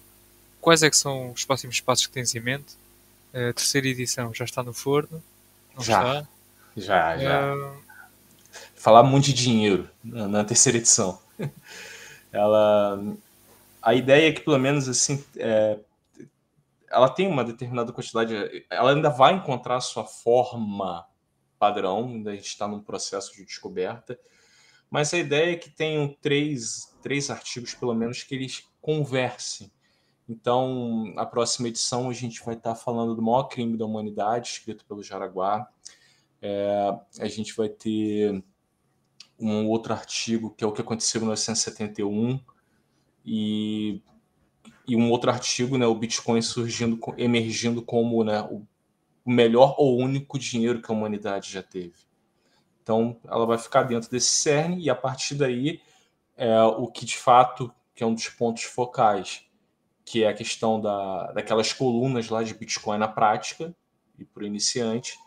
quais 0.59 0.83
é 0.83 0.89
que 0.89 0.97
são 0.97 1.31
os 1.31 1.45
próximos 1.45 1.79
passos 1.79 2.07
que 2.07 2.13
tens 2.13 2.33
em 2.35 2.39
mente? 2.39 2.75
A 3.33 3.53
terceira 3.53 3.87
edição 3.87 4.33
já 4.33 4.45
está 4.45 4.63
no 4.63 4.73
forno? 4.73 5.23
Já. 5.79 6.19
está? 6.19 6.27
Já, 6.75 7.17
já. 7.17 7.53
Ah, 7.53 7.77
falar 8.75 9.03
muito 9.03 9.25
de 9.25 9.33
dinheiro 9.33 9.89
na, 10.03 10.27
na 10.27 10.43
terceira 10.43 10.77
edição. 10.77 11.19
ela, 12.37 12.99
a 13.81 13.93
ideia 13.93 14.29
é 14.29 14.31
que 14.31 14.41
pelo 14.41 14.59
menos 14.59 14.87
assim, 14.87 15.23
é, 15.35 15.79
ela 16.89 17.09
tem 17.09 17.27
uma 17.27 17.43
determinada 17.43 17.91
quantidade, 17.91 18.33
ela 18.69 18.91
ainda 18.93 19.09
vai 19.09 19.33
encontrar 19.33 19.77
a 19.77 19.81
sua 19.81 20.05
forma 20.05 21.05
padrão, 21.59 22.07
ainda 22.07 22.31
a 22.31 22.35
gente 22.35 22.47
está 22.47 22.67
num 22.67 22.81
processo 22.81 23.35
de 23.35 23.43
descoberta, 23.45 24.19
mas 24.89 25.13
a 25.13 25.17
ideia 25.17 25.53
é 25.53 25.57
que 25.57 25.69
tenham 25.69 26.15
três, 26.21 26.95
três 27.01 27.29
artigos 27.29 27.73
pelo 27.73 27.93
menos 27.93 28.23
que 28.23 28.35
eles 28.35 28.63
conversem. 28.81 29.71
Então, 30.29 31.13
a 31.17 31.25
próxima 31.25 31.67
edição 31.67 32.09
a 32.09 32.13
gente 32.13 32.43
vai 32.43 32.55
estar 32.55 32.75
falando 32.75 33.15
do 33.15 33.21
maior 33.21 33.43
crime 33.43 33.77
da 33.77 33.85
humanidade, 33.85 34.49
escrito 34.49 34.85
pelo 34.85 35.03
Jaraguá. 35.03 35.67
É, 36.41 36.93
a 37.19 37.27
gente 37.27 37.55
vai 37.55 37.69
ter 37.69 38.43
um 39.39 39.67
outro 39.67 39.93
artigo 39.93 40.49
que 40.51 40.63
é 40.63 40.67
o 40.67 40.71
que 40.71 40.81
aconteceu 40.81 41.19
em 41.19 41.23
1971 41.23 42.39
e, 43.25 44.01
e 44.87 44.95
um 44.95 45.11
outro 45.11 45.29
artigo, 45.29 45.77
né, 45.77 45.85
o 45.85 45.95
Bitcoin 45.95 46.41
surgindo, 46.41 46.99
emergindo 47.17 47.81
como 47.81 48.23
né, 48.23 48.41
o 48.41 48.65
melhor 49.25 49.75
ou 49.77 49.97
único 49.97 50.39
dinheiro 50.39 50.81
que 50.81 50.91
a 50.91 50.95
humanidade 50.95 51.51
já 51.51 51.61
teve. 51.61 52.07
Então, 52.81 53.19
ela 53.25 53.45
vai 53.45 53.57
ficar 53.57 53.83
dentro 53.83 54.09
desse 54.09 54.29
cerne 54.29 54.81
e 54.81 54.89
a 54.89 54.95
partir 54.95 55.35
daí 55.35 55.81
é 56.37 56.63
o 56.63 56.87
que 56.87 57.05
de 57.05 57.17
fato 57.17 57.71
que 57.93 58.03
é 58.03 58.07
um 58.07 58.13
dos 58.13 58.29
pontos 58.29 58.63
focais, 58.63 59.43
que 60.05 60.23
é 60.23 60.29
a 60.29 60.33
questão 60.33 60.79
da, 60.79 61.31
daquelas 61.33 61.73
colunas 61.73 62.29
lá 62.29 62.43
de 62.43 62.53
Bitcoin 62.53 62.97
na 62.97 63.07
prática 63.07 63.75
e 64.17 64.23
para 64.23 64.43
o 64.43 64.45
iniciante 64.45 65.17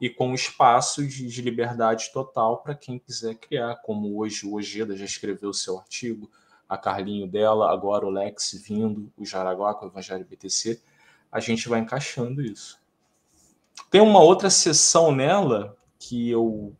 e 0.00 0.10
com 0.10 0.34
espaço 0.34 1.06
de, 1.06 1.26
de 1.26 1.42
liberdade 1.42 2.10
total 2.12 2.58
para 2.58 2.74
quem 2.74 2.98
quiser 2.98 3.34
criar, 3.36 3.76
como 3.76 4.18
hoje 4.18 4.46
o 4.46 4.54
Ojeda 4.54 4.96
já 4.96 5.04
escreveu 5.04 5.52
seu 5.52 5.78
artigo, 5.78 6.30
a 6.68 6.76
Carlinho 6.76 7.26
dela, 7.26 7.72
agora 7.72 8.04
o 8.04 8.10
Lex 8.10 8.60
vindo, 8.66 9.12
o 9.16 9.24
Jaraguá 9.24 9.74
com 9.74 9.86
o 9.86 9.88
Evangelho 9.88 10.26
BTC, 10.28 10.82
a 11.30 11.40
gente 11.40 11.68
vai 11.68 11.80
encaixando 11.80 12.42
isso. 12.42 12.78
Tem 13.90 14.00
uma 14.00 14.20
outra 14.20 14.50
sessão 14.50 15.14
nela 15.14 15.76
que 15.98 16.30
eu 16.30 16.74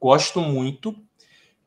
gosto 0.00 0.40
muito, 0.40 0.94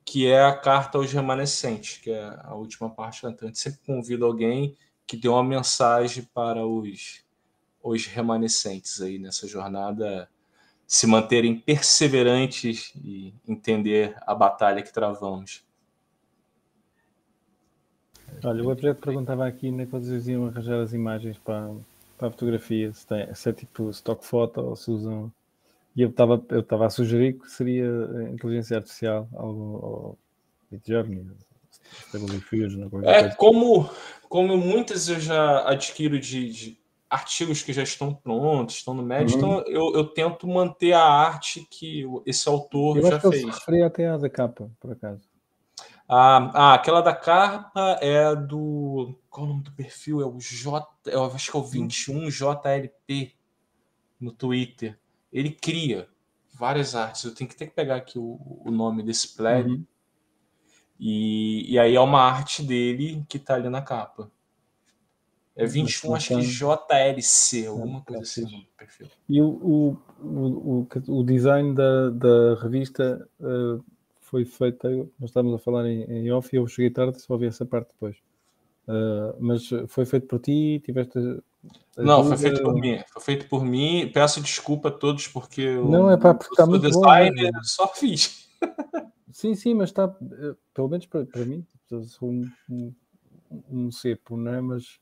que 0.06 0.26
é 0.28 0.44
a 0.44 0.56
carta 0.56 0.98
aos 0.98 1.12
remanescentes, 1.12 1.98
que 1.98 2.10
é 2.10 2.40
a 2.44 2.56
última 2.56 2.90
parte 2.90 3.26
Então, 3.26 3.48
a 3.48 3.48
gente 3.48 3.60
sempre 3.60 3.82
convida 3.86 4.26
alguém 4.26 4.78
que 5.06 5.18
dê 5.18 5.28
uma 5.28 5.44
mensagem 5.44 6.24
para 6.34 6.66
os, 6.66 7.24
os 7.84 8.06
remanescentes 8.06 9.02
aí 9.02 9.20
nessa 9.20 9.48
jornada 9.48 10.30
se 10.88 11.06
manterem 11.06 11.60
perseverantes 11.60 12.94
e 12.96 13.34
entender 13.46 14.16
a 14.26 14.34
batalha 14.34 14.82
que 14.82 14.94
travamos. 14.94 15.64
Olha, 18.44 18.64
o 18.64 18.72
Abjeto 18.72 19.02
perguntava 19.02 19.46
aqui 19.46 19.70
onde 19.70 19.84
é 19.84 19.86
que 19.86 19.92
vocês 19.92 20.28
iam 20.28 20.48
arranjar 20.48 20.80
as 20.82 20.94
imagens 20.94 21.38
para, 21.40 21.74
para 22.18 22.30
a 22.30 22.32
fotografia, 22.32 22.94
se, 22.94 23.06
tem, 23.06 23.34
se 23.36 23.50
é 23.50 23.54
tipo 23.54 23.90
stock 23.90 24.26
photo 24.26 24.62
ou 24.62 24.76
se 24.76 24.90
usam. 24.90 25.32
E 25.96 26.02
eu 26.04 26.10
estava 26.10 26.42
eu 26.50 26.62
estava 26.62 26.86
a 26.86 26.90
sugerir 26.90 27.34
que 27.34 27.50
seria 27.52 27.90
a 27.90 28.24
inteligência 28.30 28.78
artificial, 28.78 29.28
algo 29.34 29.62
ou 29.84 30.18
Midjourney, 30.72 31.26
Diffusion, 32.32 32.90
qualquer 32.90 33.10
É 33.10 33.20
coisa. 33.22 33.36
como, 33.36 33.90
como 34.30 34.58
muitas 34.58 35.10
eu 35.10 35.20
já 35.20 35.68
adquiro 35.68 36.20
de, 36.20 36.50
de 36.52 36.78
artigos 37.10 37.62
que 37.64 37.72
já 37.72 37.84
estão 37.84 38.14
prontos, 38.14 38.76
estão 38.76 38.94
no 38.94 39.02
médio, 39.04 39.38
Uhum. 39.38 39.60
então 39.60 39.64
eu, 39.68 39.94
eu 39.94 40.06
tento 40.06 40.48
manter 40.48 40.94
a 40.94 41.04
arte 41.04 41.66
que 41.70 42.06
esse 42.26 42.48
autor 42.50 42.98
Eu 42.98 43.04
já 43.04 43.16
acho 43.18 43.30
que 43.30 43.38
fez. 43.40 43.56
referia 43.56 43.88
até 43.88 44.08
à 44.08 44.18
da 44.18 44.30
capa, 44.30 44.70
por 44.80 44.92
acaso. 44.92 45.22
Ah, 46.10 46.52
ah, 46.54 46.74
aquela 46.74 47.02
da 47.02 47.14
capa 47.14 47.98
é 48.02 48.34
do. 48.34 49.20
Qual 49.30 49.46
é 49.46 49.50
o 49.50 49.52
nome 49.54 49.64
do 49.64 49.72
perfil? 49.74 50.22
É 50.22 50.26
o 50.26 50.40
J. 50.40 50.88
Eu 51.06 51.26
acho 51.26 51.52
que 51.52 51.58
é 51.58 51.60
o 51.60 51.64
21JLP 51.64 53.34
no 54.20 54.32
Twitter. 54.32 54.98
Ele 55.34 55.52
cria 55.52 56.08
várias 56.54 56.96
artes. 56.96 57.26
Eu 57.26 57.36
tenho 57.36 57.50
que 57.50 57.58
ter 57.58 57.68
que 57.68 57.76
pegar 57.76 57.98
aqui 57.98 58.18
o, 58.18 58.40
o 58.66 58.72
nome 58.72 59.04
desse 59.04 59.36
plebe. 59.36 59.72
Uhum. 59.72 59.86
E, 61.00 61.74
e 61.74 61.78
aí 61.78 61.96
é 61.96 62.00
uma 62.00 62.22
arte 62.22 62.64
dele 62.64 63.26
que 63.28 63.38
tá 63.38 63.56
ali 63.56 63.70
na 63.70 63.82
capa. 63.82 64.32
É 65.58 65.66
21, 65.66 66.10
não 66.10 66.16
acho 66.16 66.28
que 66.28 66.36
tem- 66.36 66.44
JLC, 66.44 67.66
alguma 67.66 68.00
tá 68.00 68.06
coisa 68.06 68.22
assim. 68.22 68.68
E 69.28 69.42
o, 69.42 69.48
o, 69.48 69.98
o, 70.22 70.88
o, 71.08 71.24
design 71.24 71.74
da, 71.74 72.12
da 72.12 72.56
revista 72.62 73.28
eh, 73.42 73.80
foi 74.22 74.46
feito, 74.46 74.88
nós 75.20 75.32
estávamos 75.32 75.56
a 75.56 75.64
falar 75.64 75.88
em, 75.88 76.04
em 76.04 76.32
off 76.32 76.56
e 76.56 76.58
eu 76.60 76.68
cheguei 76.68 76.92
tarde, 76.92 77.20
só 77.20 77.36
vi 77.36 77.48
essa 77.48 77.66
parte 77.66 77.90
depois. 77.90 78.16
Eh, 78.88 79.36
mas 79.40 79.68
foi 79.88 80.06
feito 80.06 80.28
por 80.28 80.40
ti, 80.40 80.80
tiveste. 80.86 81.20
Não, 81.98 82.24
foi 82.24 82.38
feito 82.38 82.62
por 82.62 82.74
mim. 82.76 83.00
Foi 83.12 83.22
feito 83.22 83.50
por 83.50 83.66
mim. 83.66 84.12
Peço 84.14 84.40
desculpa 84.40 84.90
a 84.90 84.92
todos 84.92 85.28
porque 85.28 85.62
eu, 85.62 85.90
Não, 85.90 86.10
é 86.10 86.18
pá, 86.18 86.34
porque 86.34 86.54
está 86.54 86.64
sou 86.66 86.72
muito 86.72 86.90
bom 86.90 87.02
designer, 87.02 87.52
mesmo. 87.52 87.64
só 87.64 87.88
fiz. 87.88 88.48
Sim, 89.34 89.54
sim, 89.54 89.76
mas 89.76 89.90
está, 89.90 90.06
eh, 90.32 90.56
pelo 90.74 90.88
menos 90.90 91.06
para, 91.06 91.24
para 91.26 91.46
mim, 91.46 91.64
eu 91.92 92.04
sou 92.06 92.28
um, 92.32 92.50
um, 92.68 92.94
um 93.70 93.92
cepo, 93.92 94.36
não 94.36 94.52
é? 94.52 94.60
Mas, 94.60 95.00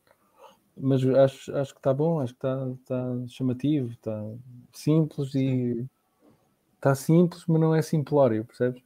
mas 0.78 1.06
acho, 1.06 1.56
acho 1.56 1.74
que 1.74 1.80
está 1.80 1.94
bom, 1.94 2.20
acho 2.20 2.34
que 2.34 2.38
está, 2.38 2.70
está 2.80 3.28
chamativo, 3.28 3.92
está 3.92 4.24
simples 4.74 5.34
e 5.36 5.86
está 6.76 6.94
simples, 6.94 7.44
mas 7.48 7.62
não 7.62 7.74
é 7.74 7.82
simplório, 7.82 8.46
percebes? 8.46 8.82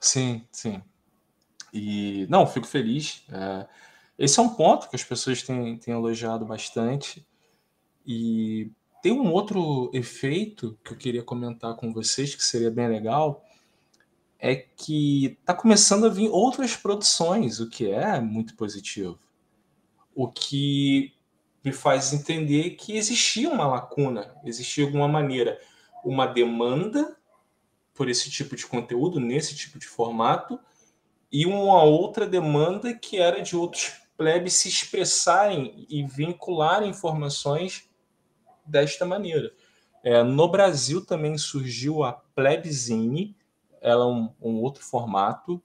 Sim, 0.00 0.42
sim. 0.50 0.82
E 1.72 2.26
não, 2.30 2.46
fico 2.46 2.66
feliz. 2.66 3.24
É, 3.30 3.68
esse 4.18 4.38
é 4.38 4.42
um 4.42 4.50
ponto 4.50 4.88
que 4.88 4.96
as 4.96 5.04
pessoas 5.04 5.42
têm, 5.42 5.76
têm 5.78 5.94
elogiado 5.94 6.44
bastante. 6.44 7.26
E 8.06 8.70
tem 9.02 9.12
um 9.12 9.32
outro 9.32 9.90
efeito 9.92 10.78
que 10.84 10.92
eu 10.92 10.96
queria 10.96 11.22
comentar 11.22 11.74
com 11.76 11.92
vocês, 11.92 12.34
que 12.34 12.44
seria 12.44 12.70
bem 12.70 12.88
legal, 12.88 13.44
é 14.38 14.56
que 14.56 15.38
está 15.40 15.54
começando 15.54 16.06
a 16.06 16.08
vir 16.08 16.28
outras 16.30 16.74
produções, 16.76 17.60
o 17.60 17.68
que 17.68 17.90
é 17.90 18.20
muito 18.20 18.56
positivo. 18.56 19.18
O 20.14 20.28
que 20.28 21.12
me 21.64 21.72
faz 21.72 22.12
entender 22.12 22.70
que 22.70 22.96
existia 22.96 23.48
uma 23.48 23.66
lacuna, 23.66 24.34
existia 24.44 24.84
alguma 24.84 25.06
maneira, 25.06 25.60
uma 26.04 26.26
demanda 26.26 27.16
por 27.94 28.08
esse 28.08 28.30
tipo 28.30 28.56
de 28.56 28.66
conteúdo, 28.66 29.20
nesse 29.20 29.54
tipo 29.54 29.78
de 29.78 29.86
formato, 29.86 30.58
e 31.30 31.46
uma 31.46 31.82
outra 31.82 32.26
demanda 32.26 32.94
que 32.94 33.18
era 33.18 33.42
de 33.42 33.56
outros 33.56 33.92
plebes 34.16 34.54
se 34.54 34.68
expressarem 34.68 35.86
e 35.88 36.02
vincularem 36.04 36.90
informações 36.90 37.88
desta 38.66 39.04
maneira. 39.04 39.52
É, 40.02 40.22
no 40.22 40.48
Brasil 40.48 41.04
também 41.04 41.36
surgiu 41.36 42.02
a 42.02 42.12
Plebzine, 42.12 43.36
ela 43.80 44.04
é 44.04 44.08
um, 44.08 44.32
um 44.40 44.62
outro 44.62 44.82
formato, 44.82 45.62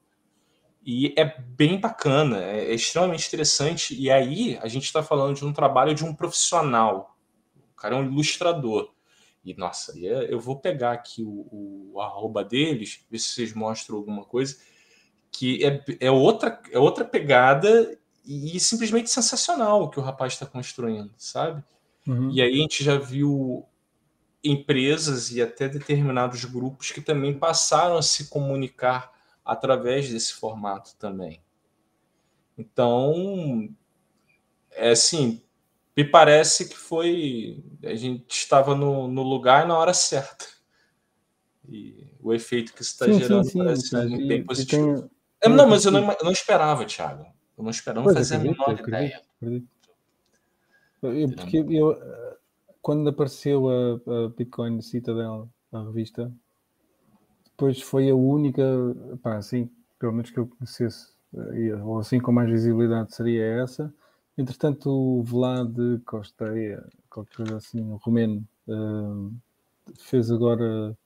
e 0.86 1.12
é 1.16 1.24
bem 1.24 1.80
bacana, 1.80 2.40
é, 2.40 2.66
é 2.66 2.74
extremamente 2.74 3.26
interessante. 3.26 3.92
E 4.00 4.08
aí 4.08 4.56
a 4.62 4.68
gente 4.68 4.84
está 4.84 5.02
falando 5.02 5.34
de 5.34 5.44
um 5.44 5.52
trabalho 5.52 5.92
de 5.92 6.04
um 6.04 6.14
profissional. 6.14 7.18
O 7.72 7.74
cara 7.74 7.96
é 7.96 7.98
um 7.98 8.04
ilustrador. 8.04 8.92
E, 9.44 9.52
nossa, 9.54 9.98
e 9.98 10.06
é- 10.06 10.32
eu 10.32 10.38
vou 10.38 10.60
pegar 10.60 10.92
aqui 10.92 11.24
o, 11.24 11.92
o 11.92 12.00
arroba 12.00 12.44
deles, 12.44 13.04
ver 13.10 13.18
se 13.18 13.30
vocês 13.30 13.52
mostram 13.52 13.96
alguma 13.96 14.24
coisa, 14.24 14.56
que 15.32 15.64
é, 15.64 15.84
é, 15.98 16.10
outra, 16.10 16.62
é 16.70 16.78
outra 16.78 17.04
pegada 17.04 17.98
e, 18.24 18.58
simplesmente 18.60 19.10
sensacional 19.10 19.82
o 19.82 19.90
que 19.90 19.98
o 19.98 20.02
rapaz 20.02 20.34
está 20.34 20.46
construindo, 20.46 21.12
sabe? 21.16 21.64
Uhum. 22.06 22.30
E 22.30 22.40
aí 22.40 22.52
a 22.52 22.62
gente 22.62 22.84
já 22.84 22.96
viu 22.96 23.66
empresas 24.42 25.32
e 25.32 25.42
até 25.42 25.68
determinados 25.68 26.44
grupos 26.44 26.92
que 26.92 27.00
também 27.00 27.36
passaram 27.36 27.96
a 27.96 28.02
se 28.02 28.28
comunicar 28.28 29.15
através 29.46 30.10
desse 30.10 30.34
formato 30.34 30.94
também. 30.96 31.40
Então, 32.58 33.68
é 34.72 34.90
assim, 34.90 35.42
me 35.96 36.04
parece 36.04 36.68
que 36.68 36.76
foi. 36.76 37.62
A 37.84 37.94
gente 37.94 38.30
estava 38.30 38.74
no, 38.74 39.08
no 39.08 39.22
lugar 39.22 39.64
e 39.64 39.68
na 39.68 39.78
hora 39.78 39.94
certa. 39.94 40.46
E 41.68 42.12
o 42.20 42.32
efeito 42.32 42.72
que 42.72 42.82
isso 42.82 42.92
está 42.92 43.06
Sim, 43.06 43.12
sim, 43.12 43.18
gerando 43.18 43.44
sim, 43.44 43.58
parece 43.58 43.92
mas 43.92 44.10
bem 44.10 44.20
e- 44.20 44.32
e 44.34 44.44
positivo. 44.44 45.00
tem- 45.02 45.10
É, 45.42 45.48
tem 45.48 45.56
não, 45.56 45.66
mas 45.68 45.84
eu 45.84 45.90
não, 45.92 46.12
eu 46.12 46.24
não 46.24 46.32
esperava, 46.32 46.84
Thiago. 46.84 47.26
Eu 47.56 47.64
não 47.64 47.70
esperava, 47.70 48.12
fazia 48.12 48.38
a 48.38 48.40
menor 48.40 48.72
ideia. 48.78 49.22
acredito. 49.40 49.68
Porque 51.00 51.58
eu, 51.70 51.92
eh, 51.92 52.36
quando 52.80 53.08
apareceu 53.10 53.68
a, 53.68 54.24
a 54.24 54.28
Bitcoin 54.30 54.80
Citadel, 54.80 55.48
a 55.72 55.82
revista, 55.84 56.32
depois 57.56 57.80
foi 57.80 58.10
a 58.10 58.14
única, 58.14 58.62
pá, 59.22 59.36
assim, 59.36 59.70
pelo 59.98 60.12
menos 60.12 60.30
que 60.30 60.38
eu 60.38 60.46
conhecesse, 60.46 61.08
eh, 61.34 61.76
ou 61.82 61.98
assim 61.98 62.20
com 62.20 62.32
mais 62.32 62.50
visibilidade 62.50 63.14
seria 63.14 63.44
essa, 63.62 63.92
Entretanto, 64.38 64.90
o 64.90 65.22
Vlad 65.22 65.74
Costeia, 66.04 66.86
qualquer 67.08 67.36
coisa 67.36 67.56
assim, 67.56 67.80
o 67.90 67.96
romeno, 67.96 68.46
uh, 68.68 69.34
fez 69.98 70.30
agora. 70.30 70.96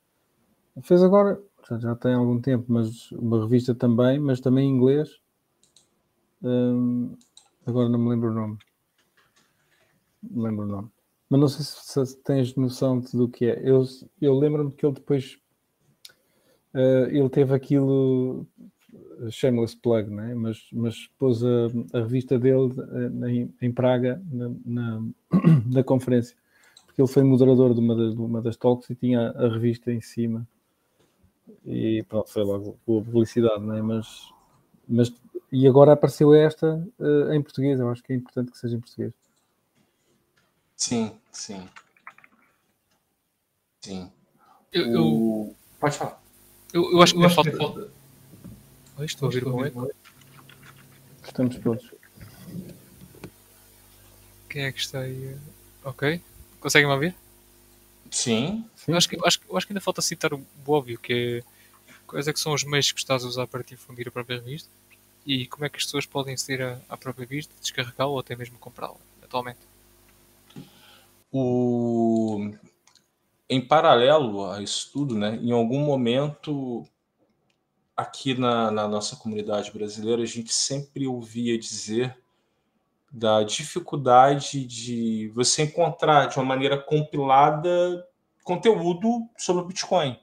Fez 0.82 1.00
agora, 1.02 1.40
já, 1.68 1.78
já 1.78 1.94
tem 1.94 2.14
algum 2.14 2.40
tempo, 2.40 2.64
mas 2.68 3.12
uma 3.12 3.40
revista 3.40 3.72
também, 3.72 4.18
mas 4.18 4.40
também 4.40 4.68
em 4.68 4.74
inglês. 4.74 5.20
Uh, 6.42 7.16
agora 7.64 7.88
não 7.88 8.00
me 8.00 8.10
lembro 8.10 8.30
o 8.30 8.34
nome. 8.34 8.58
Não 10.22 10.42
lembro 10.42 10.64
o 10.64 10.68
nome. 10.68 10.90
Mas 11.28 11.40
não 11.40 11.48
sei 11.48 11.64
se, 11.64 12.06
se 12.06 12.16
tens 12.22 12.56
noção 12.56 12.98
do 12.98 13.28
que 13.28 13.46
é. 13.46 13.62
Eu, 13.62 13.84
eu 14.20 14.36
lembro-me 14.36 14.72
que 14.72 14.84
ele 14.84 14.94
depois. 14.94 15.38
Uh, 16.74 17.08
ele 17.10 17.28
teve 17.28 17.54
aquilo 17.54 18.46
shameless 19.30 19.76
plug, 19.76 20.10
né? 20.10 20.34
mas, 20.34 20.66
mas 20.72 21.08
pôs 21.18 21.42
a, 21.44 21.66
a 21.92 22.00
revista 22.00 22.38
dele 22.38 22.72
eh, 22.78 23.30
em, 23.30 23.54
em 23.60 23.72
Praga 23.72 24.22
na, 24.30 24.50
na, 24.64 25.02
na, 25.66 25.84
conferência, 25.84 26.36
porque 26.86 27.02
ele 27.02 27.08
foi 27.08 27.22
moderador 27.22 27.74
de 27.74 27.80
uma, 27.80 27.94
das, 27.94 28.14
de 28.14 28.20
uma 28.20 28.40
das 28.40 28.56
talks 28.56 28.88
e 28.90 28.94
tinha 28.94 29.30
a 29.30 29.48
revista 29.48 29.92
em 29.92 30.00
cima. 30.00 30.46
E 31.66 32.04
pronto, 32.08 32.30
foi 32.30 32.44
logo 32.44 32.78
boa 32.86 33.02
publicidade, 33.02 33.62
né? 33.64 33.82
mas, 33.82 34.32
mas 34.88 35.12
e 35.52 35.66
agora 35.66 35.92
apareceu 35.92 36.32
esta 36.32 36.76
uh, 36.98 37.32
em 37.32 37.42
português. 37.42 37.78
Eu 37.80 37.88
acho 37.90 38.02
que 38.02 38.12
é 38.12 38.16
importante 38.16 38.52
que 38.52 38.58
seja 38.58 38.76
em 38.76 38.80
português. 38.80 39.12
Sim, 40.76 41.12
sim. 41.32 41.68
Sim. 43.80 44.10
Eu, 44.72 44.86
eu... 44.86 45.56
Pode 45.80 45.96
falar. 45.96 46.19
Eu, 46.72 46.92
eu 46.92 47.02
acho 47.02 47.14
que, 47.14 47.22
eu 47.22 47.30
falta... 47.30 47.50
que 47.50 47.56
falta 47.56 47.88
Oi, 48.98 49.06
estou 49.06 49.26
a 49.26 49.28
ouvir 49.28 49.44
com 49.44 49.64
eco. 49.64 49.90
Estamos 51.24 51.56
todos. 51.56 51.90
Quem 54.48 54.64
é 54.64 54.72
que 54.72 54.80
está 54.80 55.00
aí? 55.00 55.36
Ok. 55.84 56.20
Conseguem-me 56.60 56.92
ouvir? 56.92 57.14
Sim. 58.10 58.64
Sim. 58.76 58.92
Acho, 58.92 59.08
que, 59.08 59.16
acho, 59.24 59.40
acho 59.56 59.66
que 59.66 59.72
ainda 59.72 59.80
falta 59.80 60.02
citar 60.02 60.34
o 60.34 60.44
óbvio, 60.66 60.98
que 60.98 61.42
é 61.42 61.50
quais 62.06 62.26
é 62.26 62.32
que 62.32 62.40
são 62.40 62.52
os 62.52 62.64
meios 62.64 62.90
que 62.90 62.98
estás 62.98 63.24
a 63.24 63.28
usar 63.28 63.46
para 63.46 63.62
difundir 63.62 64.08
a 64.08 64.10
própria 64.10 64.38
revista 64.38 64.68
e 65.24 65.46
como 65.46 65.64
é 65.64 65.68
que 65.68 65.78
as 65.78 65.84
pessoas 65.84 66.04
podem 66.04 66.34
aceder 66.34 66.60
à, 66.60 66.94
à 66.94 66.96
própria 66.96 67.24
revista, 67.24 67.54
descarregá-la 67.60 68.10
ou 68.10 68.18
até 68.18 68.34
mesmo 68.34 68.58
comprá-la 68.58 68.96
atualmente. 69.22 69.60
O... 71.32 72.52
Em 73.52 73.60
paralelo 73.60 74.48
a 74.48 74.62
isso 74.62 74.92
tudo, 74.92 75.18
né, 75.18 75.36
em 75.42 75.50
algum 75.50 75.80
momento 75.80 76.84
aqui 77.96 78.32
na, 78.32 78.70
na 78.70 78.86
nossa 78.86 79.16
comunidade 79.16 79.72
brasileira, 79.72 80.22
a 80.22 80.26
gente 80.26 80.54
sempre 80.54 81.04
ouvia 81.04 81.58
dizer 81.58 82.16
da 83.10 83.42
dificuldade 83.42 84.64
de 84.64 85.32
você 85.34 85.62
encontrar 85.62 86.26
de 86.26 86.36
uma 86.38 86.44
maneira 86.44 86.78
compilada 86.78 88.06
conteúdo 88.44 89.28
sobre 89.36 89.62
o 89.62 89.66
Bitcoin. 89.66 90.16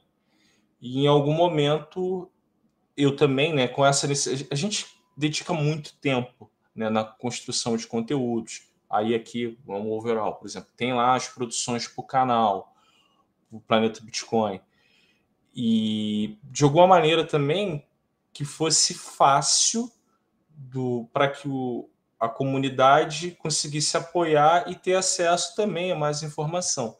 E 0.81 1.01
em 1.01 1.07
algum 1.07 1.33
momento 1.33 2.31
eu 2.95 3.13
também, 3.13 3.53
né, 3.53 3.67
com 3.67 3.85
essa 3.85 4.07
a 4.07 4.55
gente 4.55 4.85
dedica 5.17 5.53
muito 5.53 5.97
tempo, 5.97 6.49
né, 6.73 6.89
na 6.89 7.03
construção 7.03 7.75
de 7.75 7.85
conteúdos. 7.85 8.69
Aí 8.89 9.13
aqui, 9.13 9.59
vamos 9.65 9.91
overall, 9.91 10.35
por 10.35 10.47
exemplo, 10.47 10.69
tem 10.77 10.93
lá 10.93 11.13
as 11.13 11.27
produções 11.27 11.89
para 11.89 12.01
o 12.01 12.07
canal, 12.07 12.73
o 13.51 13.59
Planeta 13.59 14.03
Bitcoin 14.03 14.59
e 15.55 16.37
de 16.43 16.63
alguma 16.63 16.85
maneira 16.85 17.25
também 17.25 17.85
que 18.31 18.45
fosse 18.45 18.93
fácil 18.93 19.91
para 21.11 21.29
que 21.29 21.47
o, 21.47 21.89
a 22.19 22.29
comunidade 22.29 23.31
conseguisse 23.31 23.97
apoiar 23.97 24.69
e 24.69 24.75
ter 24.75 24.95
acesso 24.95 25.55
também 25.55 25.91
a 25.91 25.95
mais 25.95 26.21
informação. 26.21 26.95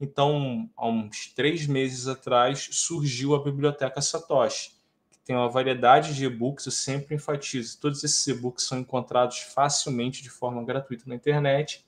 Então, 0.00 0.68
há 0.76 0.86
uns 0.86 1.32
três 1.34 1.66
meses 1.66 2.08
atrás, 2.08 2.68
surgiu 2.72 3.34
a 3.34 3.42
Biblioteca 3.42 4.02
Satoshi, 4.02 4.72
que 5.10 5.18
tem 5.24 5.36
uma 5.36 5.48
variedade 5.48 6.14
de 6.14 6.26
e-books, 6.26 6.66
eu 6.66 6.72
sempre 6.72 7.14
enfatizo, 7.14 7.78
todos 7.80 8.02
esses 8.04 8.26
e-books 8.26 8.66
são 8.66 8.78
encontrados 8.78 9.38
facilmente 9.38 10.22
de 10.22 10.28
forma 10.28 10.62
gratuita 10.64 11.04
na 11.06 11.14
internet, 11.14 11.86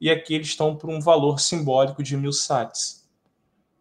e 0.00 0.10
aqui 0.10 0.34
eles 0.34 0.48
estão 0.48 0.74
por 0.74 0.90
um 0.90 1.00
valor 1.00 1.38
simbólico 1.38 2.02
de 2.02 2.16
mil 2.16 2.32
sats, 2.32 3.03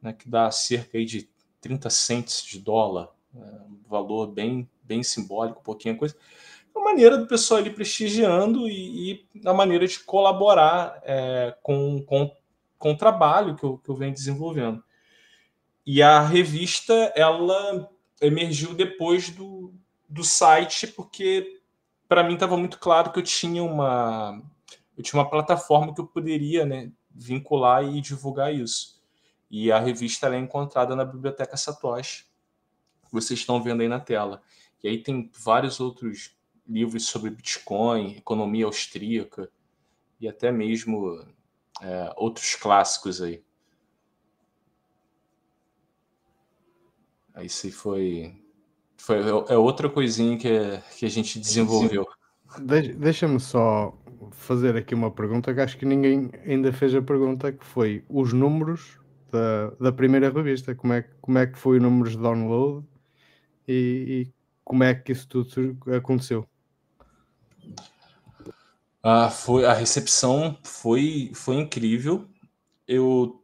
né, 0.04 0.14
que 0.14 0.30
dá 0.30 0.51
cerca 0.51 1.04
de 1.04 1.30
30 1.62 1.89
cents 1.89 2.43
de 2.43 2.60
dólar, 2.60 3.10
é 3.34 3.39
um 3.39 3.80
valor 3.89 4.28
bem, 4.28 4.70
bem 4.84 5.01
simbólico, 5.01 5.64
pouquinha 5.64 5.95
coisa. 5.95 6.16
É 6.76 6.78
uma 6.78 6.91
maneira 6.91 7.18
do 7.18 7.26
pessoal 7.26 7.62
ali 7.62 7.70
prestigiando 7.70 8.68
e, 8.68 9.12
e 9.12 9.26
a 9.45 9.54
maneira 9.54 9.88
de 9.88 9.99
colaborar 9.99 11.01
é, 11.04 11.56
com, 11.64 12.04
com, 12.04 12.36
com 12.78 12.91
o 12.91 12.97
trabalho 12.97 13.56
que 13.56 13.64
eu, 13.64 13.78
que 13.78 13.89
eu 13.89 13.95
venho 13.95 14.14
desenvolvendo. 14.14 14.84
E 15.86 16.01
a 16.01 16.22
revista, 16.22 16.93
ela 17.16 17.89
emergiu 18.22 18.74
depois 18.74 19.30
do, 19.30 19.74
do 20.08 20.24
site, 20.24 20.88
porque 20.88 21.62
para 22.08 22.24
mim 22.24 22.34
estava 22.34 22.58
muito 22.58 22.78
claro 22.78 23.12
que 23.12 23.20
eu 23.20 23.24
tinha 23.24 23.64
uma 23.64 24.41
eu 24.95 25.04
tinha 25.04 25.20
uma 25.20 25.30
plataforma 25.30 25.93
que 25.93 25.99
eu 25.99 26.06
poderia 26.06 26.66
né, 26.66 26.91
vincular 27.10 27.84
e 27.84 27.99
divulgar 27.99 28.54
isso. 28.54 29.01
E 29.56 29.72
a 29.72 29.78
revista 29.78 30.34
é 30.34 30.39
encontrada 30.39 30.95
na 30.95 31.06
Biblioteca 31.06 31.56
Satoshi, 31.56 32.26
que 33.06 33.12
vocês 33.12 33.39
estão 33.39 33.62
vendo 33.62 33.82
aí 33.82 33.88
na 33.88 33.99
tela. 33.99 34.41
E 34.84 34.88
aí 34.88 34.97
tem 34.97 35.30
vários 35.32 35.80
outros 35.80 36.36
livros 36.68 37.06
sobre 37.06 37.30
Bitcoin, 37.30 38.18
economia 38.18 38.66
austríaca 38.66 39.47
e 40.20 40.28
até 40.28 40.51
mesmo 40.51 41.24
é, 41.84 42.12
outros 42.18 42.56
clássicos 42.56 43.22
aí. 43.22 43.43
Aí 47.36 47.47
se 47.47 47.72
foi, 47.72 48.36
foi 48.97 49.20
é 49.20 49.56
outra 49.56 49.88
coisinha 49.88 50.36
que, 50.36 50.49
que 50.97 51.06
a 51.06 51.10
gente 51.10 51.38
desenvolveu. 51.38 52.08
Deixa-me 52.97 53.39
só 53.39 53.95
fazer 54.32 54.76
aqui 54.76 54.95
uma 54.95 55.12
pergunta 55.12 55.54
que 55.54 55.62
acho 55.62 55.78
que 55.78 55.86
ninguém 55.86 56.32
ainda 56.43 56.74
fez 56.74 56.95
a 56.95 57.04
pergunta, 57.04 57.51
que 57.51 57.64
foi 57.64 58.04
os 58.10 58.34
números 58.34 59.03
da, 59.34 59.72
da 59.72 59.92
primeira 59.92 60.30
revista, 60.30 60.76
como 60.76 60.94
é, 60.94 61.02
como 61.20 61.40
é 61.40 61.48
que 61.48 61.58
foi 61.58 61.80
o 61.80 61.82
número 61.82 62.10
de 62.10 62.18
download 62.18 62.86
e, 63.68 64.28
e 64.28 64.34
como 64.64 64.84
é 64.84 64.94
que 64.94 65.12
isso 65.12 65.28
tudo 65.28 65.78
aconteceu? 65.92 66.48
Ah, 69.02 69.30
foi, 69.30 69.66
a 69.66 69.74
recepção 69.74 70.58
foi, 70.64 71.32
foi 71.34 71.56
incrível. 71.56 72.30
Eu, 72.88 73.44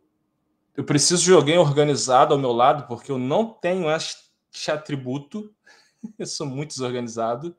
eu 0.77 0.83
preciso 0.83 1.23
de 1.23 1.33
alguém 1.33 1.57
organizado 1.57 2.33
ao 2.33 2.39
meu 2.39 2.51
lado, 2.51 2.87
porque 2.87 3.11
eu 3.11 3.17
não 3.17 3.45
tenho 3.45 3.89
este 3.89 4.71
atributo. 4.71 5.53
Eu 6.17 6.25
sou 6.25 6.47
muito 6.47 6.69
desorganizado. 6.69 7.53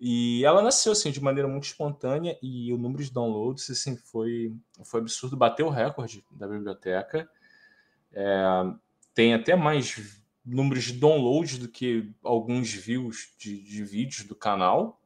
E 0.00 0.44
ela 0.44 0.60
nasceu 0.60 0.92
assim 0.92 1.10
de 1.10 1.22
maneira 1.22 1.48
muito 1.48 1.64
espontânea 1.64 2.36
e 2.42 2.72
o 2.72 2.76
número 2.76 3.02
de 3.02 3.12
downloads 3.12 3.70
assim 3.70 3.96
foi 3.96 4.54
foi 4.84 5.00
absurdo, 5.00 5.36
bateu 5.36 5.66
o 5.66 5.70
recorde 5.70 6.24
da 6.30 6.48
biblioteca. 6.48 7.30
É, 8.14 8.42
tem 9.12 9.34
até 9.34 9.54
mais 9.54 10.22
números 10.44 10.84
de 10.84 10.92
downloads 10.94 11.58
do 11.58 11.68
que 11.68 12.12
alguns 12.22 12.72
views 12.72 13.34
de, 13.38 13.60
de 13.62 13.84
vídeos 13.84 14.24
do 14.24 14.34
canal. 14.34 15.00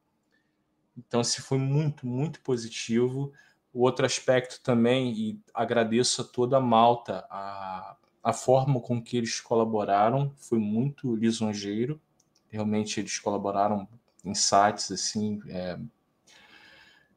Então, 0.97 1.23
se 1.23 1.41
foi 1.41 1.57
muito, 1.57 2.05
muito 2.05 2.41
positivo. 2.41 3.31
O 3.73 3.83
outro 3.83 4.05
aspecto 4.05 4.59
também, 4.61 5.13
e 5.13 5.39
agradeço 5.53 6.21
a 6.21 6.25
toda 6.25 6.57
a 6.57 6.61
malta, 6.61 7.25
a, 7.29 7.95
a 8.23 8.33
forma 8.33 8.81
com 8.81 9.01
que 9.01 9.15
eles 9.15 9.39
colaboraram 9.39 10.33
foi 10.37 10.59
muito 10.59 11.15
lisonjeiro. 11.15 12.01
Realmente 12.49 12.99
eles 12.99 13.19
colaboraram 13.19 13.87
em 14.25 14.33
sites 14.33 14.91
assim, 14.91 15.39
é, 15.47 15.79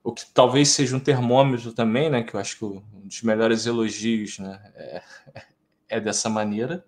o 0.04 0.12
que 0.12 0.26
talvez 0.26 0.68
seja 0.68 0.96
um 0.96 1.00
termômetro 1.00 1.72
também, 1.72 2.10
né? 2.10 2.22
Que 2.22 2.34
eu 2.34 2.40
acho 2.40 2.58
que 2.58 2.64
um 2.64 2.82
dos 3.04 3.22
melhores 3.22 3.66
elogios, 3.66 4.38
né? 4.38 4.72
É, 4.74 5.02
é 5.92 6.00
dessa 6.00 6.28
maneira. 6.28 6.84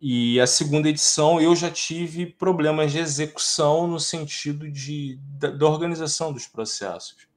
E 0.00 0.40
a 0.40 0.46
segunda 0.46 0.88
edição 0.88 1.40
eu 1.40 1.54
já 1.54 1.70
tive 1.70 2.24
problemas 2.26 2.92
de 2.92 2.98
execução 2.98 3.86
no 3.86 4.00
sentido 4.00 4.70
de, 4.70 5.18
da, 5.38 5.50
da 5.50 5.66
organização 5.66 6.32
dos 6.32 6.46
processos. 6.46 7.28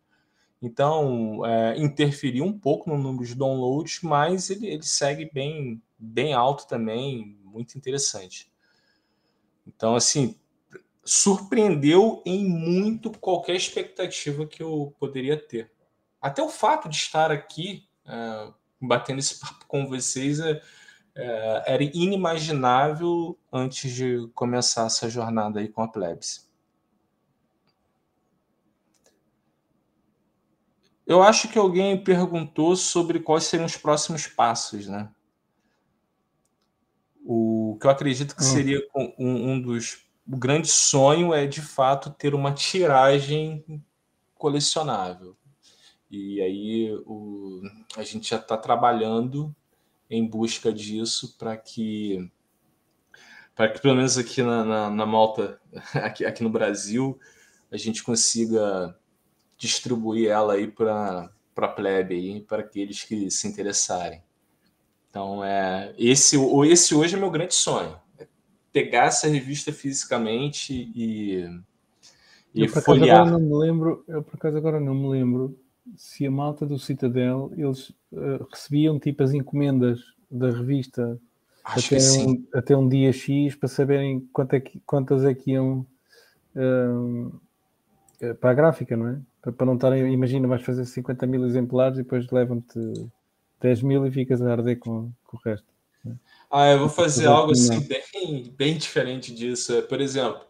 Então, 0.61 1.43
é, 1.45 1.77
interferiu 1.77 2.45
um 2.45 2.57
pouco 2.57 2.89
no 2.89 2.97
número 2.97 3.25
de 3.25 3.33
downloads, 3.33 4.01
mas 4.03 4.51
ele, 4.51 4.67
ele 4.67 4.83
segue 4.83 5.29
bem, 5.33 5.81
bem 5.97 6.33
alto 6.33 6.67
também, 6.67 7.35
muito 7.43 7.75
interessante. 7.75 8.51
Então, 9.65 9.95
assim, 9.95 10.35
surpreendeu 11.03 12.21
em 12.23 12.45
muito 12.45 13.09
qualquer 13.09 13.55
expectativa 13.55 14.45
que 14.45 14.61
eu 14.61 14.93
poderia 14.99 15.35
ter. 15.35 15.71
Até 16.21 16.43
o 16.43 16.49
fato 16.49 16.87
de 16.87 16.95
estar 16.95 17.31
aqui 17.31 17.87
é, 18.05 18.53
batendo 18.81 19.19
esse 19.19 19.39
papo 19.39 19.65
com 19.67 19.87
vocês 19.87 20.39
é, 20.39 20.61
é, 21.15 21.63
era 21.73 21.83
inimaginável 21.83 23.37
antes 23.51 23.91
de 23.91 24.27
começar 24.33 24.85
essa 24.87 25.09
jornada 25.09 25.59
aí 25.59 25.67
com 25.67 25.83
a 25.83 25.87
Plebs. 25.87 26.49
Eu 31.05 31.21
acho 31.21 31.49
que 31.49 31.59
alguém 31.59 32.01
perguntou 32.01 32.75
sobre 32.75 33.19
quais 33.19 33.43
seriam 33.43 33.65
os 33.65 33.75
próximos 33.75 34.27
passos, 34.27 34.87
né? 34.87 35.09
O 37.25 37.77
que 37.79 37.85
eu 37.85 37.91
acredito 37.91 38.35
que 38.35 38.43
Hum. 38.43 38.53
seria 38.53 38.87
um, 38.95 39.51
um 39.51 39.61
dos. 39.61 40.05
O 40.25 40.37
grande 40.37 40.69
sonho 40.69 41.33
é 41.33 41.45
de 41.45 41.61
fato 41.61 42.11
ter 42.11 42.33
uma 42.33 42.53
tiragem 42.53 43.83
colecionável. 44.35 45.35
E 46.11 46.41
aí 46.41 46.93
o, 47.05 47.61
a 47.95 48.03
gente 48.03 48.29
já 48.29 48.35
está 48.35 48.57
trabalhando 48.57 49.55
em 50.09 50.27
busca 50.27 50.73
disso 50.73 51.37
para 51.39 51.55
que 51.55 52.29
para 53.55 53.69
que 53.69 53.81
pelo 53.81 53.95
menos 53.95 54.17
aqui 54.17 54.43
na, 54.43 54.65
na, 54.65 54.89
na 54.89 55.05
Malta, 55.05 55.61
aqui, 55.95 56.25
aqui 56.25 56.43
no 56.43 56.49
Brasil, 56.49 57.17
a 57.71 57.77
gente 57.77 58.03
consiga 58.03 58.93
distribuir 59.57 60.29
ela 60.29 60.53
aí 60.53 60.67
para 60.67 61.31
para 61.55 61.67
plebe 61.67 62.15
aí, 62.15 62.41
para 62.41 62.61
aqueles 62.61 63.03
que 63.03 63.29
se 63.31 63.47
interessarem. 63.47 64.21
Então 65.09 65.41
é 65.41 65.93
esse 65.97 66.35
esse 66.65 66.93
hoje 66.93 67.15
é 67.15 67.19
meu 67.19 67.31
grande 67.31 67.53
sonho, 67.53 67.97
é 68.19 68.27
pegar 68.73 69.05
essa 69.05 69.29
revista 69.29 69.71
fisicamente 69.71 70.91
e 70.93 71.45
e 72.53 72.65
Eu 72.65 72.71
por 72.73 72.81
folhear. 72.81 73.21
agora 73.21 73.31
não 73.31 73.39
me 73.39 73.65
lembro, 73.65 74.03
eu 74.09 74.21
por 74.21 74.35
acaso 74.35 74.57
agora 74.57 74.77
não 74.77 74.93
me 74.93 75.07
lembro 75.07 75.57
se 75.95 76.25
a 76.25 76.31
malta 76.31 76.65
do 76.65 76.77
Citadel 76.79 77.51
eles 77.57 77.91
eh, 78.13 78.39
recebiam 78.51 78.99
tipo 78.99 79.23
as 79.23 79.33
encomendas 79.33 79.99
da 80.29 80.49
revista 80.49 81.19
até 81.63 82.11
um, 82.11 82.47
até 82.53 82.75
um 82.77 82.87
dia 82.89 83.11
X 83.13 83.55
para 83.55 83.69
saberem 83.69 84.21
quanto 84.33 84.53
é 84.55 84.59
que, 84.59 84.79
quantas 84.85 85.23
é 85.25 85.33
que 85.33 85.51
iam 85.51 85.85
eh, 86.55 88.33
para 88.39 88.51
a 88.51 88.53
gráfica, 88.53 88.95
não 88.95 89.07
é? 89.07 89.21
Para, 89.41 89.51
para 89.51 89.65
não 89.65 89.75
estarem, 89.75 90.13
imagina, 90.13 90.47
vais 90.47 90.61
fazer 90.61 90.85
50 90.85 91.25
mil 91.25 91.45
exemplares 91.45 91.97
e 91.97 92.03
depois 92.03 92.29
levam-te 92.31 92.79
10 93.59 93.81
mil 93.81 94.05
e 94.05 94.11
ficas 94.11 94.41
a 94.41 94.51
arder 94.51 94.77
com, 94.79 95.11
com 95.25 95.37
o 95.37 95.39
resto. 95.43 95.67
Ah, 96.49 96.67
eu 96.71 96.79
vou 96.79 96.89
fazer 96.89 97.23
Exato, 97.23 97.37
algo 97.39 97.51
assim 97.51 97.79
não. 97.79 97.87
bem, 97.87 98.53
bem 98.57 98.77
diferente 98.77 99.33
disso. 99.33 99.73
É, 99.73 99.81
Por 99.81 100.01
exemplo, 100.01 100.41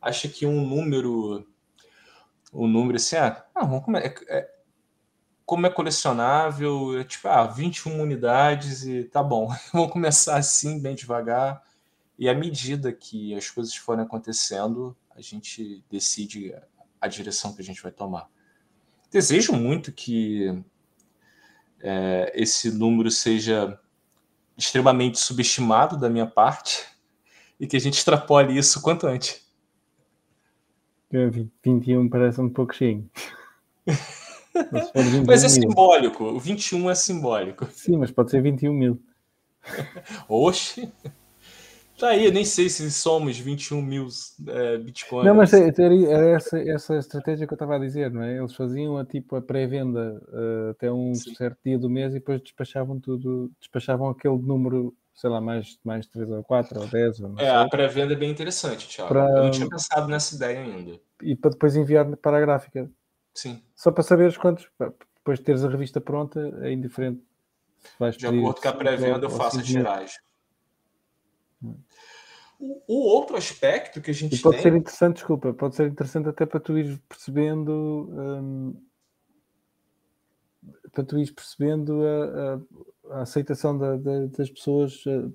acho 0.00 0.28
que 0.30 0.46
um 0.46 0.66
número, 0.66 1.46
um 2.52 2.66
número 2.66 2.96
assim, 2.96 3.16
ah, 3.16 3.44
ah, 3.54 3.64
vamos 3.66 3.84
come- 3.84 3.98
é- 3.98 4.14
é- 4.28 4.59
como 5.50 5.66
é 5.66 5.70
colecionável, 5.70 6.96
é 6.96 7.02
tipo, 7.02 7.26
ah, 7.26 7.44
21 7.44 8.00
unidades 8.00 8.84
e 8.84 9.02
tá 9.02 9.20
bom. 9.20 9.48
Vamos 9.74 9.90
começar 9.90 10.36
assim, 10.36 10.78
bem 10.78 10.94
devagar. 10.94 11.60
E 12.16 12.28
à 12.28 12.34
medida 12.34 12.92
que 12.92 13.34
as 13.34 13.50
coisas 13.50 13.74
forem 13.74 14.04
acontecendo, 14.04 14.96
a 15.10 15.20
gente 15.20 15.82
decide 15.90 16.54
a 17.00 17.08
direção 17.08 17.52
que 17.52 17.60
a 17.60 17.64
gente 17.64 17.82
vai 17.82 17.90
tomar. 17.90 18.28
Desejo 19.10 19.52
muito 19.54 19.90
que 19.90 20.56
é, 21.80 22.30
esse 22.32 22.70
número 22.70 23.10
seja 23.10 23.76
extremamente 24.56 25.18
subestimado 25.18 25.98
da 25.98 26.08
minha 26.08 26.28
parte 26.28 26.86
e 27.58 27.66
que 27.66 27.76
a 27.76 27.80
gente 27.80 27.94
extrapole 27.94 28.56
isso 28.56 28.80
quanto 28.80 29.08
antes. 29.08 29.44
É, 31.12 31.26
20 31.28 31.52
21 31.60 32.08
parece 32.08 32.40
um 32.40 32.48
pouco 32.48 32.72
cheio. 32.72 33.10
Mas 34.72 34.86
se 34.86 34.92
for 34.92 35.02
21 35.04 35.24
Mas 35.26 35.44
é 35.44 35.48
mil. 35.48 35.68
simbólico, 35.70 36.24
o 36.24 36.38
21 36.40 36.90
é 36.90 36.94
simbólico. 36.94 37.66
Sim, 37.72 37.96
mas 37.98 38.10
pode 38.10 38.30
ser 38.30 38.42
21 38.42 38.72
mil. 38.72 39.02
Oxe! 40.28 40.90
Tá 41.98 42.08
aí, 42.08 42.24
eu 42.24 42.32
nem 42.32 42.46
sei 42.46 42.70
se 42.70 42.90
somos 42.90 43.38
21 43.38 43.82
mil 43.82 44.08
é, 44.48 44.78
bitcoins. 44.78 45.26
Não, 45.26 45.34
mas 45.34 45.52
é- 45.52 45.68
era, 45.68 45.94
era 46.08 46.26
essa, 46.30 46.58
essa 46.58 46.96
estratégia 46.96 47.46
que 47.46 47.52
eu 47.52 47.56
estava 47.56 47.76
a 47.76 47.78
dizer, 47.78 48.10
não 48.10 48.22
é? 48.22 48.38
Eles 48.38 48.54
faziam 48.54 48.96
a, 48.96 49.04
tipo 49.04 49.36
a 49.36 49.42
pré-venda 49.42 50.18
eh, 50.32 50.70
até 50.70 50.90
um 50.90 51.14
Sim. 51.14 51.34
certo 51.34 51.58
dia 51.62 51.78
do 51.78 51.90
mês 51.90 52.12
e 52.12 52.18
depois 52.18 52.40
despachavam 52.40 52.98
tudo, 52.98 53.50
despachavam 53.60 54.08
aquele 54.08 54.38
número, 54.38 54.94
sei 55.14 55.28
lá, 55.28 55.42
mais, 55.42 55.78
mais 55.84 56.06
3 56.06 56.30
ou 56.30 56.42
4 56.42 56.80
ou 56.80 56.88
10 56.88 57.20
ou 57.20 57.28
não 57.28 57.38
É, 57.38 57.44
sei, 57.44 57.50
a 57.50 57.68
pré-venda 57.68 58.14
é 58.14 58.16
bem 58.16 58.30
interessante, 58.30 58.88
Thiago. 58.88 59.08
Pra- 59.10 59.28
Eu 59.36 59.42
não 59.42 59.50
tinha 59.50 59.68
pensado 59.68 60.08
nessa 60.08 60.34
ideia 60.36 60.58
ainda. 60.60 60.98
e 61.22 61.36
para 61.36 61.50
depois 61.50 61.76
enviar 61.76 62.06
para 62.16 62.38
a 62.38 62.40
gráfica. 62.40 62.90
Sim, 63.34 63.62
Só 63.74 63.90
para 63.92 64.02
saberes 64.02 64.36
quantos, 64.36 64.68
depois 65.16 65.38
de 65.38 65.44
teres 65.44 65.64
a 65.64 65.68
revista 65.68 66.00
pronta, 66.00 66.40
é 66.62 66.72
indiferente. 66.72 67.22
vais 67.98 68.16
de 68.16 68.26
acordo 68.26 68.60
com 68.60 68.68
a 68.68 68.72
pré-venda, 68.72 69.26
eu 69.26 69.30
faço 69.30 69.60
a 69.60 69.62
cinco 69.62 69.72
mil. 69.72 69.84
tiragem. 69.84 70.18
O, 72.58 72.82
o 72.86 72.98
outro 73.08 73.36
aspecto 73.36 74.00
que 74.00 74.10
a 74.10 74.14
E 74.14 74.16
gente 74.16 74.40
pode 74.42 74.56
tem. 74.56 74.62
ser 74.64 74.76
interessante, 74.76 75.14
desculpa, 75.16 75.52
pode 75.54 75.74
ser 75.76 75.88
interessante 75.90 76.28
até 76.28 76.44
para 76.44 76.60
tu 76.60 76.76
ires 76.76 76.98
percebendo 77.08 78.08
hum, 78.12 78.86
para 80.92 81.04
tu 81.04 81.16
ires 81.18 81.30
percebendo 81.30 82.02
a, 82.04 83.14
a- 83.14 83.18
a 83.18 83.22
aceitação 83.22 83.78
da- 83.78 83.96
da- 83.96 84.26
das 84.26 84.50
pessoas 84.50 85.02
eh, 85.06 85.28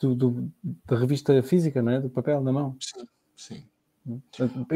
do, 0.00 0.14
do- 0.14 0.52
da 0.84 0.98
revista 0.98 1.40
física, 1.42 1.80
não 1.82 1.92
é? 1.92 2.00
Do 2.00 2.10
papel 2.10 2.40
na 2.42 2.52
mão. 2.52 2.76
Sim, 2.80 3.06
sim. 3.36 3.68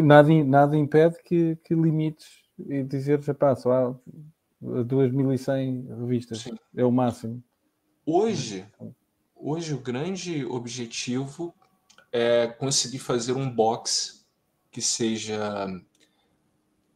Nada, 0.03 0.45
nada 0.45 0.77
impede 0.77 1.23
que, 1.23 1.57
que 1.65 1.75
limites 1.75 2.45
e 2.59 2.83
dizeres, 2.83 3.27
pá, 3.39 3.55
só 3.55 3.73
há 3.73 3.95
2100 4.61 5.87
revistas, 6.01 6.41
Sim. 6.41 6.55
é 6.77 6.85
o 6.85 6.93
máximo. 6.93 7.43
Hoje, 8.07 8.67
hoje 9.35 9.75
o 9.75 9.81
grande 9.81 10.45
objetivo 10.45 11.55
é 12.13 12.47
conseguir 12.47 12.99
fazer 12.99 13.33
um 13.33 13.51
box 13.51 14.25
que 14.71 14.81
seja 14.81 15.67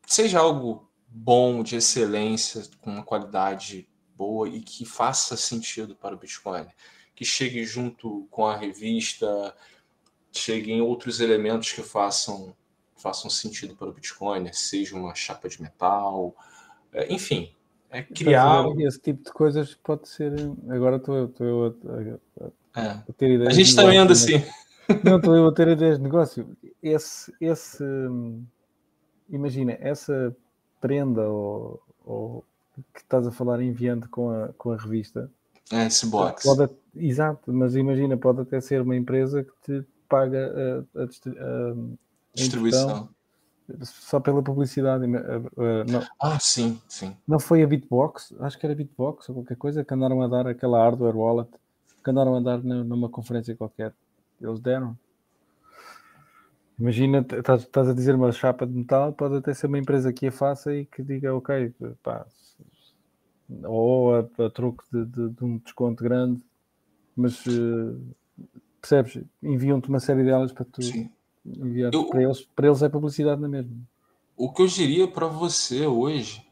seja 0.07 0.39
algo 0.39 0.89
bom, 1.07 1.63
de 1.63 1.77
excelência, 1.77 2.63
com 2.81 2.91
uma 2.91 3.03
qualidade 3.03 3.89
boa 4.15 4.49
e 4.49 4.61
que 4.61 4.85
faça 4.85 5.37
sentido 5.37 5.95
para 5.95 6.15
o 6.15 6.19
Bitcoin, 6.19 6.67
que 7.15 7.25
chegue 7.25 7.65
junto 7.65 8.27
com 8.31 8.47
a 8.47 8.57
revista, 8.57 9.55
chegue 10.39 10.73
em 10.73 10.81
outros 10.81 11.21
elementos 11.21 11.73
que 11.73 11.83
façam 11.83 12.55
façam 12.97 13.31
sentido 13.31 13.77
para 13.77 13.89
o 13.89 13.93
Bitcoin, 13.93 14.53
seja 14.53 14.97
uma 14.97 15.15
chapa 15.15 15.49
de 15.49 15.63
metal, 15.63 16.35
é, 16.93 17.13
enfim, 17.13 17.53
é 17.91 18.03
criar 18.03 18.65
a? 18.67 18.83
Esse 18.83 19.01
tipo 19.01 19.23
de 19.25 19.31
coisas 19.33 19.73
pode 19.75 20.09
ser. 20.09 20.33
Agora 20.69 20.97
estou 20.97 21.17
eu, 21.17 21.27
estou 21.27 21.47
eu 21.47 21.65
a, 21.67 22.45
a- 22.45 22.81
é. 22.83 22.89
a 23.09 23.13
ter 23.17 23.31
ideias. 23.31 23.53
A 23.53 23.57
gente 23.57 23.73
anda 23.97 24.13
negócio, 24.13 24.33
né? 24.33 24.39
assim. 24.39 24.99
Não, 25.05 25.19
estou 25.19 25.37
eu 25.37 25.47
a 25.47 25.53
ter 25.53 25.69
ideias 25.69 25.97
de 25.99 26.03
negócio. 26.03 26.57
Esse, 26.83 27.33
esse 27.41 27.85
imagina, 29.29 29.77
essa 29.81 30.35
prenda 30.81 31.23
ou, 31.29 31.81
ou 32.05 32.45
que 32.95 33.01
estás 33.01 33.27
a 33.27 33.31
falar 33.33 33.63
enviando 33.63 34.09
com 34.09 34.31
a, 34.31 34.49
com 34.57 34.73
a 34.73 34.77
revista, 34.77 35.31
É, 35.73 35.87
esse 35.87 36.07
box. 36.07 36.43
pode, 36.45 36.73
exato, 36.97 37.53
mas 37.53 37.77
imagina, 37.77 38.17
pode 38.17 38.41
até 38.43 38.61
ser 38.61 38.81
uma 38.81 38.97
empresa 38.97 39.45
que 39.45 39.53
te 39.81 39.87
paga 40.09 40.85
a, 40.95 41.01
a 41.01 41.05
a- 41.05 41.75
Distribuição. 42.35 43.09
só 43.83 44.21
pela 44.21 44.43
publicidade. 44.43 45.07
Não, 45.07 46.03
Ah, 46.21 46.39
sim, 46.39 46.81
sim. 46.89 47.17
não 47.27 47.39
foi 47.39 47.63
a 47.63 47.67
Bitbox, 47.67 48.35
acho 48.41 48.59
que 48.59 48.65
era 48.67 48.75
Bitbox 48.75 49.29
ou 49.29 49.37
qualquer 49.37 49.57
coisa, 49.57 49.85
que 49.85 49.95
andaram 49.95 50.23
a 50.23 50.29
dar 50.29 50.47
aquela 50.47 50.79
hardware 50.79 51.17
wallet, 51.17 51.51
que 52.05 52.11
andaram 52.11 52.37
a 52.37 52.41
dar 52.41 52.59
numa 52.63 53.09
conferência 53.09 53.55
qualquer. 53.57 53.93
Eles 54.41 54.61
deram. 54.61 54.97
Imagina, 56.79 57.27
estás 57.33 57.89
a 57.89 57.93
dizer 57.93 58.15
uma 58.15 58.31
chapa 58.31 58.65
de 58.65 58.73
metal, 58.73 59.13
pode 59.13 59.37
até 59.37 59.53
ser 59.53 59.67
uma 59.67 59.79
empresa 59.79 60.13
que 60.13 60.29
a 60.29 60.33
faça 60.33 60.73
e 60.73 60.87
que 60.87 61.03
diga, 61.03 61.35
ok, 61.35 61.75
pá, 62.05 62.25
ou 63.65 64.15
a, 64.15 64.21
a 64.21 64.51
troco 64.51 64.85
de, 64.93 65.05
de- 65.07 65.31
de 65.31 65.45
um 65.45 65.59
desconto 65.59 66.05
grande, 66.05 66.41
mas 67.17 67.45
eh, 67.49 67.97
percebes? 68.81 69.23
Enviam-te 69.43 69.89
uma 69.89 70.01
série 70.01 70.25
delas 70.25 70.53
para 70.53 70.65
tu 70.65 70.83
sim. 70.83 71.11
enviar 71.45 71.93
Eu- 71.93 72.09
para 72.09 72.23
eles, 72.23 72.43
para 72.55 72.67
eles 72.67 72.83
é 72.83 72.89
publicidade 72.89 73.41
na 73.41 73.49
mesma. 73.49 73.77
O 74.37 74.53
que 74.53 74.63
eu 74.63 74.67
diria 74.67 75.09
para 75.09 75.27
você 75.27 75.87
hoje, 75.87 76.47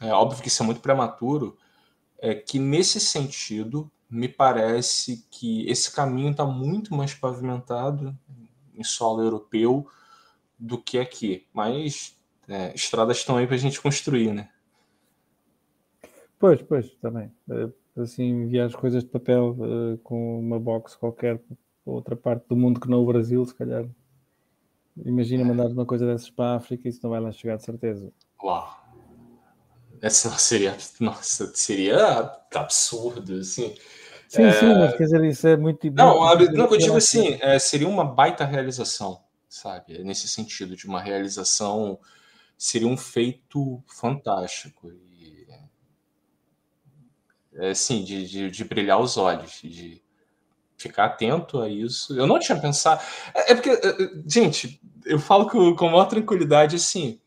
é 0.00 0.12
óbvio 0.12 0.42
que 0.42 0.48
isso 0.48 0.62
é 0.62 0.66
muito 0.66 0.80
prematuro, 0.80 1.56
é 2.18 2.34
que 2.34 2.58
nesse 2.58 3.00
sentido, 3.00 3.90
me 4.10 4.28
parece 4.28 5.26
que 5.30 5.68
esse 5.68 5.90
caminho 5.90 6.30
está 6.30 6.44
muito 6.44 6.94
mais 6.94 7.14
pavimentado 7.14 8.16
em 8.74 8.84
solo 8.84 9.22
europeu 9.22 9.88
do 10.58 10.80
que 10.80 10.98
aqui. 10.98 11.46
Mas 11.52 12.16
é, 12.46 12.74
estradas 12.74 13.18
estão 13.18 13.36
aí 13.36 13.46
para 13.46 13.56
a 13.56 13.58
gente 13.58 13.80
construir, 13.80 14.32
né? 14.32 14.50
Pois, 16.38 16.60
pois, 16.62 16.94
também. 16.96 17.32
Assim, 17.96 18.24
enviar 18.24 18.66
as 18.66 18.74
coisas 18.74 19.04
de 19.04 19.08
papel 19.08 19.56
eh, 19.60 19.98
com 20.02 20.40
uma 20.40 20.58
box 20.58 20.96
qualquer 20.96 21.40
outra 21.86 22.16
parte 22.16 22.48
do 22.48 22.56
mundo 22.56 22.80
que 22.80 22.88
não 22.88 23.02
o 23.02 23.06
Brasil, 23.06 23.44
se 23.44 23.54
calhar. 23.54 23.84
Imagina 25.04 25.44
mandar 25.44 25.66
uma 25.66 25.86
coisa 25.86 26.06
dessas 26.06 26.30
para 26.30 26.52
a 26.52 26.56
África, 26.56 26.88
isso 26.88 27.00
não 27.02 27.10
vai 27.10 27.20
lá 27.20 27.30
chegar 27.30 27.56
de 27.56 27.64
certeza. 27.64 28.12
Uau! 28.42 28.84
Essa 30.00 30.30
seria, 30.30 30.76
nossa, 31.00 31.52
seria 31.54 32.30
absurdo, 32.54 33.36
assim. 33.36 33.74
Sim, 34.28 34.50
sim, 34.52 34.74
mas 34.74 34.96
quer 34.96 35.04
dizer, 35.04 35.24
isso 35.24 35.46
é 35.46 35.56
muito. 35.56 35.90
Não, 35.92 36.18
muito 36.36 36.52
não, 36.52 36.66
eu 36.66 36.76
digo 36.76 36.96
assim, 36.96 37.38
é, 37.40 37.58
seria 37.58 37.88
uma 37.88 38.04
baita 38.04 38.44
realização, 38.44 39.22
sabe? 39.48 40.02
Nesse 40.02 40.28
sentido, 40.28 40.76
de 40.76 40.86
uma 40.86 41.00
realização, 41.00 41.98
seria 42.58 42.88
um 42.88 42.96
feito 42.96 43.82
fantástico. 43.86 44.92
Assim, 47.58 48.02
de, 48.02 48.26
de, 48.26 48.50
de 48.50 48.64
brilhar 48.64 49.00
os 49.00 49.16
olhos, 49.16 49.60
de 49.62 50.02
ficar 50.76 51.06
atento 51.06 51.60
a 51.60 51.68
isso. 51.68 52.18
Eu 52.18 52.26
não 52.26 52.38
tinha 52.38 52.58
pensado. 52.58 53.02
É, 53.34 53.52
é 53.52 53.54
porque, 53.54 53.70
é, 53.70 53.80
gente, 54.26 54.80
eu 55.04 55.18
falo 55.18 55.48
com, 55.48 55.74
com 55.74 55.88
maior 55.88 56.06
tranquilidade 56.06 56.76
assim. 56.76 57.20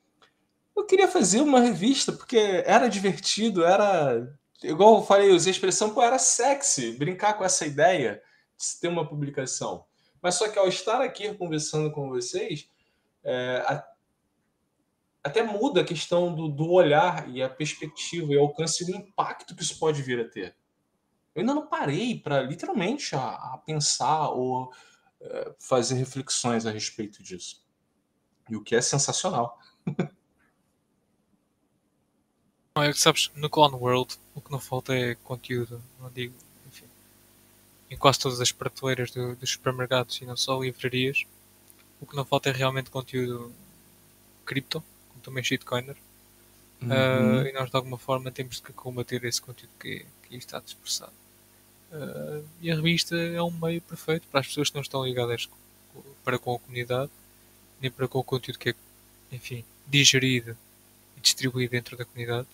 Eu 0.76 0.86
queria 0.86 1.08
fazer 1.08 1.42
uma 1.42 1.60
revista 1.60 2.12
porque 2.12 2.38
era 2.66 2.88
divertido, 2.88 3.64
era. 3.64 4.28
Igual 4.64 4.98
eu 4.98 5.04
falei, 5.04 5.30
eu 5.30 5.36
usei 5.36 5.52
a 5.52 5.56
expressão, 5.56 5.92
pô, 5.92 6.02
era 6.02 6.20
sexy 6.20 6.94
brincar 6.94 7.34
com 7.34 7.44
essa 7.44 7.66
ideia 7.66 8.22
de 8.58 8.80
ter 8.80 8.88
uma 8.88 9.08
publicação. 9.08 9.86
Mas 10.22 10.36
só 10.36 10.48
que 10.48 10.58
ao 10.58 10.68
estar 10.68 11.02
aqui 11.02 11.34
conversando 11.36 11.92
com 11.92 12.10
vocês, 12.10 12.68
é, 13.24 13.64
a, 13.68 13.84
até 15.28 15.44
muda 15.44 15.82
a 15.82 15.86
questão 15.86 16.34
do, 16.34 16.48
do 16.48 16.72
olhar 16.72 17.30
e 17.30 17.42
a 17.42 17.50
perspectiva 17.50 18.34
e 18.34 18.38
o 18.38 18.42
alcance 18.42 18.86
do 18.86 18.96
impacto 18.96 19.56
que 19.56 19.62
isso 19.62 19.78
pode 19.78 20.02
vir 20.02 20.20
a 20.20 20.30
ter. 20.30 20.56
Eu 21.36 21.42
ainda 21.42 21.54
não 21.54 21.68
parei 21.68 22.20
para 22.20 22.42
literalmente 22.42 23.16
a, 23.16 23.30
a, 23.30 23.62
pensar 23.64 24.30
ou 24.30 24.72
é, 25.22 25.54
fazer 25.60 25.96
reflexões 25.96 26.66
a 26.66 26.72
respeito 26.72 27.22
disso. 27.22 27.64
E 28.50 28.56
o 28.56 28.64
que 28.64 28.76
é 28.76 28.82
sensacional. 28.82 29.60
Não, 32.76 32.84
é 32.84 32.94
que 32.94 33.00
sabes, 33.00 33.32
no 33.34 33.50
Clone 33.50 33.74
World 33.74 34.20
o 34.36 34.42
que 34.42 34.52
não 34.52 34.60
falta 34.60 34.94
é 34.94 35.16
conteúdo, 35.16 35.82
não 36.00 36.12
digo, 36.12 36.36
enfim, 36.68 36.86
em 37.90 37.98
quase 37.98 38.20
todas 38.20 38.40
as 38.40 38.52
prateleiras 38.52 39.10
do, 39.10 39.36
dos 39.36 39.50
supermercados 39.50 40.22
e 40.22 40.26
não 40.28 40.38
só 40.38 40.62
livrarias, 40.62 41.26
o 42.00 42.06
que 42.06 42.16
não 42.16 42.24
falta 42.24 42.50
é 42.50 42.52
realmente 42.52 42.92
conteúdo 42.92 43.52
cripto, 44.46 44.84
também 45.28 45.44
shitcoiner, 45.44 45.98
uhum. 46.82 46.90
uh, 46.90 47.48
e 47.48 47.52
nós 47.52 47.70
de 47.70 47.76
alguma 47.76 47.98
forma 47.98 48.32
temos 48.32 48.62
que 48.62 48.72
combater 48.72 49.24
esse 49.26 49.42
conteúdo 49.42 49.72
que, 49.78 50.06
que 50.24 50.36
está 50.38 50.60
dispersado. 50.60 51.12
Uh, 51.92 52.46
e 52.62 52.72
a 52.72 52.76
revista 52.76 53.16
é 53.16 53.42
um 53.44 53.52
meio 53.52 53.82
perfeito 53.82 54.26
para 54.32 54.40
as 54.40 54.48
pessoas 54.48 54.70
que 54.70 54.76
não 54.76 54.82
estão 54.82 55.06
ligadas 55.06 55.50
para 56.24 56.40
com 56.40 56.56
a 56.56 56.60
comunidade, 56.60 57.12
nem 57.82 57.92
para 57.92 58.08
com 58.08 58.20
o 58.20 58.24
conteúdo 58.24 58.58
que 58.58 58.70
é, 58.70 58.76
enfim, 59.32 59.66
digerido 59.86 60.58
e 61.18 61.22
distribuído 61.22 61.72
dentro 61.72 61.98
da 61.98 62.06
comunidade 62.06 62.48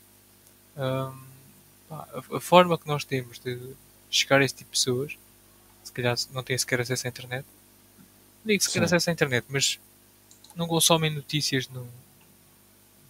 um, 0.76 1.94
a, 1.94 2.24
a, 2.38 2.40
forma 2.40 2.78
que 2.78 2.88
nós 2.88 3.04
temos 3.04 3.40
de 3.40 3.76
chegar 4.10 4.42
a 4.42 4.46
esse 4.46 4.56
tipo 4.56 4.72
de 4.72 4.78
pessoas, 4.80 5.18
se 5.84 5.92
calhar 5.92 6.16
não 6.32 6.44
têm 6.44 6.58
sequer 6.58 6.82
acesso 6.82 7.06
à 7.06 7.10
internet, 7.10 7.46
digo 8.44 8.64
sequer 8.64 8.80
Sim. 8.80 8.86
acesso 8.86 9.10
à 9.10 9.14
internet, 9.14 9.46
mas 9.50 9.80
não 10.56 10.68
consomem 10.68 11.12
notícias 11.12 11.68
no, 11.68 11.88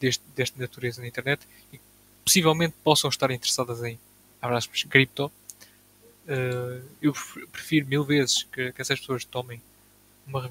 deste, 0.04 0.24
desta 0.36 0.60
natureza 0.60 1.01
na 1.01 1.08
internet 1.08 1.47
e 1.72 1.80
possivelmente 2.24 2.76
possam 2.84 3.10
estar 3.10 3.32
interessadas 3.32 3.84
em 3.84 3.97
aspas, 4.41 4.84
cripto. 4.84 5.32
Uh, 6.26 6.86
eu 7.01 7.14
prefiro 7.51 7.88
mil 7.88 8.04
vezes 8.04 8.43
que, 8.43 8.72
que, 8.72 8.82
essas 8.82 8.99
pessoas 8.99 9.26
tomem 9.26 9.62
uma 10.26 10.49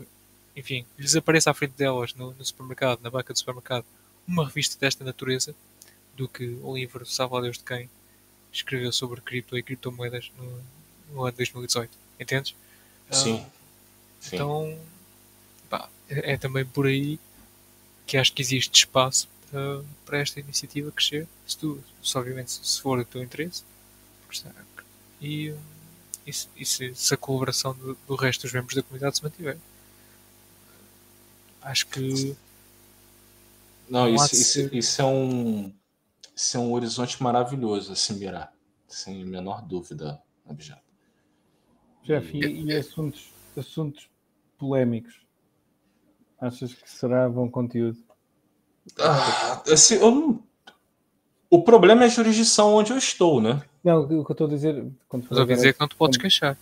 enfim, 0.54 0.84
lhes 0.98 1.16
apareça 1.16 1.50
à 1.50 1.54
frente 1.54 1.72
delas 1.72 2.12
no, 2.14 2.32
no 2.32 2.44
supermercado, 2.44 3.00
na 3.00 3.08
banca 3.08 3.32
do 3.32 3.38
supermercado, 3.38 3.86
uma 4.28 4.44
revista 4.44 4.78
desta 4.78 5.02
natureza 5.02 5.54
do 6.14 6.28
que 6.28 6.58
o 6.62 6.76
livro 6.76 7.06
Salva 7.06 7.40
Deus 7.40 7.56
de 7.56 7.64
quem 7.64 7.88
escreveu 8.52 8.92
sobre 8.92 9.22
cripto 9.22 9.56
e 9.56 9.62
criptomoedas 9.62 10.30
no, 10.36 10.62
no 11.14 11.22
ano 11.22 11.32
de 11.32 11.38
2018. 11.38 11.90
Entendes? 12.20 12.54
Sim. 13.10 13.46
Sim. 14.20 14.36
Então, 14.36 14.78
pá, 15.70 15.88
é, 16.08 16.34
é, 16.34 16.36
também 16.36 16.66
por 16.66 16.86
aí 16.86 17.18
que 18.06 18.18
acho 18.18 18.32
que 18.32 18.42
existe 18.42 18.80
espaço 18.80 19.26
para, 19.52 19.84
para 20.06 20.18
esta 20.18 20.40
iniciativa 20.40 20.90
crescer, 20.90 21.28
se, 21.46 21.58
tu, 21.58 21.78
se 22.02 22.16
obviamente 22.16 22.50
se 22.50 22.80
for 22.80 22.98
do 22.98 23.04
teu 23.04 23.22
interesse, 23.22 23.62
e, 25.20 25.54
e, 26.26 26.32
se, 26.32 26.48
e 26.56 26.64
se, 26.64 26.94
se, 26.94 27.14
a 27.14 27.16
colaboração 27.18 27.74
do, 27.74 27.96
do, 28.06 28.14
resto 28.16 28.42
dos 28.42 28.52
membros 28.52 28.74
da 28.74 28.82
comunidade 28.82 29.18
se 29.18 29.22
mantiver. 29.22 29.58
Acho 31.60 31.86
que. 31.86 32.34
Não, 33.88 34.06
não 34.06 34.14
isso, 34.14 34.34
isso, 34.34 34.74
isso 34.74 35.02
é 35.02 35.04
um 35.04 35.72
ser 36.34 36.58
um 36.58 36.72
horizonte 36.72 37.22
maravilhoso 37.22 37.92
a 37.92 37.96
se 37.96 38.14
mirar, 38.14 38.52
sem 38.88 39.22
a 39.22 39.26
menor 39.26 39.62
dúvida, 39.62 40.20
Abjad. 40.48 40.80
Jeff, 42.02 42.36
e, 42.36 42.64
e 42.64 42.72
assuntos, 42.74 43.30
assuntos 43.56 44.08
polémicos? 44.58 45.20
Achas 46.40 46.72
que 46.74 46.90
será 46.90 47.28
bom 47.28 47.48
conteúdo? 47.48 48.02
Ah, 48.98 49.62
assim, 49.70 49.98
não... 49.98 50.42
O 51.50 51.62
problema 51.62 52.02
é 52.02 52.06
a 52.06 52.08
jurisdição 52.08 52.74
onde 52.74 52.92
eu 52.92 52.98
estou, 52.98 53.40
né? 53.40 53.62
Não, 53.84 54.00
o 54.02 54.24
que 54.24 54.30
eu 54.30 54.32
estou 54.32 54.46
a 54.46 54.50
dizer. 54.50 54.86
Quando 55.08 55.24
Estou 55.24 55.42
a 55.42 55.46
dizer 55.46 55.74
que 55.74 55.80
não 55.80 55.88
te 55.88 55.96
podes 55.96 56.18
queixar. 56.18 56.56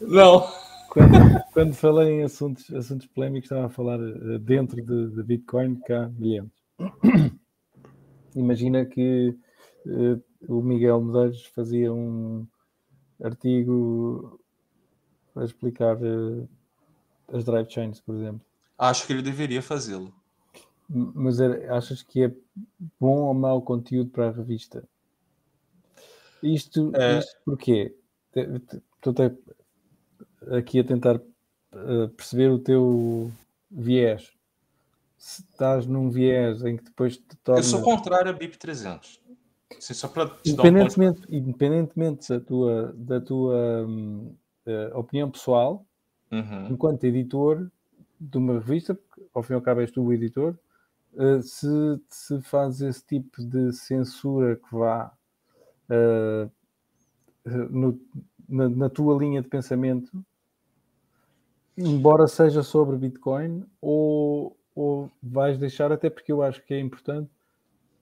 Não. 0.00 0.48
Quando, 0.88 1.44
quando, 1.52 1.74
falei 1.74 2.20
em 2.20 2.22
assuntos, 2.22 2.72
assuntos 2.74 3.06
polémicos, 3.06 3.50
estava 3.50 3.66
a 3.66 3.70
falar 3.70 4.00
eh, 4.00 4.38
dentro 4.40 4.82
de, 4.82 5.10
de 5.10 5.22
Bitcoin, 5.22 5.76
cá, 5.86 6.08
bilhões 6.10 6.48
imagina 8.34 8.84
que 8.84 9.36
uh, 9.86 10.22
o 10.48 10.62
Miguel 10.62 11.00
Medeiros 11.00 11.44
fazia 11.46 11.92
um 11.92 12.46
artigo 13.22 14.40
a 15.36 15.44
explicar 15.44 15.96
uh, 15.96 16.48
as 17.32 17.44
drive 17.44 17.70
chains, 17.70 18.00
por 18.00 18.14
exemplo. 18.14 18.40
Acho 18.78 19.06
que 19.06 19.12
ele 19.12 19.22
deveria 19.22 19.62
fazê-lo. 19.62 20.12
Mas 20.92 21.40
achas 21.40 22.02
que 22.02 22.24
é 22.24 22.34
bom 22.98 23.20
ou 23.20 23.34
mau 23.34 23.62
conteúdo 23.62 24.10
para 24.10 24.28
a 24.28 24.32
revista? 24.32 24.82
Isto, 26.42 26.90
é... 26.96 27.18
isto 27.18 27.36
porquê? 27.44 27.94
Estou 28.34 29.14
aqui 30.56 30.80
a 30.80 30.84
tentar 30.84 31.16
uh, 31.16 32.08
perceber 32.16 32.50
o 32.50 32.58
teu 32.58 33.30
viés 33.70 34.32
se 35.16 35.42
estás 35.42 35.86
num 35.86 36.10
viés 36.10 36.64
em 36.64 36.78
que 36.78 36.84
depois 36.84 37.18
te 37.18 37.36
torna... 37.44 37.60
Eu 37.60 37.64
sou 37.64 37.82
contrário 37.82 38.30
a 38.30 38.32
BIP 38.32 38.56
300. 38.56 39.20
Assim, 39.76 39.94
só 39.94 40.08
para 40.08 40.34
independentemente, 40.44 41.20
um 41.30 41.36
independentemente 41.36 42.28
da 42.28 42.40
tua, 42.40 42.94
da 42.96 43.20
tua 43.20 43.86
uh, 43.86 44.98
opinião 44.98 45.30
pessoal, 45.30 45.84
uhum. 46.32 46.70
enquanto 46.70 47.04
editor 47.04 47.70
de 48.18 48.38
uma 48.38 48.54
revista, 48.54 48.94
porque 48.94 49.22
ao 49.32 49.42
fim 49.42 49.52
e 49.52 49.56
ao 49.56 49.62
cabo 49.62 49.82
és 49.82 49.90
tu 49.90 50.02
o 50.02 50.12
editor, 50.12 50.58
uh, 51.14 51.42
se, 51.42 52.00
se 52.08 52.40
faz 52.42 52.80
esse 52.80 53.04
tipo 53.04 53.42
de 53.44 53.72
censura 53.72 54.56
que 54.56 54.74
vá 54.74 55.12
uh, 55.90 56.50
no, 57.70 57.98
na, 58.48 58.68
na 58.68 58.88
tua 58.88 59.16
linha 59.16 59.42
de 59.42 59.48
pensamento, 59.48 60.10
embora 61.76 62.26
seja 62.26 62.62
sobre 62.62 62.96
Bitcoin, 62.96 63.64
ou, 63.80 64.56
ou 64.74 65.10
vais 65.22 65.58
deixar, 65.58 65.92
até 65.92 66.10
porque 66.10 66.32
eu 66.32 66.42
acho 66.42 66.62
que 66.64 66.74
é 66.74 66.80
importante, 66.80 67.30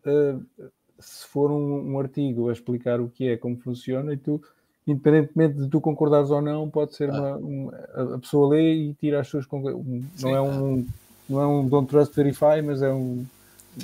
uh, 0.06 0.70
se 0.98 1.26
for 1.28 1.50
um, 1.50 1.92
um, 1.92 2.00
artigo 2.00 2.48
a 2.48 2.52
explicar 2.52 3.00
o 3.00 3.08
que 3.08 3.28
é, 3.28 3.36
como 3.36 3.56
funciona, 3.58 4.12
e 4.12 4.16
tu, 4.16 4.42
independentemente 4.86 5.58
de 5.58 5.68
tu 5.68 5.80
concordares 5.80 6.30
ou 6.30 6.42
não, 6.42 6.68
pode 6.68 6.94
ser 6.96 7.10
ah. 7.10 7.36
uma, 7.36 7.36
uma, 7.36 8.14
a 8.14 8.18
pessoa 8.18 8.48
lê 8.48 8.74
e 8.74 8.94
tira 8.94 9.20
as 9.20 9.28
suas 9.28 9.46
conclusões. 9.46 10.04
Não 10.20 10.34
é 10.34 10.40
um 10.40 10.84
não 11.28 11.40
é 11.40 11.46
um 11.46 11.68
don't 11.68 11.88
trust 11.88 12.14
verify, 12.14 12.62
mas 12.64 12.82
é 12.82 12.92
um 12.92 13.26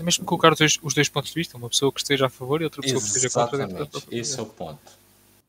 mesmo 0.03 0.25
colocar 0.25 0.53
os 0.53 0.59
dois, 0.59 0.79
os 0.83 0.93
dois 0.93 1.09
pontos 1.09 1.31
de 1.31 1.37
vista, 1.37 1.57
uma 1.57 1.69
pessoa 1.69 1.93
que 1.93 2.01
esteja 2.01 2.27
a 2.27 2.29
favor 2.29 2.61
e 2.61 2.65
outra 2.65 2.83
pessoa 2.83 2.99
Exatamente. 2.99 3.75
que 3.75 3.83
esteja 3.83 4.01
contra. 4.01 4.19
Esse 4.19 4.41
é 4.41 4.43
o 4.43 4.47
ponto. 4.47 4.93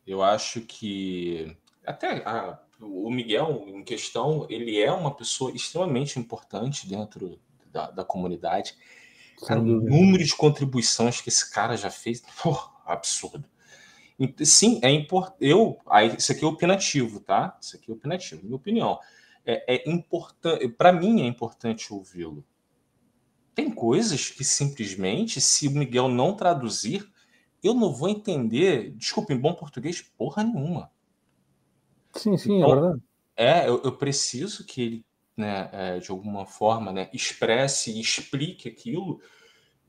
Eu 0.05 0.21
acho 0.21 0.61
que 0.61 1.55
até 1.83 2.17
a 2.25 2.59
o 2.79 3.09
Miguel, 3.09 3.65
em 3.67 3.83
questão, 3.83 4.45
ele 4.49 4.79
é 4.81 4.91
uma 4.91 5.11
pessoa 5.11 5.51
extremamente 5.51 6.19
importante 6.19 6.87
dentro 6.87 7.39
da, 7.71 7.89
da 7.89 8.03
comunidade. 8.03 8.75
Cara, 9.45 9.59
o 9.59 9.63
número 9.63 10.23
de 10.23 10.35
contribuições 10.35 11.21
que 11.21 11.29
esse 11.29 11.49
cara 11.51 11.75
já 11.75 11.89
fez, 11.89 12.21
porra, 12.41 12.69
absurdo. 12.85 13.45
Sim, 14.43 14.79
é 14.81 14.89
importante. 14.91 15.37
Eu, 15.41 15.77
aí, 15.87 16.15
isso 16.17 16.31
aqui 16.31 16.43
é 16.43 16.47
opinativo, 16.47 17.19
tá? 17.19 17.57
Isso 17.61 17.75
aqui 17.75 17.91
é 17.91 17.93
opinativo, 17.93 18.43
minha 18.43 18.55
opinião. 18.55 18.99
É, 19.45 19.75
é 19.75 19.89
importante, 19.89 20.67
para 20.69 20.91
mim 20.91 21.21
é 21.21 21.25
importante 21.25 21.93
ouvi-lo. 21.93 22.43
Tem 23.53 23.71
coisas 23.71 24.29
que 24.29 24.43
simplesmente, 24.43 25.39
se 25.39 25.67
o 25.67 25.71
Miguel 25.71 26.09
não 26.09 26.35
traduzir, 26.35 27.09
eu 27.63 27.73
não 27.73 27.93
vou 27.93 28.09
entender, 28.09 28.91
desculpa, 28.91 29.33
em 29.33 29.39
bom 29.39 29.53
português, 29.53 30.01
porra 30.01 30.43
nenhuma. 30.43 30.91
Sim, 32.13 32.37
sim, 32.37 32.53
é 32.53 32.57
então, 32.57 32.71
é 32.71 32.75
verdade. 32.75 33.03
É, 33.35 33.67
eu, 33.67 33.81
eu 33.83 33.91
preciso 33.97 34.65
que 34.65 34.81
ele, 34.81 35.05
né, 35.35 35.69
é, 35.71 35.99
de 35.99 36.11
alguma 36.11 36.45
forma, 36.45 36.91
né, 36.91 37.09
expresse 37.13 37.91
e 37.91 37.99
explique 37.99 38.69
aquilo. 38.69 39.19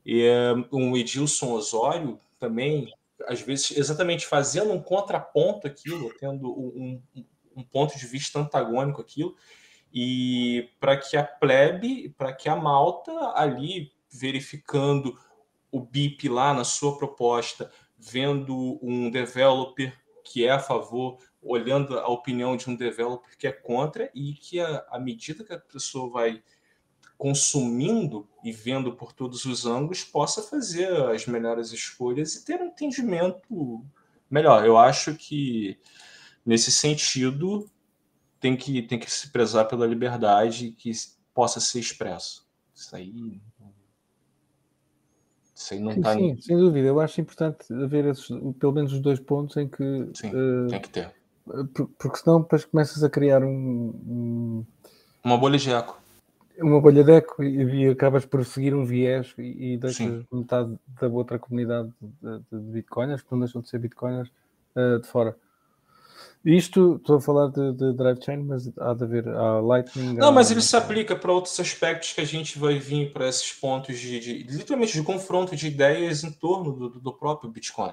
E 0.05 0.25
um 0.71 0.95
Edilson 0.95 1.51
Osório 1.51 2.19
também, 2.39 2.93
às 3.27 3.41
vezes, 3.41 3.77
exatamente 3.77 4.25
fazendo 4.25 4.71
um 4.71 4.81
contraponto 4.81 5.67
aquilo, 5.67 6.13
tendo 6.19 6.49
um, 6.49 7.01
um, 7.15 7.25
um 7.57 7.63
ponto 7.63 7.97
de 7.97 8.05
vista 8.05 8.39
antagônico 8.39 9.01
aquilo, 9.01 9.35
e 9.91 10.69
para 10.79 10.95
que 10.95 11.17
a 11.17 11.23
plebe, 11.23 12.09
para 12.17 12.31
que 12.31 12.47
a 12.47 12.55
malta 12.55 13.11
ali 13.35 13.91
verificando 14.09 15.19
o 15.71 15.81
BIP 15.81 16.29
lá 16.29 16.53
na 16.53 16.63
sua 16.63 16.97
proposta 16.97 17.69
vendo 17.97 18.79
um 18.81 19.09
developer 19.09 19.93
que 20.23 20.45
é 20.45 20.51
a 20.51 20.59
favor, 20.59 21.17
olhando 21.41 21.97
a 21.97 22.07
opinião 22.07 22.57
de 22.57 22.69
um 22.69 22.75
developer 22.75 23.37
que 23.37 23.47
é 23.47 23.51
contra, 23.51 24.11
e 24.13 24.33
que 24.33 24.59
à 24.59 24.99
medida 24.99 25.43
que 25.43 25.53
a 25.53 25.59
pessoa 25.59 26.09
vai 26.09 26.43
consumindo 27.17 28.27
e 28.43 28.51
vendo 28.51 28.93
por 28.93 29.11
todos 29.11 29.45
os 29.45 29.65
ângulos, 29.65 30.03
possa 30.03 30.43
fazer 30.43 30.91
as 31.05 31.25
melhores 31.25 31.71
escolhas 31.71 32.35
e 32.35 32.45
ter 32.45 32.61
um 32.61 32.67
entendimento 32.67 33.83
melhor. 34.29 34.65
Eu 34.65 34.77
acho 34.77 35.15
que, 35.15 35.79
nesse 36.47 36.71
sentido, 36.71 37.69
tem 38.39 38.55
que, 38.55 38.81
tem 38.81 38.97
que 38.97 39.11
se 39.11 39.29
prezar 39.29 39.67
pela 39.67 39.85
liberdade 39.85 40.71
que 40.71 40.89
possa 41.33 41.59
ser 41.59 41.79
expresso. 41.79 42.47
Isso 42.73 42.95
aí. 42.95 43.41
Isso 45.53 45.73
aí 45.73 45.79
não 45.79 45.91
sim, 45.91 46.01
tá 46.01 46.13
sim, 46.13 46.41
sem 46.41 46.57
dúvida. 46.57 46.87
Eu 46.87 47.01
acho 47.01 47.19
importante 47.19 47.73
haver 47.73 48.05
esses, 48.05 48.27
pelo 48.59 48.71
menos 48.71 48.93
os 48.93 48.99
dois 48.99 49.19
pontos 49.19 49.57
em 49.57 49.67
que. 49.67 50.09
Sim, 50.13 50.29
uh, 50.29 50.67
tem 50.69 50.81
que 50.81 50.89
ter. 50.89 51.13
Porque 51.97 52.17
senão 52.17 52.41
depois 52.41 52.65
começas 52.65 53.03
a 53.03 53.09
criar 53.09 53.43
um, 53.43 53.47
um... 53.49 54.65
uma 55.23 55.37
bolha 55.37 55.57
de 55.57 55.71
eco 55.71 56.01
uma 56.59 56.81
bolha 56.81 57.03
de 57.03 57.11
eco 57.11 57.43
e, 57.43 57.83
e 57.83 57.87
acabas 57.87 58.25
por 58.25 58.43
seguir 58.43 58.73
um 58.73 58.83
viés 58.83 59.33
e, 59.37 59.73
e 59.73 59.77
deixas 59.77 60.07
Sim. 60.07 60.25
metade 60.31 60.77
da 60.99 61.07
outra 61.07 61.37
comunidade 61.37 61.93
de, 62.01 62.39
de 62.51 62.71
bitcoiners, 62.71 63.21
que 63.21 63.31
não 63.31 63.39
deixam 63.39 63.61
de 63.61 63.69
ser 63.69 63.79
bitcoiners, 63.79 64.29
uh, 64.75 64.99
de 64.99 65.07
fora. 65.07 65.35
Isto, 66.49 66.95
estou 66.95 67.17
a 67.17 67.21
falar 67.21 67.49
de, 67.49 67.73
de 67.73 67.91
drive 67.91 68.23
chain, 68.23 68.37
mas 68.37 68.71
há 68.77 68.93
de 68.93 69.03
haver 69.03 69.27
a 69.27 69.59
Lightning. 69.59 70.13
Não, 70.13 70.31
mas 70.31 70.49
ele 70.49 70.61
se 70.61 70.77
aplica 70.77 71.13
para 71.13 71.33
outros 71.33 71.59
aspectos 71.59 72.13
que 72.13 72.21
a 72.21 72.25
gente 72.25 72.57
vai 72.57 72.79
vir 72.79 73.11
para 73.11 73.27
esses 73.27 73.51
pontos 73.51 73.99
de, 73.99 74.17
de, 74.17 74.43
literalmente 74.43 74.93
de 74.93 75.03
confronto 75.03 75.53
de 75.57 75.67
ideias 75.67 76.23
em 76.23 76.31
torno 76.31 76.71
do, 76.71 76.89
do 77.01 77.11
próprio 77.11 77.51
Bitcoin. 77.51 77.91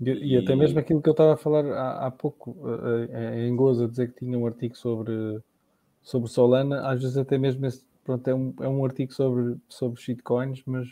E, 0.00 0.10
e, 0.10 0.36
até 0.36 0.56
mesmo 0.56 0.80
aquilo 0.80 1.00
que 1.00 1.08
eu 1.08 1.12
estava 1.12 1.34
a 1.34 1.36
falar 1.36 1.64
há, 1.66 2.06
há 2.06 2.10
pouco 2.10 2.50
uh, 2.50 3.36
em 3.36 3.54
Goza, 3.54 3.86
dizer 3.86 4.12
que 4.12 4.18
tinha 4.18 4.36
um 4.36 4.46
artigo 4.46 4.76
sobre 4.76 5.40
sobre 6.02 6.28
Solana, 6.28 6.88
às 6.88 7.00
vezes 7.00 7.16
até 7.16 7.38
mesmo 7.38 7.64
esse, 7.66 7.84
pronto, 8.04 8.26
é, 8.26 8.34
um, 8.34 8.54
é 8.60 8.68
um 8.68 8.84
artigo 8.84 9.12
sobre, 9.12 9.56
sobre 9.68 10.00
shitcoins, 10.00 10.62
mas 10.66 10.88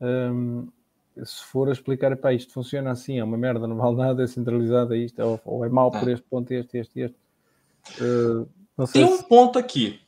um, 0.00 0.68
se 1.24 1.44
for 1.44 1.68
a 1.68 1.72
explicar, 1.72 2.16
pá, 2.16 2.32
isto 2.32 2.52
funciona 2.52 2.90
assim, 2.90 3.18
é 3.18 3.24
uma 3.24 3.36
merda, 3.36 3.66
não 3.66 3.76
vale 3.76 3.96
nada, 3.96 4.22
é 4.22 4.26
centralizado, 4.26 4.94
é 4.94 4.98
isto, 4.98 5.20
é, 5.20 5.40
ou 5.44 5.64
é 5.64 5.68
mau 5.68 5.90
por 5.90 6.08
é. 6.08 6.12
este 6.12 6.26
ponto, 6.28 6.50
este, 6.52 6.78
este, 6.78 7.00
este. 7.00 7.16
Uh, 8.00 8.48
Tem 8.92 9.04
um 9.04 9.22
ponto 9.22 9.58
aqui. 9.58 10.00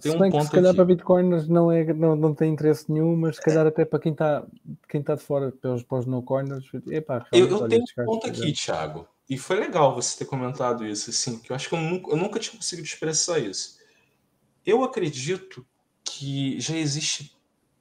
Tem 0.00 0.10
se 0.10 0.16
um 0.16 0.20
ponto 0.20 0.38
que 0.38 0.44
se 0.44 0.50
calhar 0.50 0.70
aqui. 0.70 0.76
para 0.76 0.84
bitcoiners 0.84 1.48
não, 1.48 1.70
é, 1.70 1.92
não, 1.92 2.16
não 2.16 2.34
tem 2.34 2.52
interesse 2.52 2.90
nenhum, 2.90 3.14
mas 3.14 3.36
se 3.36 3.42
calhar 3.42 3.66
até 3.66 3.84
para 3.84 3.98
quem 3.98 4.12
está 4.12 4.44
quem 4.88 5.02
tá 5.02 5.14
de 5.14 5.22
fora, 5.22 5.52
para 5.52 5.74
os, 5.74 5.82
para 5.82 5.98
os 5.98 6.06
no 6.06 6.22
coiners, 6.22 6.64
epá, 6.88 7.26
eu, 7.32 7.46
eu 7.48 7.68
tenho 7.68 7.82
um 7.98 8.04
ponto 8.04 8.26
aqui, 8.26 8.52
Thiago. 8.52 9.06
E 9.28 9.38
foi 9.38 9.56
legal 9.56 9.94
você 9.94 10.18
ter 10.18 10.24
comentado 10.24 10.84
isso, 10.86 11.10
assim, 11.10 11.38
que 11.38 11.52
eu 11.52 11.56
acho 11.56 11.68
que 11.68 11.74
eu 11.74 11.80
nunca, 11.80 12.10
eu 12.10 12.16
nunca 12.16 12.40
tinha 12.40 12.56
conseguido 12.56 12.86
expressar 12.86 13.38
isso. 13.38 13.78
Eu 14.64 14.82
acredito 14.82 15.64
que 16.04 16.58
já 16.60 16.76
existe 16.76 17.36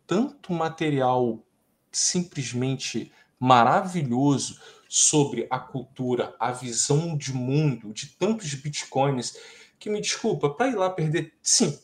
tanto 0.05 0.53
material 0.53 1.43
simplesmente 1.91 3.11
maravilhoso 3.39 4.59
sobre 4.87 5.47
a 5.49 5.59
cultura, 5.59 6.35
a 6.39 6.51
visão 6.51 7.17
de 7.17 7.33
mundo 7.33 7.93
de 7.93 8.07
tantos 8.07 8.53
bitcoins 8.53 9.37
que 9.79 9.89
me 9.89 9.99
desculpa, 9.99 10.49
para 10.49 10.67
ir 10.69 10.75
lá 10.75 10.89
perder, 10.89 11.33
sim, 11.41 11.79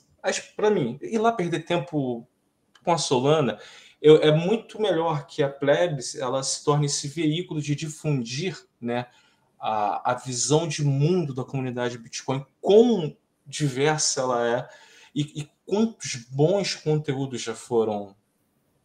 para 0.56 0.70
mim, 0.70 1.00
ir 1.02 1.18
lá 1.18 1.32
perder 1.32 1.66
tempo 1.66 2.28
com 2.84 2.92
a 2.92 2.98
Solana, 2.98 3.58
eu, 4.02 4.18
é 4.18 4.32
muito 4.32 4.80
melhor 4.80 5.26
que 5.26 5.42
a 5.42 5.50
plebs 5.50 6.16
ela 6.16 6.44
se 6.44 6.64
torne 6.64 6.86
esse 6.86 7.08
veículo 7.08 7.62
de 7.62 7.76
difundir, 7.76 8.58
né, 8.80 9.08
a, 9.60 10.12
a 10.12 10.14
visão 10.14 10.68
de 10.68 10.84
mundo 10.84 11.34
da 11.34 11.44
comunidade 11.44 11.98
Bitcoin, 11.98 12.46
quão 12.62 13.16
diversa 13.46 14.22
ela 14.22 14.48
é 14.48 14.70
e, 15.16 15.42
e 15.42 15.50
quantos 15.66 16.16
bons 16.30 16.76
conteúdos 16.76 17.42
já 17.42 17.56
foram 17.56 18.16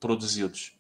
produzidos. 0.01 0.79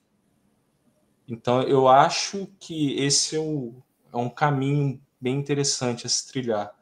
Então, 1.32 1.62
eu 1.62 1.88
acho 1.88 2.46
que 2.60 2.96
esse 2.98 3.36
é, 3.36 3.40
o, 3.40 3.74
é 4.12 4.16
um 4.16 4.28
caminho 4.28 5.00
bem 5.20 5.36
interessante 5.36 6.06
a 6.06 6.08
se 6.08 6.26
trilhar. 6.28 6.74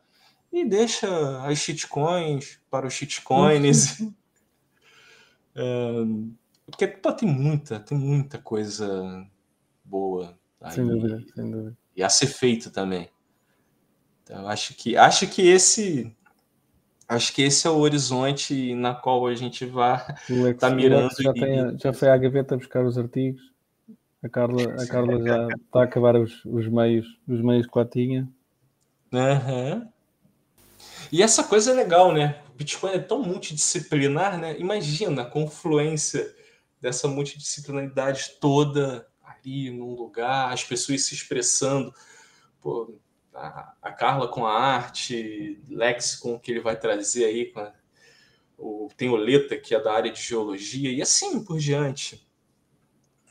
E 0.52 0.64
deixa 0.64 1.08
as 1.46 1.58
shitcoins 1.58 2.58
para 2.70 2.86
os 2.86 2.94
shitcoins. 2.94 4.00
é, 5.54 5.92
porque 6.66 6.86
pô, 6.86 7.12
tem 7.12 7.28
muita, 7.28 7.78
tem 7.78 7.96
muita 7.96 8.38
coisa 8.38 9.26
boa. 9.84 10.38
Aí. 10.60 10.72
Sem 10.72 10.86
dúvida, 10.86 11.24
sem 11.34 11.50
dúvida 11.50 11.80
e 12.00 12.02
a 12.02 12.08
ser 12.08 12.26
feito 12.26 12.70
também. 12.70 13.10
Então, 14.22 14.48
acho 14.48 14.74
que 14.74 14.96
acho 14.96 15.26
que 15.26 15.42
esse 15.42 16.16
acho 17.06 17.32
que 17.34 17.42
esse 17.42 17.66
é 17.66 17.70
o 17.70 17.78
horizonte 17.78 18.74
na 18.74 18.94
qual 18.94 19.26
a 19.26 19.34
gente 19.34 19.66
vai 19.66 19.98
estar 20.28 20.54
tá 20.70 20.70
mirando. 20.70 21.10
Já, 21.20 21.30
e... 21.30 21.34
tem, 21.34 21.78
já 21.78 21.92
foi 21.92 22.08
à 22.08 22.16
gaveta 22.16 22.56
buscar 22.56 22.84
os 22.84 22.96
artigos. 22.96 23.49
A 24.22 24.28
Carla, 24.28 24.82
a 24.82 24.86
Carla 24.86 25.22
já 25.22 25.48
está 25.56 25.80
a 25.80 25.84
acabar 25.84 26.16
os, 26.16 26.44
os 26.44 26.68
meios, 26.68 27.06
os 27.26 27.40
meios 27.40 27.66
que 27.66 27.78
lá 27.78 27.84
tinha. 27.84 28.28
Uhum. 29.12 29.88
E 31.10 31.22
essa 31.22 31.42
coisa 31.42 31.72
é 31.72 31.74
legal, 31.74 32.12
né? 32.12 32.42
O 32.50 32.52
Bitcoin 32.52 32.92
é 32.92 32.98
tão 32.98 33.22
multidisciplinar, 33.22 34.38
né? 34.38 34.58
Imagina 34.58 35.22
a 35.22 35.26
confluência 35.26 36.34
dessa 36.80 37.08
multidisciplinaridade 37.08 38.36
toda 38.40 39.06
ali 39.22 39.70
num 39.70 39.94
lugar, 39.94 40.52
as 40.52 40.62
pessoas 40.64 41.04
se 41.04 41.14
expressando. 41.14 41.92
Pô, 42.60 42.94
a, 43.34 43.74
a 43.82 43.92
Carla 43.92 44.28
com 44.28 44.46
a 44.46 44.52
arte, 44.52 45.60
Lex 45.68 46.16
com 46.16 46.34
o 46.34 46.40
que 46.40 46.50
ele 46.50 46.60
vai 46.60 46.78
trazer 46.78 47.24
aí, 47.24 47.46
com 47.46 47.60
a, 47.60 47.72
o, 48.58 48.88
tem 48.96 49.08
o 49.08 49.16
Leta, 49.16 49.56
que 49.56 49.74
é 49.74 49.80
da 49.80 49.92
área 49.92 50.12
de 50.12 50.22
geologia, 50.22 50.92
e 50.92 51.00
assim 51.00 51.42
por 51.42 51.58
diante. 51.58 52.29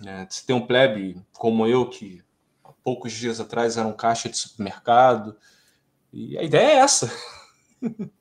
É, 0.06 0.26
você 0.30 0.46
tem 0.46 0.56
um 0.56 0.66
plebe 0.66 1.22
como 1.34 1.68
eu, 1.68 1.90
que 1.90 2.24
há 2.64 2.72
poucos 2.84 3.12
dias 3.12 3.40
atrás 3.40 3.78
era 3.78 3.88
um 3.88 3.94
caixa 3.94 4.30
de 4.30 4.38
supermercado, 4.38 5.36
e 6.12 6.38
a 6.38 6.44
ideia 6.44 6.68
é 6.68 6.76
essa. 6.76 7.12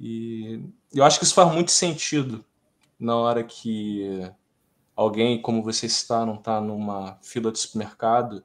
e 0.00 0.62
eu 0.92 1.04
acho 1.04 1.18
que 1.18 1.24
isso 1.24 1.34
faz 1.34 1.52
muito 1.52 1.70
sentido 1.70 2.44
na 2.98 3.16
hora 3.16 3.42
que 3.42 4.30
alguém, 4.94 5.40
como 5.40 5.62
você 5.62 5.86
está, 5.86 6.24
não 6.24 6.36
está 6.36 6.60
numa 6.60 7.18
fila 7.22 7.50
de 7.50 7.58
supermercado, 7.58 8.44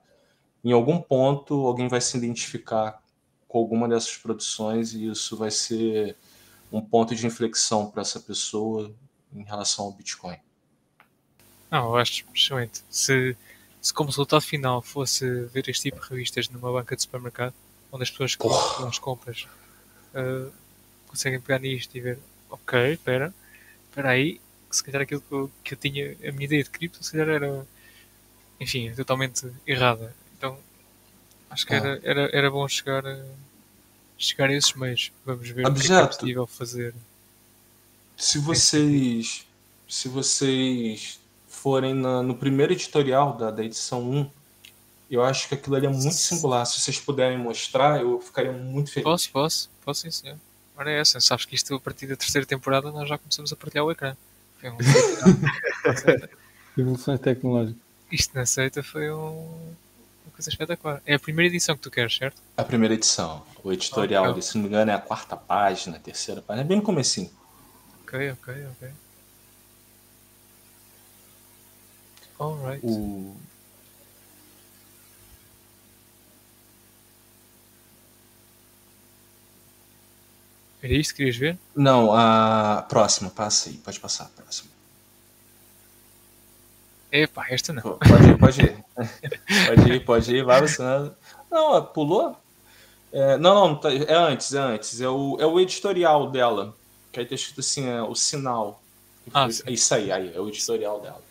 em 0.64 0.72
algum 0.72 1.00
ponto 1.00 1.66
alguém 1.68 1.88
vai 1.88 2.02
se 2.02 2.18
identificar 2.18 3.02
com 3.48 3.60
alguma 3.60 3.88
dessas 3.88 4.18
produções 4.18 4.94
e 4.94 5.08
isso 5.08 5.38
vai 5.38 5.52
ser 5.52 6.18
um 6.72 6.82
ponto 6.82 7.16
de 7.16 7.26
inflexão 7.26 7.90
para 7.90 8.02
essa 8.02 8.20
pessoa 8.20 8.94
em 9.32 9.44
relação 9.44 9.86
ao 9.86 9.94
Bitcoin. 9.94 10.38
Não, 11.70 11.86
eu 11.86 11.98
acho 11.98 12.26
excelente. 12.34 12.82
Se, 12.90 13.36
se 13.82 13.94
como 13.94 14.10
resultado 14.10 14.42
final 14.42 14.82
fosse 14.82 15.46
ver 15.46 15.68
este 15.70 15.84
tipo 15.84 16.02
de 16.02 16.10
revistas 16.10 16.50
numa 16.50 16.72
banca 16.72 16.96
de 16.96 17.02
supermercado, 17.02 17.54
onde 17.92 18.04
as 18.04 18.12
pessoas 18.12 18.36
que 18.36 18.48
vão 18.48 18.88
as 18.88 19.00
compras 19.00 19.48
uh, 20.14 20.52
conseguem 21.08 21.40
pegar 21.40 21.60
nisto 21.60 21.96
e 21.96 22.02
ver, 22.02 22.20
ok, 22.50 22.94
espera, 22.94 23.34
espera 23.90 24.10
aí, 24.10 24.40
se 24.72 24.84
calhar 24.84 25.02
aquilo 25.02 25.22
que 25.22 25.32
eu, 25.34 25.52
que 25.64 25.74
eu 25.74 25.78
tinha, 25.78 26.12
a 26.28 26.32
minha 26.32 26.46
ideia 26.46 26.64
de 26.64 26.70
cripto, 26.70 27.04
se 27.04 27.12
calhar 27.12 27.30
era, 27.30 27.66
enfim, 28.60 28.94
totalmente 28.94 29.50
errada. 29.66 30.16
Então, 30.38 30.58
acho 31.50 31.66
que 31.66 31.74
ah. 31.74 31.78
era, 31.78 32.00
era, 32.04 32.30
era 32.34 32.52
bom 32.52 32.68
chegar 32.68 33.06
a, 33.06 33.26
chegar 34.18 34.50
a 34.50 34.54
esses 34.54 34.74
meios. 34.74 35.12
Vamos 35.26 35.50
ver 35.50 35.66
Objeto. 35.66 35.78
o 35.78 35.84
que 35.84 35.92
é, 35.92 35.98
que 35.98 36.04
é 36.04 36.08
possível 36.08 36.48
fazer. 36.48 36.96
Se 38.16 38.40
vocês, 38.40 39.46
se 39.88 40.10
vocês 40.10 41.20
forem 41.68 41.94
na, 41.94 42.24
no 42.24 42.34
primeiro 42.34 42.72
editorial 42.72 43.34
da, 43.34 43.52
da 43.52 43.62
edição 43.62 44.02
1, 44.02 44.32
eu 45.12 45.22
acho 45.22 45.50
que 45.50 45.56
aquilo 45.56 45.76
ali 45.76 45.86
é 45.86 45.90
muito 45.90 46.14
singular. 46.14 46.66
Se 46.66 46.80
vocês 46.80 46.98
puderem 46.98 47.38
mostrar, 47.38 48.00
eu 48.00 48.22
ficaria 48.22 48.54
muito 48.54 48.90
feliz. 48.90 49.04
Posso, 49.04 49.30
posso, 49.32 49.70
posso 49.84 50.02
sim, 50.04 50.12
senhor. 50.12 50.38
Ora 50.78 50.90
é 50.90 51.02
essa, 51.02 51.20
sabes 51.20 51.44
que 51.44 51.56
isto 51.56 51.76
a 51.76 51.80
partir 51.80 52.08
da 52.08 52.16
terceira 52.16 52.48
temporada 52.48 52.90
nós 52.90 53.10
já 53.10 53.18
começamos 53.18 53.52
a 53.52 53.56
partilhar 53.58 53.84
o 53.84 53.92
ecrã. 53.92 54.16
Foi 54.62 54.70
um... 54.70 54.78
Evoluções 56.80 57.20
tecnológicas. 57.20 57.82
Isto 58.10 58.34
na 58.34 58.46
seita 58.46 58.82
foi 58.82 59.12
um... 59.12 59.76
uma 60.24 60.32
coisa 60.34 60.50
espetacular. 60.50 61.02
É 61.06 61.16
a 61.16 61.20
primeira 61.20 61.54
edição 61.54 61.76
que 61.76 61.82
tu 61.82 61.92
queres, 61.92 62.16
certo? 62.16 62.42
A 62.56 62.64
primeira 62.64 62.94
edição. 62.94 63.44
O 63.62 63.74
editorial, 63.74 64.30
okay. 64.30 64.42
se 64.42 64.56
não 64.56 64.62
me 64.62 64.70
engano, 64.70 64.90
é 64.90 64.94
a 64.94 65.02
quarta 65.02 65.36
página, 65.36 65.98
a 65.98 66.00
terceira 66.00 66.42
página. 66.42 66.64
É 66.64 66.66
bem 66.66 66.78
no 66.78 66.84
comecinho. 66.84 67.30
Ok, 68.04 68.32
ok, 68.32 68.54
ok. 68.72 68.90
Alright. 72.40 72.86
O... 72.86 73.36
Era 80.82 80.94
isto 80.94 81.12
que 81.12 81.18
querias 81.18 81.36
ver? 81.36 81.58
Não, 81.76 82.14
a 82.14 82.86
próxima, 82.88 83.30
passa 83.30 83.70
aí, 83.70 83.76
pode 83.78 84.00
passar 84.00 84.26
a 84.26 84.42
próxima. 84.42 84.70
Epá, 87.12 87.48
esta 87.50 87.74
não. 87.74 87.82
Pode 87.82 88.30
ir, 88.30 88.38
pode 88.38 88.62
ir. 88.62 88.86
pode 89.68 89.92
ir, 89.92 90.06
pode 90.06 90.36
ir, 90.36 90.44
vai 90.44 90.62
você. 90.62 90.84
Não, 91.50 91.84
pulou? 91.86 92.38
É, 93.12 93.38
não, 93.38 93.56
não, 93.56 93.76
tá, 93.76 93.92
é 93.92 94.14
antes, 94.14 94.54
é 94.54 94.60
antes. 94.60 95.02
É 95.02 95.10
o, 95.10 95.38
é 95.40 95.46
o 95.46 95.60
editorial 95.60 96.30
dela. 96.30 96.76
Que 97.12 97.22
aí 97.22 97.26
tá 97.26 97.34
escrito 97.34 97.62
assim, 97.62 97.88
é, 97.88 98.02
o 98.02 98.14
sinal. 98.14 98.82
Ah, 99.34 99.48
é 99.66 99.72
isso 99.72 99.94
aí, 99.94 100.12
aí, 100.12 100.34
é 100.36 100.40
o 100.40 100.48
editorial 100.48 101.00
dela. 101.02 101.27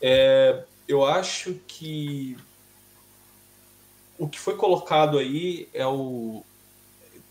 É, 0.00 0.64
eu 0.86 1.04
acho 1.04 1.54
que 1.66 2.36
o 4.18 4.28
que 4.28 4.38
foi 4.38 4.56
colocado 4.56 5.18
aí 5.18 5.68
é 5.72 5.86
o 5.86 6.44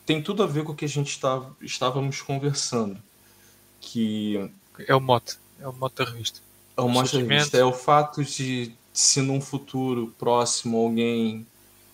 tem 0.05 0.21
tudo 0.21 0.43
a 0.43 0.45
ver 0.45 0.63
com 0.63 0.71
o 0.71 0.75
que 0.75 0.85
a 0.85 0.89
gente 0.89 1.19
tá, 1.19 1.43
estávamos 1.61 2.21
conversando. 2.21 3.01
Que 3.81 4.51
é 4.87 4.95
o 4.95 5.01
mote, 5.01 5.37
é 5.59 5.67
o 5.67 5.73
mote 5.73 5.95
da 5.95 6.05
revista. 6.05 6.39
É 6.77 6.81
o 6.81 6.89
mote 6.89 7.13
da 7.13 7.19
revista, 7.19 7.57
é 7.57 7.63
o 7.63 7.73
fato 7.73 8.23
de 8.23 8.75
se 8.93 9.21
num 9.21 9.41
futuro 9.41 10.13
próximo 10.17 10.77
alguém 10.77 11.45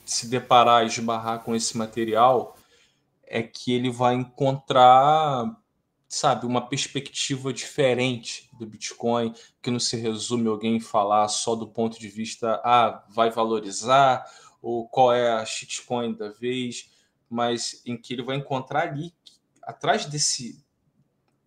se 0.06 0.28
deparar 0.28 0.84
e 0.84 0.88
esbarrar 0.88 1.40
com 1.40 1.56
esse 1.56 1.78
material, 1.78 2.58
é 3.26 3.42
que 3.42 3.74
ele 3.74 3.90
vai 3.90 4.14
encontrar, 4.14 5.56
sabe, 6.12 6.46
uma 6.46 6.68
perspectiva 6.68 7.54
diferente 7.54 8.50
do 8.60 8.66
Bitcoin, 8.66 9.34
que 9.62 9.72
não 9.72 9.80
se 9.80 9.96
resume 9.96 10.50
alguém 10.50 10.78
falar 10.78 11.30
só 11.30 11.56
do 11.56 11.66
ponto 11.66 11.98
de 11.98 12.10
vista, 12.10 12.60
ah, 12.66 13.06
vai 13.10 13.32
valorizar, 13.32 14.26
ou 14.62 14.90
qual 14.90 15.14
é 15.14 15.32
a 15.32 15.46
shitcoin 15.46 16.14
da 16.14 16.30
vez, 16.30 16.92
mas 17.30 17.82
em 17.86 17.96
que 17.96 18.14
ele 18.14 18.24
vai 18.24 18.36
encontrar 18.36 18.90
ali, 18.90 19.14
atrás 19.64 20.06
desse, 20.06 20.62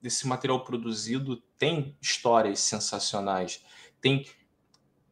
desse 0.00 0.26
material 0.26 0.64
produzido, 0.64 1.42
tem 1.58 1.94
histórias 2.00 2.60
sensacionais, 2.60 3.62
tem 4.00 4.26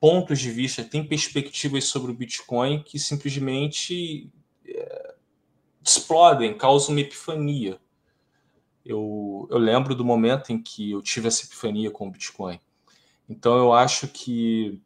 pontos 0.01 0.41
de 0.41 0.51
vista, 0.51 0.83
tem 0.83 1.07
perspectivas 1.07 1.85
sobre 1.85 2.11
o 2.11 2.15
Bitcoin 2.15 2.83
que 2.83 2.99
simplesmente 2.99 4.33
é, 4.67 5.15
explodem, 5.85 6.57
causam 6.57 6.95
uma 6.95 7.03
epifania. 7.03 7.79
Eu, 8.85 9.47
eu 9.51 9.59
lembro 9.59 9.95
do 9.95 10.05
momento 10.05 10.53
em 10.53 10.61
que 10.61 10.91
eu 10.93 11.03
tive 11.03 11.29
essa 11.29 11.45
epifania 11.45 11.91
com 11.91 12.09
o 12.09 12.11
Bitcoin. 12.11 12.59
Então 13.29 13.57
eu 13.57 13.73
acho 13.73 14.09
que 14.09 14.81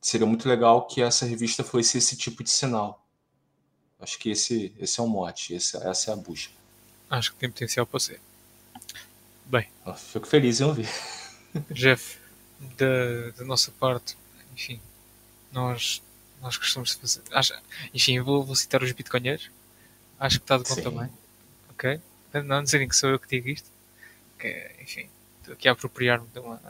seria 0.00 0.26
muito 0.26 0.48
legal 0.48 0.86
que 0.86 1.02
essa 1.02 1.26
revista 1.26 1.62
fosse 1.62 1.98
esse 1.98 2.16
tipo 2.16 2.42
de 2.42 2.50
sinal. 2.50 3.04
Acho 3.98 4.18
que 4.18 4.30
esse, 4.30 4.74
esse 4.78 5.00
é 5.00 5.02
o 5.02 5.06
mote, 5.06 5.54
esse, 5.54 5.76
essa 5.76 6.10
é 6.10 6.14
a 6.14 6.16
busca. 6.16 6.52
Acho 7.08 7.32
que 7.32 7.38
tem 7.38 7.50
potencial 7.50 7.86
para 7.86 8.00
ser. 8.00 8.20
Bem. 9.46 9.68
Fico 9.96 10.26
feliz 10.26 10.60
em 10.60 10.64
ouvir. 10.64 10.88
Jeff, 11.70 12.18
da, 12.76 13.30
da 13.36 13.44
nossa 13.44 13.70
parte, 13.72 14.16
enfim, 14.52 14.80
nós, 15.52 16.02
nós 16.40 16.56
gostamos 16.56 16.90
de 16.90 16.96
fazer. 16.96 17.22
Acho, 17.32 17.54
enfim, 17.94 18.20
vou, 18.20 18.44
vou 18.44 18.56
citar 18.56 18.82
os 18.82 18.92
bitcoinheiros. 18.92 19.50
Acho 20.18 20.38
que 20.38 20.44
está 20.44 20.58
de 20.58 20.64
bom 20.64 20.74
Sim. 20.74 20.82
também. 20.82 21.10
Ok? 21.70 22.00
Não 22.42 22.62
dizerem 22.62 22.88
que 22.88 22.96
sou 22.96 23.10
eu 23.10 23.18
que 23.18 23.28
digo 23.28 23.48
isto. 23.48 23.68
Que, 24.38 24.70
enfim, 24.82 25.08
estou 25.40 25.54
aqui 25.54 25.68
a 25.68 25.72
apropriar-me 25.72 26.26
de 26.32 26.38
uma. 26.38 26.60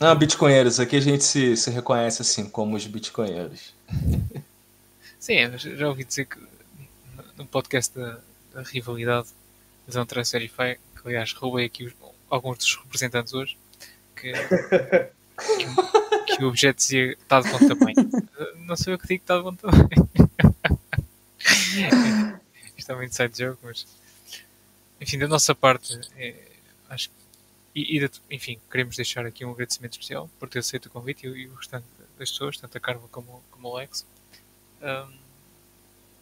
Ah, 0.00 0.14
bitcoinheiros, 0.14 0.80
aqui 0.80 0.96
a 0.96 1.00
gente 1.00 1.22
se, 1.22 1.56
se 1.56 1.70
reconhece 1.70 2.22
assim 2.22 2.48
como 2.48 2.76
os 2.76 2.86
bitcoinheiros. 2.86 3.72
Sim, 5.20 5.36
já 5.56 5.88
ouvi 5.88 6.04
dizer 6.04 6.24
que 6.24 6.36
no 7.36 7.46
podcast 7.46 7.96
da, 7.96 8.18
da 8.52 8.62
rivalidade 8.62 9.28
da 9.86 9.92
Zone 9.92 10.06
Transfer 10.06 10.50
que 10.50 10.78
aliás 11.04 11.32
roubei 11.32 11.66
aqui 11.66 11.84
os, 11.84 11.92
alguns 12.28 12.58
dos 12.58 12.74
representantes 12.76 13.32
hoje, 13.34 13.56
que, 14.16 14.32
que, 14.32 16.36
que, 16.36 16.44
o 16.44 16.48
objeto 16.48 16.78
dizia 16.78 17.12
está 17.12 17.40
de 17.40 17.48
bom 17.50 17.58
tamanho. 17.58 18.10
Não 18.66 18.74
sei 18.76 18.94
o 18.94 18.98
que 18.98 19.06
digo 19.06 19.20
que 19.20 19.24
está 19.24 19.36
de 19.36 19.44
bom 19.44 19.54
tamanho. 19.54 20.10
Isto 22.76 22.92
é 22.92 22.96
um 22.96 23.02
inside 23.02 23.36
joke, 23.36 23.58
mas 23.62 23.86
enfim, 25.02 25.18
da 25.18 25.26
nossa 25.26 25.54
parte, 25.54 26.00
é, 26.16 26.34
acho 26.88 27.08
que 27.10 27.22
e, 27.74 27.98
e, 27.98 28.10
enfim, 28.30 28.60
queremos 28.70 28.96
deixar 28.96 29.24
aqui 29.24 29.44
um 29.44 29.50
agradecimento 29.50 29.92
especial 29.92 30.30
por 30.38 30.48
ter 30.48 30.58
aceito 30.58 30.86
o 30.86 30.90
convite 30.90 31.26
e, 31.26 31.48
o 31.48 31.54
restante 31.54 31.86
das 32.18 32.30
pessoas, 32.30 32.56
tanto 32.56 32.76
a 32.76 32.80
Carla 32.80 33.02
como, 33.10 33.42
como 33.50 33.68
o 33.68 33.76
Alex. 33.76 34.06
Um, 34.80 35.18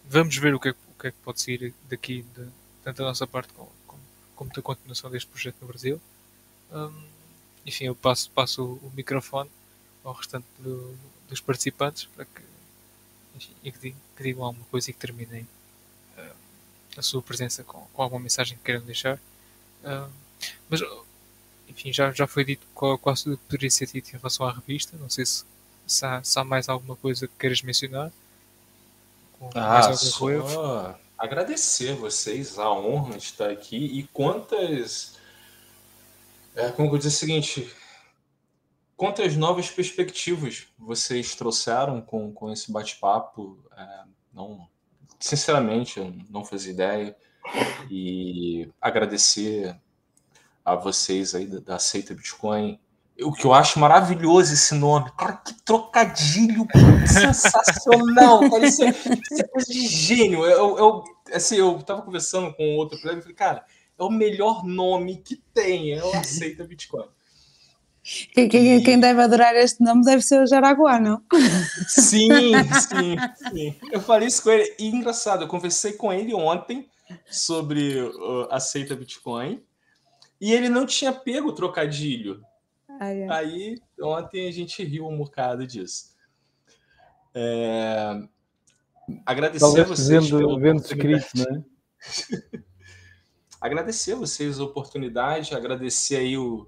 vamos 0.05 0.37
ver 0.37 0.55
o 0.55 0.61
que, 0.61 0.69
é, 0.69 0.71
o 0.71 1.01
que, 1.01 1.09
é, 1.09 1.11
que 1.11 1.19
pode 1.19 1.41
sair 1.41 1.75
daqui, 1.89 2.23
de, 2.23 2.49
tanto 2.85 2.99
da 2.99 3.05
nossa 3.05 3.27
parte 3.27 3.53
como, 3.53 3.71
como, 3.87 4.03
como 4.37 4.53
da 4.53 4.63
continuação 4.63 5.11
deste 5.11 5.29
projeto 5.29 5.57
no 5.61 5.67
Brasil. 5.67 6.01
Um, 6.73 7.05
enfim, 7.67 7.85
eu 7.85 7.97
passo, 7.97 8.31
passo 8.31 8.65
o, 8.65 8.93
microfone 8.95 9.51
ao 10.05 10.13
restante 10.13 10.47
do, 10.59 10.97
dos 11.29 11.41
participantes 11.41 12.05
para 12.15 12.25
que, 12.25 12.43
enfim, 13.35 13.55
que, 13.63 13.79
digam, 13.79 14.01
que, 14.17 14.23
digam, 14.23 14.45
alguma 14.45 14.67
coisa 14.67 14.91
e 14.91 14.93
que 14.95 15.01
terminem 15.01 15.47
a 17.01 17.03
sua 17.03 17.23
presença 17.23 17.65
com, 17.65 17.81
com, 17.93 18.03
alguma 18.03 18.21
mensagem 18.21 18.57
que 18.57 18.65
queiram 18.65 18.83
deixar. 18.83 19.17
Uh, 19.83 20.09
mas 20.69 20.81
enfim, 21.69 21.93
já, 21.93 22.13
já 22.13 22.27
foi 22.27 22.45
dito 22.45 22.67
qual, 22.75 22.99
qual 22.99 23.15
poderia 23.49 23.71
ser 23.71 23.87
dito 23.87 24.09
em 24.11 24.17
relação 24.17 24.47
à 24.47 24.53
revista. 24.53 24.97
Não 24.99 25.09
sei 25.09 25.27
se, 25.27 25.45
se, 25.87 26.05
há, 26.05 26.23
se 26.23 26.39
há 26.39 26.45
mais 26.45 26.69
alguma 26.69 26.97
coisa 26.97 27.27
que 27.27 27.35
queiras 27.39 27.63
mencionar. 27.63 28.13
ah, 29.55 29.93
só 29.95 30.99
agradecer 31.21 31.95
vocês 31.95 32.59
a 32.59 32.71
honra 32.73 33.19
de 33.19 33.25
estar 33.25 33.51
aqui 33.51 33.77
e 33.77 34.05
quantas. 34.13 35.19
É, 36.57 36.71
como 36.73 36.93
eu 36.93 36.99
dizer 36.99 37.09
o 37.09 37.13
seguinte, 37.13 37.73
quantas 38.97 39.37
novas 39.37 39.71
perspectivas 39.71 40.67
vocês 40.79 41.35
trouxeram 41.35 42.01
com, 42.01 42.33
com 42.33 42.51
esse 42.51 42.73
bate-papo? 42.73 43.59
É, 43.77 44.05
não, 44.33 44.69
sinceramente, 45.21 45.99
eu 46.01 46.13
não 46.29 46.45
fazia 46.45 46.73
ideia. 46.73 47.17
E 47.91 48.69
agradecer 48.81 49.77
a 50.65 50.75
vocês 50.75 51.35
aí 51.35 51.47
da, 51.47 51.61
da 51.61 51.77
Aceita 51.77 52.15
Bitcoin. 52.15 52.79
O 53.23 53.33
que 53.33 53.45
eu 53.45 53.53
acho 53.53 53.79
maravilhoso 53.79 54.55
esse 54.55 54.75
nome. 54.75 55.11
Cara, 55.17 55.35
que 55.35 55.55
trocadilho 55.63 56.67
sensacional. 57.07 58.41
Cara, 58.49 58.67
isso, 58.67 58.83
é, 58.83 58.89
isso 58.89 59.41
é 59.43 59.43
coisa 59.45 59.73
de 59.73 59.87
gênio. 59.87 60.45
Eu, 60.45 60.79
eu, 60.79 61.05
assim, 61.33 61.57
eu 61.57 61.83
tava 61.83 62.03
conversando 62.03 62.53
com 62.55 62.77
outro 62.77 62.99
colega 63.01 63.19
e 63.19 63.23
falei, 63.23 63.37
cara, 63.37 63.65
é 63.99 64.03
o 64.03 64.11
melhor 64.11 64.65
nome 64.65 65.19
que 65.19 65.37
tem. 65.53 65.91
Eu 65.91 66.13
aceito 66.15 66.65
Bitcoin. 66.65 67.07
Quem, 68.33 68.49
quem, 68.49 68.83
quem, 68.83 68.99
deve 68.99 69.23
adorar 69.23 69.55
este 69.55 69.83
nome 69.83 70.05
deve 70.05 70.23
ser 70.23 70.43
o 70.43 70.47
Jaraguá, 70.47 70.99
não? 70.99 71.23
Sim, 71.87 72.29
sim, 72.89 73.17
sim. 73.51 73.77
Eu 73.93 74.01
falei 74.01 74.27
isso 74.27 74.43
com 74.43 74.51
ele. 74.51 74.75
E 74.79 74.89
engraçado, 74.89 75.45
eu 75.45 75.49
conversei 75.49 75.93
com 75.93 76.13
ele 76.13 76.35
ontem 76.35 76.89
sobre 77.31 78.03
uh, 78.03 78.49
aceita 78.51 78.97
Bitcoin. 78.97 79.63
E 80.41 80.53
ele 80.53 80.69
não 80.69 80.87
tinha 80.87 81.13
pego 81.13 81.51
o 81.51 81.55
trocadilho. 81.55 82.43
Ah, 82.99 83.13
é. 83.13 83.31
Aí, 83.31 83.79
ontem 84.01 84.49
a 84.49 84.53
gente 84.53 84.83
riu 84.83 85.07
um 85.07 85.17
bocado 85.17 85.67
disso. 85.67 86.11
É... 87.33 88.23
Agradecer 89.25 89.61
Talvez 89.61 89.87
a 89.87 89.89
vocês. 89.89 90.31
Vendo, 90.31 90.59
vendo 90.59 90.81
escrito, 90.81 91.29
né? 91.37 91.65
agradecer 93.61 94.15
a 94.15 94.17
vocês 94.17 94.59
a 94.59 94.65
oportunidade, 94.65 95.55
agradecer 95.55 96.17
aí 96.17 96.37
o, 96.37 96.67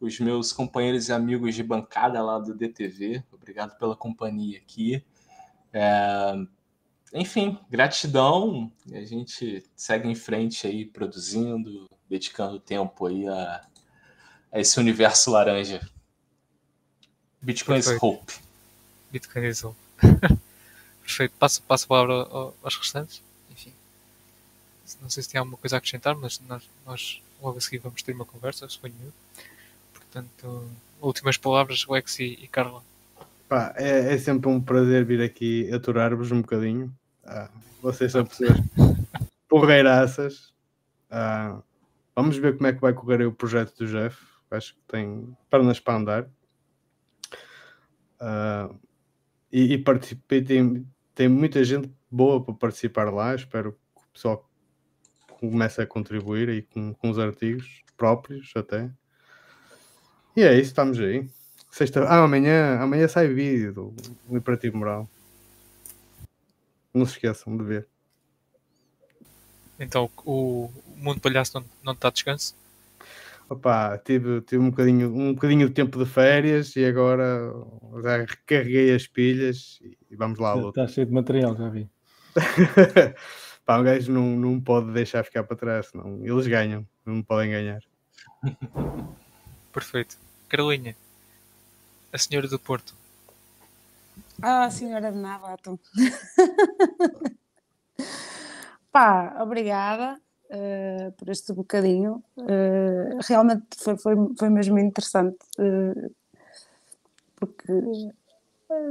os 0.00 0.18
meus 0.18 0.52
companheiros 0.52 1.08
e 1.08 1.12
amigos 1.12 1.54
de 1.54 1.62
bancada 1.62 2.22
lá 2.22 2.38
do 2.38 2.54
DTV. 2.54 3.22
Obrigado 3.30 3.76
pela 3.78 3.94
companhia 3.94 4.58
aqui. 4.58 5.04
É... 5.72 6.34
Enfim, 7.12 7.58
gratidão. 7.68 8.72
A 8.92 9.04
gente 9.04 9.62
segue 9.76 10.08
em 10.08 10.14
frente 10.14 10.66
aí 10.66 10.86
produzindo, 10.86 11.88
dedicando 12.08 12.58
tempo 12.58 13.06
aí 13.06 13.28
a, 13.28 13.66
a 14.50 14.60
esse 14.60 14.80
universo 14.80 15.30
laranja. 15.30 15.86
Bitcoin 17.42 17.78
is 17.78 17.88
Hope. 18.00 18.32
Bitcoin 19.10 19.46
is 19.46 19.64
Hope. 19.64 19.78
Perfeito. 21.02 21.34
Passo, 21.38 21.62
passo 21.62 21.84
a 21.84 21.88
palavra 21.88 22.14
aos 22.62 22.76
restantes. 22.76 23.22
Enfim. 23.50 23.72
Não 25.02 25.10
sei 25.10 25.22
se 25.22 25.28
tem 25.28 25.38
alguma 25.38 25.58
coisa 25.58 25.76
a 25.76 25.78
acrescentar, 25.78 26.14
mas 26.14 26.40
nós, 26.48 26.62
nós 26.86 27.22
logo 27.42 27.58
a 27.58 27.60
seguir 27.60 27.78
vamos 27.78 28.02
ter 28.02 28.12
uma 28.12 28.24
conversa, 28.24 28.68
suponho 28.68 28.94
eu. 29.02 29.12
Portanto, 30.10 30.68
últimas 31.00 31.36
palavras, 31.36 31.86
Lex 31.88 32.18
e, 32.18 32.38
e 32.42 32.48
Carla. 32.48 32.82
Pá, 33.48 33.74
é, 33.76 34.14
é, 34.14 34.18
sempre 34.18 34.48
um 34.48 34.60
prazer 34.60 35.04
vir 35.04 35.22
aqui 35.22 35.72
aturar-vos 35.72 36.30
um 36.32 36.40
bocadinho. 36.40 36.92
Ah, 37.24 37.48
vocês 37.80 38.12
são 38.12 38.24
pessoas 38.24 38.58
porreiraças. 39.48 40.52
Ah, 41.10 41.60
Vamos 42.20 42.36
ver 42.36 42.54
como 42.56 42.66
é 42.66 42.72
que 42.74 42.80
vai 42.82 42.92
correr 42.92 43.24
o 43.24 43.32
projeto 43.32 43.74
do 43.78 43.86
Jeff. 43.86 44.22
Acho 44.50 44.74
que 44.74 44.80
tem 44.88 45.34
pernas 45.48 45.80
para 45.80 45.96
andar. 45.96 46.24
Uh, 48.20 48.78
e, 49.50 49.72
e 49.72 49.78
participei, 49.78 50.42
tem, 50.42 50.86
tem 51.14 51.28
muita 51.28 51.64
gente 51.64 51.90
boa 52.10 52.44
para 52.44 52.52
participar 52.52 53.10
lá. 53.10 53.34
Espero 53.34 53.72
que 53.72 54.02
o 54.02 54.12
pessoal 54.12 54.50
comece 55.28 55.80
a 55.80 55.86
contribuir 55.86 56.50
aí 56.50 56.60
com, 56.60 56.92
com 56.92 57.08
os 57.08 57.18
artigos 57.18 57.82
próprios 57.96 58.52
até. 58.54 58.92
E 60.36 60.42
é 60.42 60.54
isso, 60.54 60.70
estamos 60.70 60.98
aí. 60.98 61.28
Sexta... 61.70 62.04
Ah, 62.04 62.24
amanhã, 62.24 62.78
amanhã 62.80 63.06
sai 63.08 63.28
vídeo 63.28 63.72
do, 63.72 63.94
Imperativo 64.30 64.76
Moral. 64.76 65.08
Não 66.92 67.06
se 67.06 67.12
esqueçam 67.12 67.56
de 67.56 67.64
ver. 67.64 67.86
Então 69.78 70.10
o, 70.24 70.70
Mundo 70.96 71.20
Palhaço 71.20 71.58
não, 71.58 71.64
não 71.82 71.92
está 71.92 72.08
a 72.08 72.10
descanso? 72.10 72.54
Opa, 73.48 73.98
tive, 73.98 74.40
tive 74.42 74.62
um, 74.62 74.70
bocadinho, 74.70 75.08
um 75.12 75.34
bocadinho 75.34 75.68
de 75.68 75.74
tempo 75.74 75.98
de 75.98 76.08
férias 76.08 76.76
e 76.76 76.84
agora 76.84 77.52
já 78.02 78.18
recarreguei 78.18 78.94
as 78.94 79.06
pilhas 79.08 79.80
e 80.10 80.14
vamos 80.14 80.38
lá 80.38 80.50
à 80.50 80.54
luta. 80.54 80.82
Está 80.82 80.94
cheio 80.94 81.06
de 81.06 81.12
material, 81.12 81.56
já 81.56 81.68
vi. 81.68 81.90
Pá, 83.66 83.78
um 83.78 83.82
gajo 83.82 84.12
não, 84.12 84.36
não 84.36 84.60
pode 84.60 84.92
deixar 84.92 85.24
ficar 85.24 85.42
para 85.44 85.56
trás, 85.56 85.86
senão 85.88 86.20
eles 86.22 86.46
ganham, 86.46 86.86
não 87.04 87.22
podem 87.22 87.50
ganhar. 87.50 87.80
Perfeito. 89.72 90.16
Carolinha, 90.48 90.96
a 92.12 92.18
senhora 92.18 92.48
do 92.48 92.58
Porto. 92.58 92.94
Ah, 94.42 94.64
a 94.64 94.70
senhora 94.70 95.12
de 95.12 95.18
Navato. 95.18 95.78
Pá, 98.90 99.36
obrigada 99.40 100.20
uh, 100.50 101.12
por 101.12 101.28
este 101.28 101.52
bocadinho. 101.52 102.22
Uh, 102.36 103.18
realmente 103.28 103.64
foi, 103.76 103.96
foi, 103.96 104.14
foi 104.36 104.48
mesmo 104.48 104.78
interessante. 104.78 105.38
Uh, 105.58 106.12
porque 107.36 107.72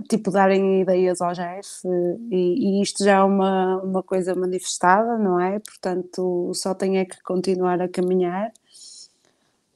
tipo 0.10 0.32
darem 0.32 0.82
ideias 0.82 1.22
ao 1.22 1.34
Jeff 1.34 1.88
e, 2.30 2.80
e, 2.80 2.82
isto 2.82 3.04
já 3.04 3.18
é 3.18 3.24
uma, 3.24 3.82
uma 3.82 4.04
coisa 4.04 4.36
manifestada, 4.36 5.18
não 5.18 5.40
é? 5.40 5.60
Portanto, 5.60 6.52
só 6.54 6.74
tem 6.74 6.98
é 6.98 7.06
que 7.06 7.22
continuar 7.24 7.82
a 7.82 7.88
caminhar. 7.88 8.52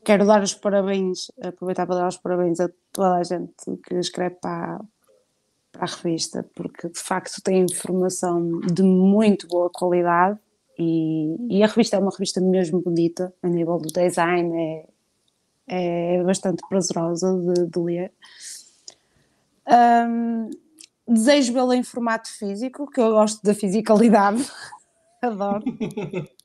Quero 0.03 0.25
dar 0.25 0.41
os 0.43 0.53
parabéns, 0.53 1.31
aproveitar 1.41 1.85
para 1.85 1.95
dar 1.95 2.07
os 2.07 2.17
parabéns 2.17 2.59
a 2.59 2.69
toda 2.91 3.15
a 3.15 3.23
gente 3.23 3.53
que 3.83 3.95
escreve 3.95 4.35
para, 4.35 4.79
para 5.71 5.83
a 5.83 5.87
revista, 5.87 6.45
porque 6.55 6.89
de 6.89 6.99
facto 6.99 7.41
tem 7.41 7.61
informação 7.61 8.59
de 8.61 8.83
muito 8.83 9.47
boa 9.47 9.69
qualidade 9.69 10.39
e, 10.77 11.57
e 11.57 11.63
a 11.63 11.67
revista 11.67 11.95
é 11.95 11.99
uma 11.99 12.11
revista 12.11 12.41
mesmo 12.41 12.81
bonita, 12.81 13.33
a 13.41 13.47
nível 13.47 13.77
do 13.77 13.87
design, 13.87 14.85
é, 15.67 16.17
é 16.17 16.23
bastante 16.23 16.61
prazerosa 16.67 17.33
de, 17.39 17.67
de 17.67 17.79
ler. 17.79 18.11
Um, 19.67 20.49
desejo 21.07 21.53
vê-la 21.53 21.75
em 21.75 21.83
formato 21.83 22.29
físico, 22.29 22.89
que 22.89 22.99
eu 22.99 23.11
gosto 23.11 23.41
da 23.43 23.53
fisicalidade, 23.53 24.45
adoro. 25.21 25.63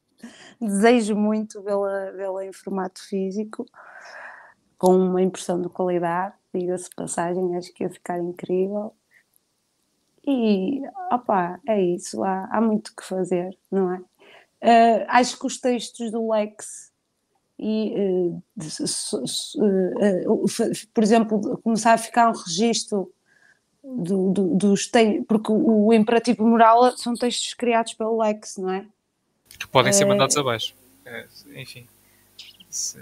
desejo 0.61 1.17
muito 1.17 1.63
vê-la 1.63 2.11
vê 2.13 2.47
em 2.47 2.53
formato 2.53 3.01
físico, 3.07 3.65
com 4.77 4.97
uma 4.97 5.23
impressão 5.23 5.61
de 5.61 5.69
qualidade, 5.69 6.35
diga-se 6.55 6.89
passagem, 6.95 7.57
acho 7.57 7.73
que 7.73 7.85
ia 7.85 7.91
ficar 7.91 8.19
incrível. 8.19 8.95
E, 10.27 10.83
opá, 11.11 11.59
é 11.67 11.81
isso, 11.81 12.23
há, 12.23 12.49
há 12.51 12.61
muito 12.61 12.95
que 12.95 13.05
fazer, 13.05 13.57
não 13.71 13.93
é? 13.93 13.99
Uh, 14.61 15.05
acho 15.09 15.39
que 15.39 15.47
os 15.47 15.59
textos 15.59 16.11
do 16.11 16.31
Lex 16.31 16.93
e, 17.59 17.95
uh, 17.97 18.43
uh, 19.57 20.45
por 20.95 21.03
exemplo, 21.03 21.59
começar 21.63 21.95
a 21.95 21.99
ficar 21.99 22.29
um 22.29 22.33
registro 22.33 23.13
do, 23.83 24.33
do, 24.33 24.55
dos 24.55 24.87
textos, 24.87 25.25
porque 25.27 25.51
o 25.51 25.93
imperativo 25.93 26.47
moral 26.47 26.97
são 26.97 27.15
textos 27.15 27.55
criados 27.55 27.95
pelo 27.95 28.21
Lex, 28.21 28.57
não 28.59 28.71
é? 28.71 28.87
Que 29.57 29.69
podem 29.69 29.93
ser 29.93 30.05
mandados 30.05 30.37
abaixo. 30.37 30.75
É, 31.05 31.27
enfim. 31.55 31.87
Se... 32.69 32.99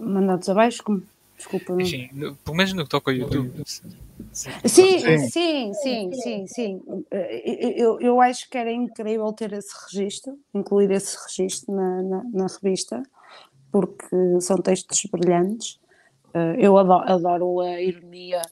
Mandados 0.00 0.48
abaixo? 0.48 0.82
Como? 0.82 1.02
Desculpa. 1.36 1.72
Não... 1.72 1.80
Enfim, 1.80 2.08
no, 2.12 2.34
pelo 2.36 2.56
menos 2.56 2.72
no 2.72 2.84
que 2.84 2.90
toca 2.90 3.10
ao 3.10 3.16
YouTube. 3.16 3.52
Sim, 4.32 4.50
sim, 4.64 4.98
sim, 5.28 5.72
sim, 5.74 6.12
sim, 6.12 6.46
sim. 6.46 6.82
Eu, 7.10 8.00
eu 8.00 8.20
acho 8.20 8.48
que 8.48 8.56
era 8.56 8.72
incrível 8.72 9.32
ter 9.32 9.52
esse 9.52 9.74
registro, 9.86 10.38
incluir 10.54 10.90
esse 10.90 11.16
registro 11.26 11.74
na, 11.74 12.02
na, 12.02 12.24
na 12.32 12.46
revista, 12.46 13.02
porque 13.70 14.06
são 14.40 14.56
textos 14.58 15.04
brilhantes. 15.10 15.78
Eh, 16.32 16.56
eu 16.58 16.76
adoro, 16.76 17.10
adoro, 17.10 17.60
a 17.60 17.80
ironia 17.80 18.42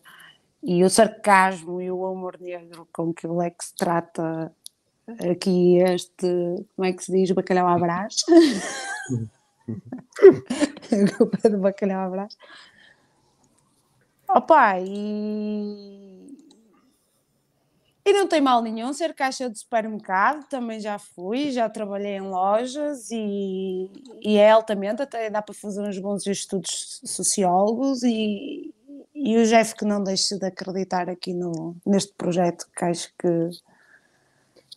e 0.62 0.82
o 0.85 0.90
sarcasmo 0.90 1.81
e 1.81 1.90
o 1.90 2.01
humor 2.10 2.39
negro 2.40 2.89
com 2.93 3.12
que 3.12 3.26
o 3.26 3.36
Lex 3.36 3.72
trata 3.76 4.51
aqui 5.31 5.78
este, 5.78 6.26
como 6.74 6.86
é 6.86 6.93
que 6.93 7.05
se 7.05 7.12
diz, 7.12 7.31
bacalhau 7.32 7.68
à 7.68 7.78
brás. 7.78 8.16
o 11.20 11.26
pé 11.26 11.48
do 11.48 11.59
bacalhau 11.59 12.06
à 12.06 12.10
brás. 12.10 12.36
Opa, 14.28 14.81
e... 14.81 16.35
e 18.05 18.12
não 18.12 18.26
tem 18.26 18.40
mal 18.40 18.62
nenhum 18.62 18.93
ser 18.93 19.14
caixa 19.14 19.48
de 19.48 19.59
supermercado, 19.59 20.47
também 20.48 20.81
já 20.81 20.98
fui, 20.98 21.52
já 21.52 21.68
trabalhei 21.68 22.16
em 22.16 22.22
lojas 22.22 23.10
e, 23.10 23.90
e 24.22 24.36
é 24.36 24.51
altamente, 24.51 25.02
até 25.02 25.31
dá 25.31 25.43
para 25.43 25.55
fazer 25.55 25.82
uns 25.82 25.98
bons 25.98 26.26
estudos 26.26 27.01
sociólogos 27.05 28.02
e, 28.02 28.74
e 29.14 29.36
o 29.36 29.47
Jeff 29.47 29.74
que 29.74 29.85
não 29.85 30.02
deixe 30.02 30.39
de 30.39 30.47
acreditar 30.47 31.09
aqui 31.09 31.32
no, 31.32 31.76
neste 31.86 32.12
projeto, 32.14 32.66
que 32.76 32.85
acho 32.85 33.12
que 33.18 33.51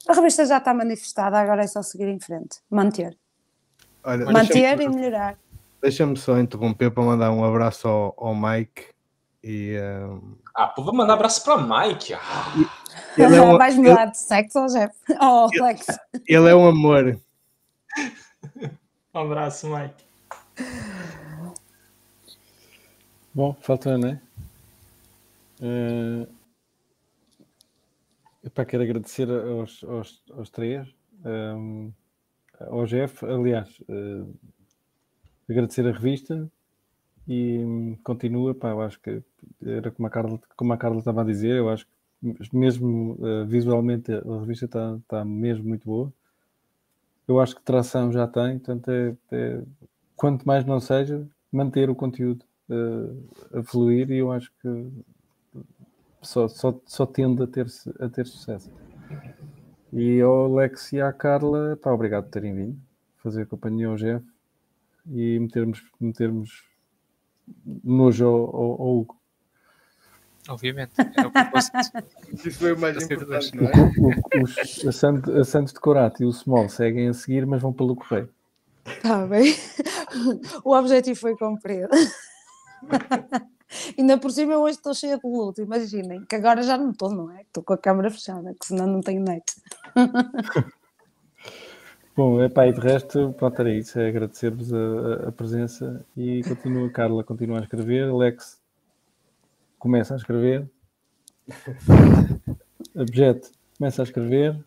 a 0.08 0.14
revista 0.14 0.46
já 0.46 0.58
está 0.58 0.74
manifestada, 0.74 1.40
agora 1.40 1.64
é 1.64 1.68
só 1.68 1.82
seguir 1.82 2.08
em 2.08 2.20
frente, 2.20 2.60
manter. 2.70 3.18
Olha, 4.04 4.26
manter 4.26 4.80
e 4.80 4.90
melhorar. 4.90 5.38
Deixa-me 5.82 6.18
só 6.18 6.40
interromper 6.40 6.92
para 6.92 7.04
mandar 7.04 7.32
um 7.32 7.44
abraço 7.44 7.88
ao, 7.88 8.14
ao 8.18 8.36
Mike 8.36 8.86
e, 9.44 9.78
um... 9.80 10.36
Ah, 10.56 10.68
pô, 10.68 10.84
vou 10.84 10.94
mandar 10.94 11.14
abraço 11.14 11.44
para 11.44 11.58
Mike. 11.58 12.14
Ah. 12.14 12.54
Ele 13.18 13.36
é 13.36 13.42
um... 13.44 13.58
Vais 13.58 13.78
mudar 13.78 14.06
de 14.06 14.18
sexo, 14.18 14.66
Jeff? 14.68 14.94
Oh, 15.22 15.48
Alex. 15.62 15.86
Ele 16.28 16.50
é 16.50 16.56
um 16.56 16.68
amor. 16.68 17.20
um 19.14 19.20
abraço, 19.20 19.68
Mike. 19.70 20.04
Bom, 23.34 23.56
falta, 23.62 23.98
né? 23.98 24.20
Uh... 25.62 26.37
Epá, 28.48 28.64
quero 28.64 28.84
agradecer 28.84 29.30
aos, 29.30 29.84
aos, 29.84 30.24
aos 30.32 30.49
três, 30.49 30.88
um, 31.26 31.91
ao 32.61 32.86
Jeff, 32.86 33.26
aliás, 33.26 33.78
uh, 33.90 34.34
agradecer 35.49 35.86
a 35.86 35.91
revista, 35.91 36.49
e 37.28 37.98
continua, 38.06 38.56
pá, 38.56 38.69
eu 38.69 38.80
acho 38.80 39.02
que 39.02 39.22
era 39.61 39.91
como 39.91 40.07
a 40.07 40.10
Carla, 40.10 40.40
como 40.56 40.72
a 40.72 40.78
Carla 40.78 40.99
estava 40.99 41.24
a 41.24 41.26
dizer, 41.26 41.57
eu 41.57 41.68
acho 41.68 41.86
que 41.86 42.56
mesmo 42.57 43.18
uh, 43.19 43.45
visualmente 43.45 44.14
a 44.14 44.40
revista 44.40 44.64
está, 44.64 44.95
está 44.95 45.26
mesmo 45.26 45.68
muito 45.68 45.84
boa. 45.84 46.14
Eu 47.28 47.41
acho 47.41 47.53
que 47.53 47.61
tração 47.61 48.14
já 48.14 48.26
tem, 48.28 48.60
portanto, 48.60 48.90
é, 48.90 49.14
é 49.30 49.61
quanto 50.15 50.48
mais 50.48 50.64
não 50.64 50.80
seja, 50.80 51.28
manter 51.52 51.90
o 51.90 51.95
conteúdo 51.95 52.45
uh, 52.69 53.60
a 53.60 53.64
fluir 53.64 54.10
e 54.10 54.19
eu 54.19 54.32
acho 54.32 54.49
que 54.61 54.90
só, 56.22 56.48
só, 56.48 56.80
só 56.85 57.06
tende 57.06 57.44
a 57.44 57.48
ter, 57.48 57.68
a 57.99 58.10
ter 58.10 58.26
sucesso. 58.26 58.72
E 59.94 60.19
ao 60.22 60.45
Alex 60.45 60.91
e 60.94 61.02
à 61.02 61.14
Carla, 61.14 61.77
pá, 61.81 61.91
obrigado 61.91 62.26
por 62.26 62.31
terem 62.31 62.53
vindo 62.53 62.88
fazer 63.27 63.45
companhia 63.45 63.88
ao 63.88 63.95
Jeff 63.95 64.26
e 65.11 65.38
metermos, 65.39 65.84
metermos 65.99 66.64
nojo 67.84 68.26
ao, 68.26 68.56
ao, 68.56 68.81
ao 68.81 68.98
Hugo. 68.99 69.18
Obviamente, 70.49 70.94
era 70.98 71.27
o 71.27 71.31
propósito. 71.31 71.77
Isso 72.31 72.52
foi 72.52 72.72
o 72.72 72.80
mais 72.80 72.95
importante, 73.03 73.53
não 73.56 73.65
é? 73.65 73.72
O, 73.99 74.44
os, 74.44 74.85
a, 74.85 74.91
Santos, 74.94 75.35
a 75.35 75.44
Santos 75.44 75.73
de 75.73 75.80
Corato 75.80 76.23
e 76.23 76.26
o 76.26 76.31
Small 76.31 76.69
seguem 76.69 77.10
a 77.10 77.14
seguir, 77.14 77.45
mas 77.45 77.61
vão 77.61 77.73
pelo 77.73 77.95
correio. 77.95 78.30
Está 78.85 79.26
bem. 79.26 79.53
O 80.64 80.73
objetivo 80.73 81.19
foi 81.19 81.35
cumprido. 81.35 81.89
Ainda 83.98 84.18
por 84.18 84.31
cima, 84.31 84.53
eu 84.53 84.61
hoje 84.61 84.77
estou 84.77 84.94
cheia 84.94 85.18
de 85.18 85.27
luto, 85.27 85.61
imaginem, 85.61 86.26
que 86.26 86.35
agora 86.35 86.64
já 86.64 86.77
não 86.77 86.91
estou, 86.91 87.10
não 87.10 87.31
é? 87.31 87.41
Estou 87.41 87.64
com 87.64 87.73
a 87.73 87.77
câmera 87.77 88.10
fechada, 88.10 88.53
que 88.53 88.65
senão 88.65 88.88
não 88.88 89.02
tenho 89.02 89.22
net. 89.22 89.44
Bom, 92.15 92.41
epá, 92.41 92.65
e 92.65 92.73
de 92.73 92.80
resto, 92.80 93.34
pronto, 93.38 93.60
era 93.60 93.72
isso. 93.72 93.99
É 93.99 94.07
agradecer-vos 94.07 94.73
a, 94.73 95.27
a, 95.27 95.31
presença 95.31 96.03
e 96.15 96.41
continua, 96.44 96.89
Carla 96.89 97.23
continua 97.23 97.60
a 97.60 97.61
escrever, 97.61 98.10
Alex 98.10 98.60
começa 99.77 100.15
a 100.15 100.18
escrever, 100.18 100.68
Objeto 102.95 103.52
começa 103.77 104.02
a 104.02 104.06
escrever 104.06 104.57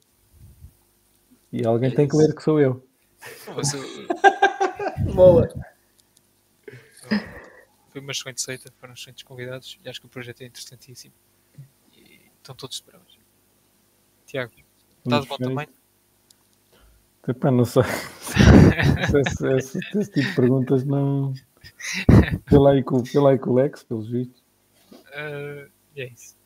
e 1.53 1.67
alguém 1.67 1.93
tem 1.93 2.07
que 2.07 2.17
ler 2.17 2.33
que 2.33 2.43
sou 2.43 2.61
eu. 2.61 2.87
Boa! 5.13 5.49
Foi 7.91 8.01
uma 8.01 8.13
excelente 8.13 8.41
seita, 8.41 8.73
foram 8.79 8.95
excelentes 8.95 9.25
convidados 9.25 9.79
e 9.85 9.89
acho 9.89 10.01
que 10.01 10.07
o 10.07 10.09
projeto 10.09 10.43
é 10.43 10.47
interessantíssimo. 10.47 11.13
E 11.97 12.21
estão 12.37 12.55
todos 12.55 12.77
esperados. 12.77 13.19
Tiago, 14.27 14.53
está 15.05 15.21
de 15.21 15.27
bom 15.27 15.37
tamanho? 15.37 15.69
Epá, 17.27 17.51
não 17.51 17.65
sei. 17.65 17.83
esse, 19.27 19.57
esse, 19.57 19.79
esse, 19.79 20.13
tipo 20.13 20.29
de 20.29 20.35
perguntas 20.35 20.85
não. 20.85 21.35
Pela 22.47 22.73
aí 22.73 22.83
com, 22.83 23.03
pela 23.03 23.33
aí 23.33 23.39
com 23.39 23.51
o 23.51 23.55
Lex, 23.55 23.83
pelos 23.83 24.09
vistos. 24.09 24.41
Uh, 24.93 25.69
é 25.97 26.07
isso. 26.07 26.37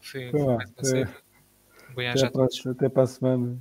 Foi, 0.00 0.30
Foi 0.30 0.42
mais 0.42 0.70
uma 0.70 0.80
é. 0.80 0.84
série. 0.84 1.10
Um 1.10 1.92
Até, 1.92 1.94
viagem 1.94 2.24
a 2.24 2.28
a 2.28 2.30
todos. 2.30 2.32
próxima, 2.32 2.72
até 2.72 2.88
para 2.88 3.02
a 3.02 3.06
semana. 3.06 3.58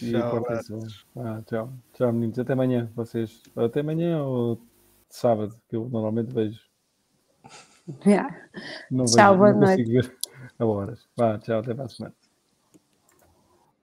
E 0.00 0.12
Tchau, 0.12 0.42
bem. 0.42 0.88
Ah, 1.16 1.42
tchau. 1.46 1.72
Tchau, 1.94 2.12
meninos. 2.12 2.38
Até 2.38 2.52
amanhã, 2.52 2.90
vocês. 2.94 3.42
Até 3.56 3.80
amanhã 3.80 4.22
ou 4.22 4.60
sábado, 5.16 5.60
que 5.68 5.76
eu 5.76 5.88
normalmente 5.88 6.32
vejo. 6.32 6.60
Yeah. 8.06 8.30
Não 8.90 9.04
Tchau, 9.06 9.34
vejo, 9.34 9.38
boa 9.38 9.52
não 9.52 9.60
noite. 9.60 9.82
consigo 9.82 9.90
ver 9.90 10.16
a 10.58 10.64
horas. 10.64 11.08
Vá, 11.16 11.38
tchau, 11.38 11.58
até 11.60 11.74
para 11.74 11.84
a 11.84 11.88
semana. 11.88 12.14